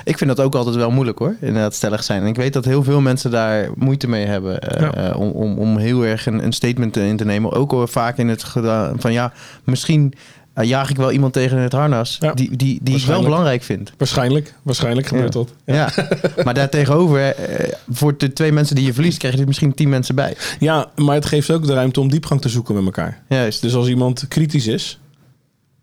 [0.03, 2.21] Ik vind dat ook altijd wel moeilijk hoor, inderdaad stellig zijn.
[2.21, 4.93] En ik weet dat heel veel mensen daar moeite mee hebben Ja.
[4.93, 7.51] eh, om, om, om heel erg een, een statement in te nemen.
[7.51, 10.13] Ook al vaak in het gedaan van ja, misschien
[10.53, 13.63] eh, jaag ik wel iemand tegen het harnas Ja, die, die, die ik wel belangrijk
[13.63, 13.91] vind.
[13.97, 15.39] Waarschijnlijk, waarschijnlijk gebeurt Ja.
[15.39, 15.53] dat.
[15.65, 15.89] Ja,
[16.45, 19.89] maar daartegenover, eh, voor de twee mensen die je verliest, krijg je er misschien tien
[19.89, 20.35] mensen bij.
[20.59, 23.21] Ja, maar het geeft ook de ruimte om diepgang te zoeken met elkaar.
[23.29, 23.61] Juist.
[23.61, 24.99] Dus als iemand kritisch is,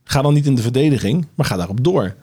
[0.04, 2.14] ga dan niet in de verdediging, maar ga daarop door.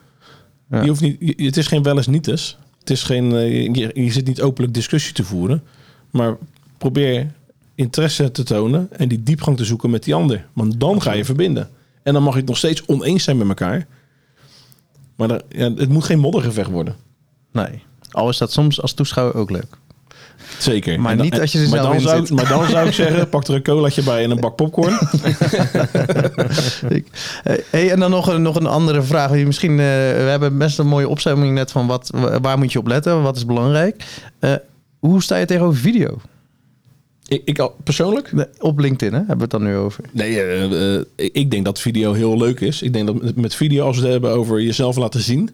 [0.70, 0.82] Ja.
[0.82, 2.56] Je hoeft niet, je- het is geen wel eens niet eens.
[2.78, 5.62] Het is geen, eh, je, je zit niet openlijk discussie te voeren.
[6.10, 6.36] Maar
[6.78, 7.32] probeer
[7.74, 10.46] interesse te tonen en die diepgang te zoeken met die ander.
[10.52, 11.68] Want dan ga je verbinden.
[12.02, 13.86] En dan mag je het nog steeds oneens zijn met elkaar.
[15.16, 16.96] Maar er- ja, het moet geen moddergevecht worden.
[17.52, 17.82] Nee.
[18.10, 19.78] Al is dat soms als toeschouwer ook leuk.
[20.58, 21.00] Zeker.
[21.00, 22.34] Maar dan- niet als je maar zelf dan zou, zit.
[22.36, 24.98] Maar dan zou ik zeggen, pak er een colaatje bij en een bak popcorn.
[27.70, 29.30] Hey, en dan nog een, nog een andere vraag.
[29.30, 32.78] Misschien, eh, we hebben best een mooie opzomming net van wat, wa- waar moet je
[32.78, 34.04] op letten, wat is belangrijk.
[34.38, 34.54] Eh,
[34.98, 36.16] hoe sta je tegenover video?
[37.28, 38.32] ik, ik al- persoonlijk?
[38.58, 39.18] Op LinkedIn, hè?
[39.18, 40.04] hebben we het dan nu over.
[40.12, 41.00] Nee, eh,
[41.32, 42.82] ik- denk dat video heel leuk is.
[42.82, 45.50] Ik denk dat met- met video, als we het hebben over jezelf laten zien,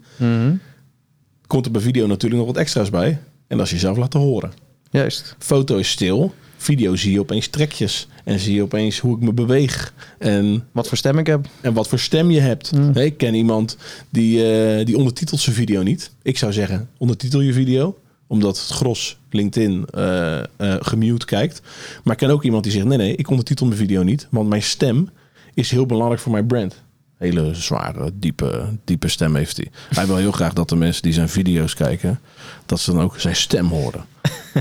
[1.46, 3.18] komt er bij video natuurlijk nog wat extra's bij.
[3.46, 4.52] En dat is jezelf laten horen.
[4.94, 5.36] Juist.
[5.38, 6.34] Foto is stil.
[6.56, 8.08] Video zie je opeens trekjes.
[8.24, 9.94] En zie je opeens hoe ik me beweeg.
[10.18, 11.46] En, Wat voor stem ik heb.
[11.60, 12.72] en wat voor stem je hebt.
[12.72, 13.76] Nee, ik ken iemand
[14.10, 16.10] die, eh, die ondertitelt zijn video niet.
[16.22, 17.98] Ik zou zeggen, ondertitel je video.
[18.26, 20.40] Omdat het gros LinkedIn eh,
[20.80, 21.60] gemute kijkt.
[22.04, 24.26] Maar ik ken ook iemand die zegt, nee nee, ik ondertitel mijn video niet.
[24.30, 25.08] Want mijn stem
[25.54, 26.82] is heel belangrijk voor mijn brand.
[27.18, 29.70] Hele zware, diepe, diepe stem heeft hij.
[29.90, 32.20] Hij wil heel graag dat de mensen die zijn video's kijken,
[32.66, 34.04] dat ze dan ook zijn stem horen.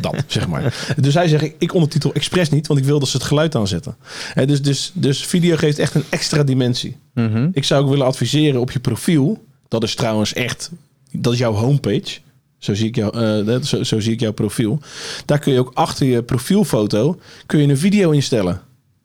[0.01, 0.93] Dat, zeg maar.
[0.97, 3.95] Dus hij zegt, ik- ondertitel expres niet, want ik wil dat ze het geluid aanzetten.
[4.33, 6.97] Hè, dus, dus, dus video geeft echt een extra dimensie.
[7.13, 7.49] Mhm.
[7.53, 9.43] Ik zou ook willen adviseren op je profiel.
[9.67, 10.71] Dat is trouwens echt,
[11.11, 12.19] dat is jouw homepage.
[12.57, 13.17] Zo zie ik, jou,
[13.47, 14.79] eh, zo, zo zie ik jouw profiel.
[15.25, 18.61] Daar kun je ook achter je profielfoto kun je een video instellen.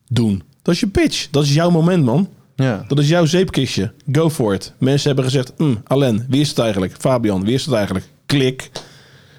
[0.09, 0.43] Doen.
[0.63, 1.29] Dat is je pitch.
[1.31, 2.29] Dat is jouw moment, man.
[2.57, 2.85] Ja.
[2.89, 3.93] Dat is jouw zeepkistje.
[4.13, 4.73] Go for it.
[4.79, 6.95] Mensen hebben gezegd, hm, Alain, wie is het eigenlijk?
[6.99, 8.07] Fabian, wie is het eigenlijk?
[8.27, 8.71] Klik.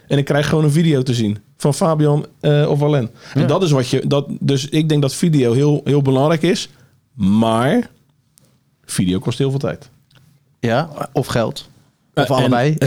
[0.10, 3.10] En ik krijg gewoon een video te zien van Fabian eh, of Alain.
[3.34, 3.47] En Ja.
[3.47, 4.03] dat is wat je...
[4.07, 6.70] Dat, dus ik denk dat video heel, heel belangrijk is.
[7.14, 7.89] Maar
[8.86, 9.89] video kost heel veel tijd.
[10.60, 11.70] ja, of geld.
[12.14, 12.78] Of Eh, en- allebei.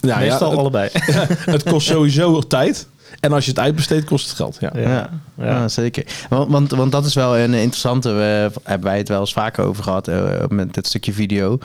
[0.00, 0.88] Nou Meestal het, allebei.
[1.54, 2.86] het kost sowieso tijd.
[3.20, 4.56] En als je het uitbesteedt, kost het geld.
[4.60, 4.70] Ja.
[4.74, 5.10] Ja, Ja.
[5.44, 5.68] ja.
[5.68, 6.04] zeker.
[6.28, 9.64] Want, want, want dat is wel een interessante, we hebben wij het wel eens vaker
[9.64, 11.58] over gehad eh, met dit stukje video.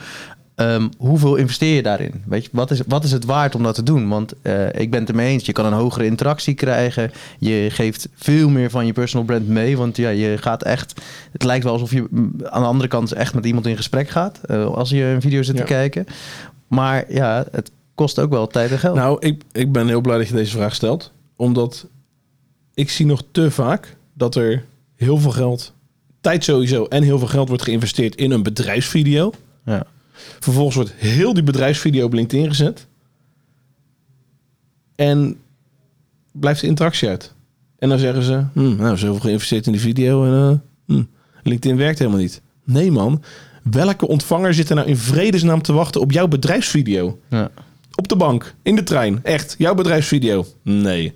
[0.58, 2.22] Ehm, hoeveel investeer je daarin?
[2.26, 4.08] Weet je, wat, is, wat is het waard om dat te doen?
[4.08, 7.10] Want eh, ik ben het ermee eens, je kan een hogere interactie krijgen.
[7.38, 9.76] Je geeft veel meer van je personal brand mee.
[9.76, 11.00] Want ja, je gaat echt,
[11.32, 14.08] het lijkt wel alsof je mm, aan de andere kant echt met iemand in gesprek
[14.08, 14.40] gaat.
[14.44, 15.60] eh, als je een video zit Ja.
[15.60, 16.06] te kijken.
[16.68, 18.96] Maar ja, het kost ook wel tijd en geld.
[18.96, 21.12] Nou, ik, ik ben heel blij dat je deze vraag stelt.
[21.36, 21.86] Omdat
[22.74, 24.64] ik zie nog te vaak dat er
[24.96, 25.72] heel veel geld,
[26.20, 29.32] tijd sowieso, en heel veel geld wordt geïnvesteerd in een bedrijfsvideo.
[29.64, 29.84] ja.
[30.38, 32.86] Vervolgens wordt heel die bedrijfsvideo op LinkedIn gezet.
[34.94, 35.36] En
[36.32, 37.34] blijft de interactie uit.
[37.78, 41.02] En dan zeggen ze, hm, nou, zoveel geïnvesteerd in die video en eh, hm,
[41.42, 42.42] LinkedIn werkt helemaal niet.
[42.64, 43.22] Nee man,
[43.62, 47.18] welke ontvanger zit er nou in vredesnaam te wachten op jouw bedrijfsvideo?
[47.28, 47.50] Ja.
[47.94, 50.46] Op de bank, in de trein, echt, jouw bedrijfsvideo?
[50.62, 51.12] Nee.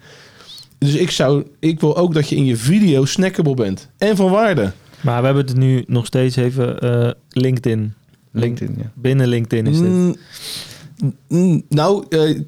[0.78, 3.88] Dus ik zou, ik wil ook dat je in je video snackable bent.
[3.98, 4.72] En van waarde.
[5.00, 7.94] Maar we hebben het nu nog steeds even eh, LinkedIn.
[8.33, 8.91] LinkedIn, ja.
[8.95, 9.89] Binnen LinkedIn is dit.
[9.89, 10.16] Mm,
[11.28, 12.41] mm, nou, eh,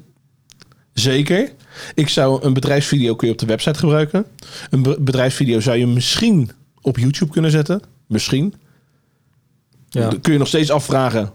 [0.93, 1.51] zeker.
[1.93, 4.25] Ik zou een bedrijfsvideo kun je op de website gebruiken.
[4.69, 6.49] Een be- bedrijfsvideo zou je misschien
[6.81, 7.81] op YouTube kunnen zetten.
[8.07, 8.53] Misschien.
[9.89, 10.09] Ja.
[10.09, 11.31] Dan kun je nog steeds afvragen.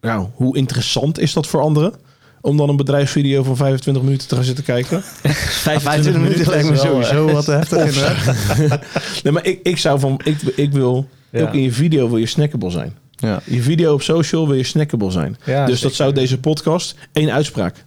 [0.00, 1.92] Nou, hoe interessant is dat voor anderen?
[2.40, 5.02] Om dan een bedrijfsvideo van 25 minuten te gaan zitten kijken.
[5.02, 9.22] 25 minuten lijkt me sowieso wat heftig.
[9.22, 10.20] Nee, maar ik, ik zou van.
[10.24, 11.08] Ik, ik wil.
[11.30, 11.42] Ja.
[11.42, 12.94] Ook in je video wil je snackable zijn.
[13.22, 13.40] Ja.
[13.44, 15.36] Je video op social wil je snackable zijn.
[15.44, 17.84] Ja, dus dat zou deze podcast één uitspraak.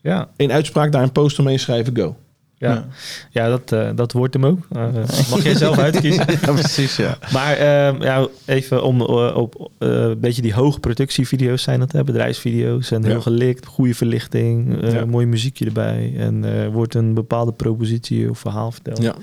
[0.00, 2.16] Ja, Eén uitspraak, daar een post omheen schrijven, go.
[2.58, 2.86] ja.
[3.30, 4.66] ja dat, eh, dat wordt hem ook.
[4.72, 4.86] Eh,
[5.30, 6.26] mag jij zelf uitkiezen.
[6.40, 7.18] ja, precies, ja.
[7.32, 12.04] Maar ehm, ja, even om eh, op een beetje die hoge productievideo's zijn dat, hè?
[12.04, 12.90] bedrijfsvideo's.
[12.90, 15.04] En heel gelikt, goede verlichting, Ja.
[15.04, 16.14] mooi muziekje erbij.
[16.18, 19.02] En wordt een bepaalde propositie of verhaal verteld.
[19.02, 19.14] Ja.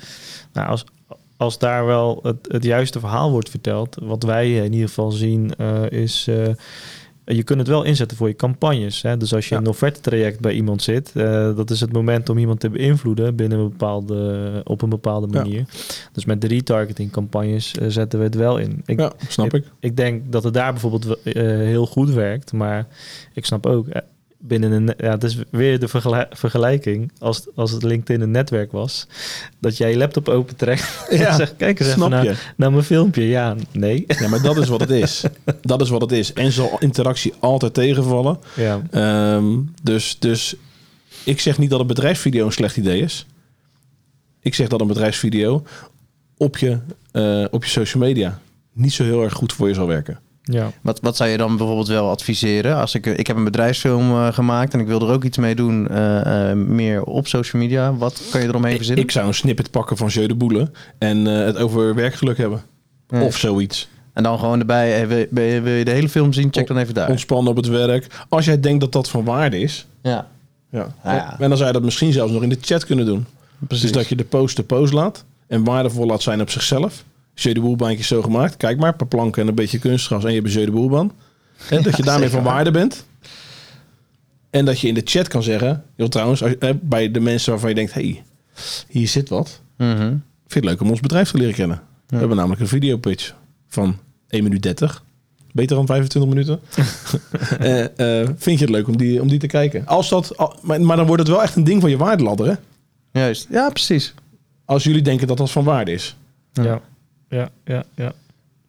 [0.54, 0.84] Nou, als,
[1.42, 5.56] als daar wel het, het juiste verhaal wordt verteld, wat wij in ieder geval zien,
[5.58, 6.28] eh, is.
[6.30, 6.48] eh,
[7.26, 9.02] je kunt het wel inzetten voor je campagnes.
[9.02, 9.18] Hè?
[9.18, 9.60] Dus als je Ja.
[9.62, 13.36] in een offerte-traject bij iemand zit, eh, dat is het moment om iemand te beïnvloeden
[13.36, 15.42] binnen een bepaalde, op een bepaalde Ja.
[15.42, 15.66] manier.
[16.12, 18.82] Dus met de retargeting-campagnes eh, zetten we het wel in.
[18.86, 19.66] Ik, ja, snap ik.
[19.80, 22.88] ik denk dat het daar bijvoorbeeld heel goed werkt, maar
[23.34, 23.88] ik snap ook
[24.42, 28.72] binnen een, ja, het is weer de vergel- vergelijking als, als het LinkedIn een netwerk
[28.72, 29.08] was,
[29.60, 32.36] dat jij je laptop opentrekt en Ja, zegt, kijk eens even naar, je?
[32.56, 33.24] naar mijn filmpje.
[33.28, 34.04] Ja, nee.
[34.08, 35.24] Ja, maar dat is wat het is.
[35.62, 36.34] Dat is wat het is.
[36.34, 38.40] En zal interactie altijd tegenvallen.
[38.56, 40.56] Ja, Ehm, dus, dus
[41.24, 43.26] ik zeg niet dat een bedrijfsvideo een slecht idee is.
[44.40, 45.64] Ik zeg dat een bedrijfsvideo
[46.38, 46.78] op je,
[47.12, 48.40] eh, op je social media
[48.74, 50.20] niet zo heel erg goed voor je zal werken.
[50.52, 50.72] Ja.
[50.82, 52.76] Wat, wat zou je dan bijvoorbeeld wel adviseren?
[52.76, 55.56] Als ik, ik heb een bedrijfsfilm eh, gemaakt en ik wil er ook iets mee
[55.56, 57.96] doen, eh, eh, meer op social media.
[57.96, 59.04] Wat kan je eromheen Ik, verzinnen?
[59.04, 62.62] ik zou een snippet pakken van Jeu de Boele en eh, het over werkgeluk hebben.
[63.08, 63.22] Ja.
[63.24, 63.90] Of zoiets.
[64.14, 66.48] En dan gewoon erbij, hey, wil, je- wil je de hele film zien?
[66.52, 67.10] Check dan even daar.
[67.10, 68.08] Ontspannen op het werk.
[68.30, 69.88] Als jij denkt dat dat van waarde is.
[70.02, 70.28] Ja,
[70.72, 70.88] Ja.
[71.04, 71.36] Ja.
[71.40, 73.26] En dan zou je dat misschien zelfs nog in de chat kunnen doen.
[73.60, 73.82] precies.
[73.86, 75.24] Dus dat je de post de post laat.
[75.48, 77.04] En waardevol laat zijn op zichzelf.
[77.34, 78.58] Jeu de zo gemaakt.
[78.58, 80.24] Kijk maar, een paar planken en een beetje kunstgras.
[80.24, 81.12] En je hebt een Jeu de Boelbaan.
[81.70, 82.54] En dat je daarmee van waar.
[82.54, 83.06] waarde bent.
[84.50, 85.84] En dat je in de chat kan zeggen.
[85.96, 87.94] Joh, trouwens, als je- eh, bij de mensen waarvan je denkt...
[87.94, 88.24] hey,
[88.88, 89.62] hier zit wat.
[89.78, 89.98] Mhm.
[89.98, 91.82] Vind je het leuk om ons bedrijf te leren kennen?
[92.08, 93.34] We hebben namelijk een videopitch
[93.68, 93.98] van
[94.28, 95.04] 1 minuut 30.
[95.52, 96.60] Beter dan 25 minuten.
[97.60, 99.86] Eh, eh, vind je het leuk om die, om die te kijken?
[99.86, 102.48] Als dat, al- maar, maar dan wordt het wel echt een ding van je waardeladder,
[102.48, 102.54] hè?
[103.20, 104.14] Juist, ja precies.
[104.66, 106.16] Als jullie denken dat dat van waarde is.
[106.54, 106.82] Ja.
[107.32, 108.14] Ja, ja, ja.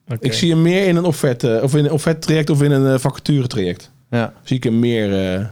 [0.09, 0.27] Oké.
[0.27, 2.95] Ik zie hem meer in een offerte, of in een offerte traject of in een
[2.95, 3.91] eh, vacature traject.
[4.11, 4.33] Ja.
[4.43, 5.47] Zie ik hem meer, eh,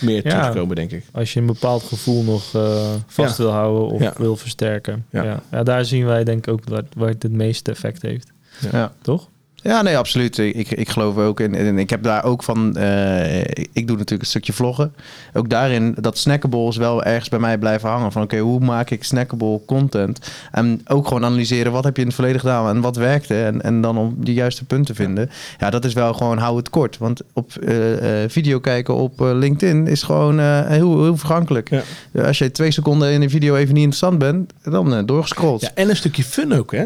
[0.00, 0.40] meer Ja.
[0.40, 1.04] terugkomen, denk ik.
[1.12, 3.42] Als je een bepaald gevoel nog eh, vast Ja.
[3.44, 4.12] wil houden of Ja.
[4.16, 5.06] wil versterken.
[5.10, 5.22] Ja.
[5.22, 5.42] Ja.
[5.50, 5.62] Ja.
[5.62, 8.32] daar zien wij denk ik ook waar, waar het het meeste effect heeft.
[8.72, 8.92] Ja.
[9.02, 9.28] Toch?
[9.64, 10.38] Ja, nee, absoluut.
[10.38, 11.54] Ik, ik geloof ook in.
[11.54, 12.76] En ik heb daar ook van.
[12.76, 13.40] eh,
[13.72, 14.94] ik doe natuurlijk een stukje vloggen.
[15.32, 18.12] Ook daarin, dat snackable is wel ergens bij mij blijven hangen.
[18.12, 20.18] Van oké, hoe maak ik snackable content?
[20.52, 23.42] En ook gewoon analyseren wat heb je in het verleden gedaan en wat werkte.
[23.44, 25.30] En, en dan om die juiste punten vinden.
[25.58, 26.98] Ja, dat is wel gewoon hou het kort.
[26.98, 31.70] Want op eh, eh, video kijken op eh, LinkedIn is gewoon eh, heel, heel vergankelijk.
[32.12, 32.22] Ja.
[32.26, 35.60] Als je twee seconden in een video even niet interessant bent, dan doorgescrolld.
[35.60, 36.84] Ja, en een stukje fun ook, hè?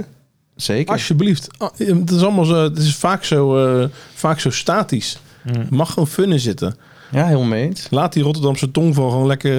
[0.59, 0.93] Zeker.
[0.93, 1.49] Alsjeblieft.
[1.59, 5.19] Ah, Het is allemaal zo, het is vaak zo, eh, vaak zo statisch.
[5.45, 5.55] Mm.
[5.55, 6.77] Er mag gewoon fun in zitten.
[7.11, 7.87] Ja, heel mee eens.
[7.91, 9.53] Laat die Rotterdamse tongval gewoon lekker,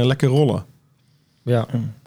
[0.00, 0.64] eh, lekker rollen.
[1.42, 1.66] Ja.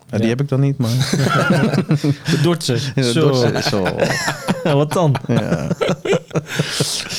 [0.10, 0.30] Ja, die Ja.
[0.30, 0.90] heb ik dan niet, maar...
[2.32, 2.78] De Dortse.
[2.96, 3.34] Ja, Zo.
[3.62, 3.86] zo.
[4.64, 5.16] Ja, wat dan?
[5.28, 5.68] Ja.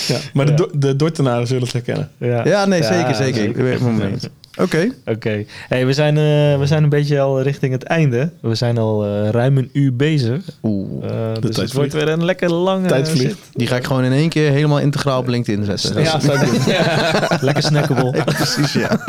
[0.08, 0.54] Ja, maar de.
[0.54, 2.10] Do- de Dortenaren zullen het herkennen.
[2.18, 3.44] Ja, ja, nee, zeker, Ja, zeker.
[3.44, 4.88] Ik ben het Oké.
[5.06, 5.44] Oké.
[5.68, 8.30] Hey, we, zijn, eh, we zijn een beetje al richting het einde.
[8.40, 10.42] We zijn al eh, ruim een uur bezig.
[10.62, 11.04] Oeh.
[11.04, 13.36] Eh, dus tijd het wordt weer een lekker lange Tijd.
[13.52, 16.02] Die ga ik gewoon in één keer helemaal integraal op LinkedIn zetten.
[16.02, 16.74] Ja, zou ik doen.
[17.48, 18.24] lekker snackable.
[18.24, 19.00] precies, ja.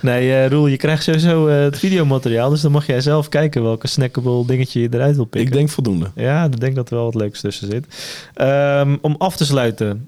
[0.00, 2.50] Nee, Roel, je krijgt sowieso het videomateriaal.
[2.50, 5.50] Dus dan mag jij zelf kijken welke snackable dingetje je eruit wil pikken.
[5.50, 6.10] Ik denk voldoende.
[6.14, 7.86] Ja, ik denk dat er wel wat leuks tussen zit.
[8.34, 10.04] Ehm, om af te sluiten.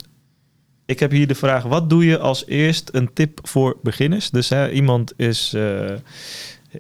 [0.87, 4.31] Ik heb hier de vraag, wat doe je als eerst een tip voor beginners?
[4.31, 5.93] Dus hè, iemand is, eh,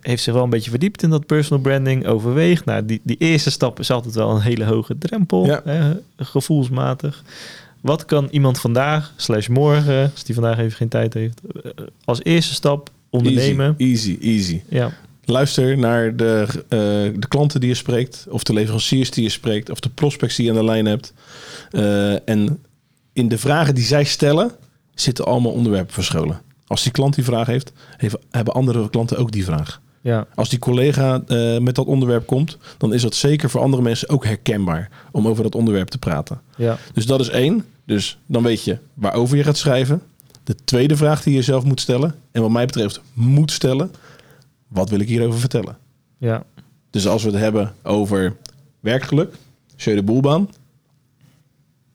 [0.00, 2.64] heeft zich wel een beetje verdiept in dat personal branding, overweegt.
[2.64, 5.60] Nou, die, die eerste stap is altijd wel een hele hoge drempel, Ja.
[5.64, 7.22] hè, gevoelsmatig.
[7.80, 11.70] Wat kan iemand vandaag, slash morgen, als die vandaag even geen tijd heeft, eh,
[12.04, 13.74] als eerste stap ondernemen?
[13.78, 14.62] Easy, easy, easy.
[14.68, 14.92] Ja,
[15.26, 16.78] Luister naar de, eh,
[17.20, 20.44] de klanten die je spreekt, of de leveranciers die je spreekt, of de prospects die
[20.44, 21.12] je aan de lijn hebt.
[22.24, 22.58] En
[23.14, 24.50] in de vragen die zij stellen,
[24.94, 26.40] zitten allemaal onderwerpen verscholen.
[26.66, 29.80] Als die klant die vraag heeft, heeft hebben andere klanten ook die vraag.
[30.00, 33.82] ja, Als die collega eh, met dat onderwerp komt, dan is dat zeker voor andere
[33.82, 36.40] mensen ook herkenbaar om over dat onderwerp te praten.
[36.56, 37.64] ja, Dus dat is één.
[37.86, 40.02] Dus dan weet je waarover je gaat schrijven.
[40.44, 43.90] De tweede vraag die je zelf moet stellen, en wat mij betreft moet stellen,
[44.68, 45.76] wat wil ik hierover vertellen?
[46.18, 46.44] ja,
[46.90, 48.36] Dus als we het hebben over
[48.80, 49.34] werkgeluk,
[49.76, 50.48] Jeu de Boelbaan,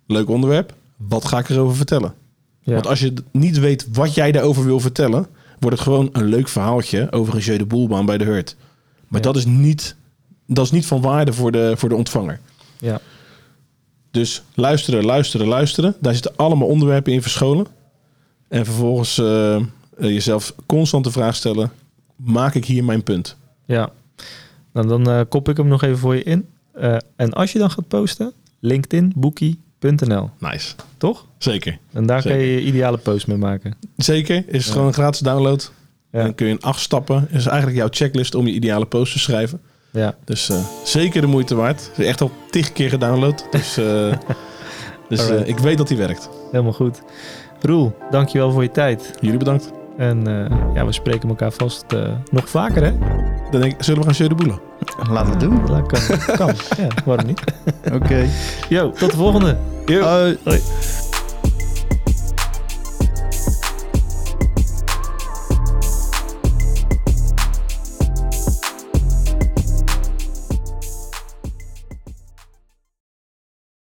[0.07, 0.73] leuk onderwerp,
[1.07, 2.13] wat ga ik erover vertellen?
[2.61, 2.73] ja.
[2.73, 5.27] Want als je niet weet wat jij daarover wil vertellen,
[5.59, 8.55] wordt het gewoon een leuk verhaaltje over een Jeu de Boelbaan bij de Hurt.
[9.07, 9.25] Maar Ja.
[9.25, 9.95] dat, is niet,
[10.45, 12.39] dat is niet van waarde voor de, voor de ontvanger.
[12.79, 12.99] ja.
[14.11, 15.95] Dus luisteren, luisteren, luisteren.
[16.01, 17.67] Daar zitten allemaal onderwerpen in verscholen.
[18.47, 19.61] En vervolgens eh, eh,
[19.97, 21.71] jezelf constant de vraag stellen:
[22.15, 23.37] maak ik hier mijn punt?
[23.65, 23.91] Ja,
[24.73, 26.47] nou, dan eh, kop ik hem nog even voor je in.
[27.15, 28.33] En als je dan gaat posten,
[29.79, 30.73] linkedinbookie.nl, Nice.
[30.97, 31.25] toch?
[31.37, 31.77] Zeker.
[31.93, 32.37] En daar Zeker.
[32.37, 33.73] kan je je ideale post mee maken.
[33.97, 34.35] Zeker.
[34.47, 34.71] Is het Ja.
[34.71, 35.71] gewoon een gratis download.
[36.11, 36.19] Ja.
[36.19, 37.27] En dan kun je in acht stappen.
[37.31, 39.61] Is eigenlijk jouw checklist om je ideale post te schrijven.
[39.91, 41.91] Ja, Dus eh, zeker de moeite waard.
[41.97, 43.45] Is echt al tig keer gedownload.
[43.51, 44.13] Dus, eh,
[45.09, 46.29] dus eh, ik weet dat die werkt.
[46.51, 47.01] helemaal goed.
[47.61, 49.13] Roel, dankjewel voor je tijd.
[49.19, 49.71] Jullie bedankt.
[49.97, 50.23] En
[50.73, 51.85] ja, we spreken elkaar vast
[52.31, 52.91] nog vaker, hè?
[53.51, 54.59] Dan denk ik, zullen we gaan Boelen?
[55.09, 55.61] Laten we het doen.
[55.67, 55.99] Ja, kan,
[56.37, 56.53] kan.
[56.77, 57.41] Ja, waarom niet?
[57.93, 58.25] Oké.
[58.69, 59.57] Yo, tot de volgende.
[59.85, 60.01] Yo.
[60.01, 60.37] Hoi.
[60.43, 60.61] Hoi.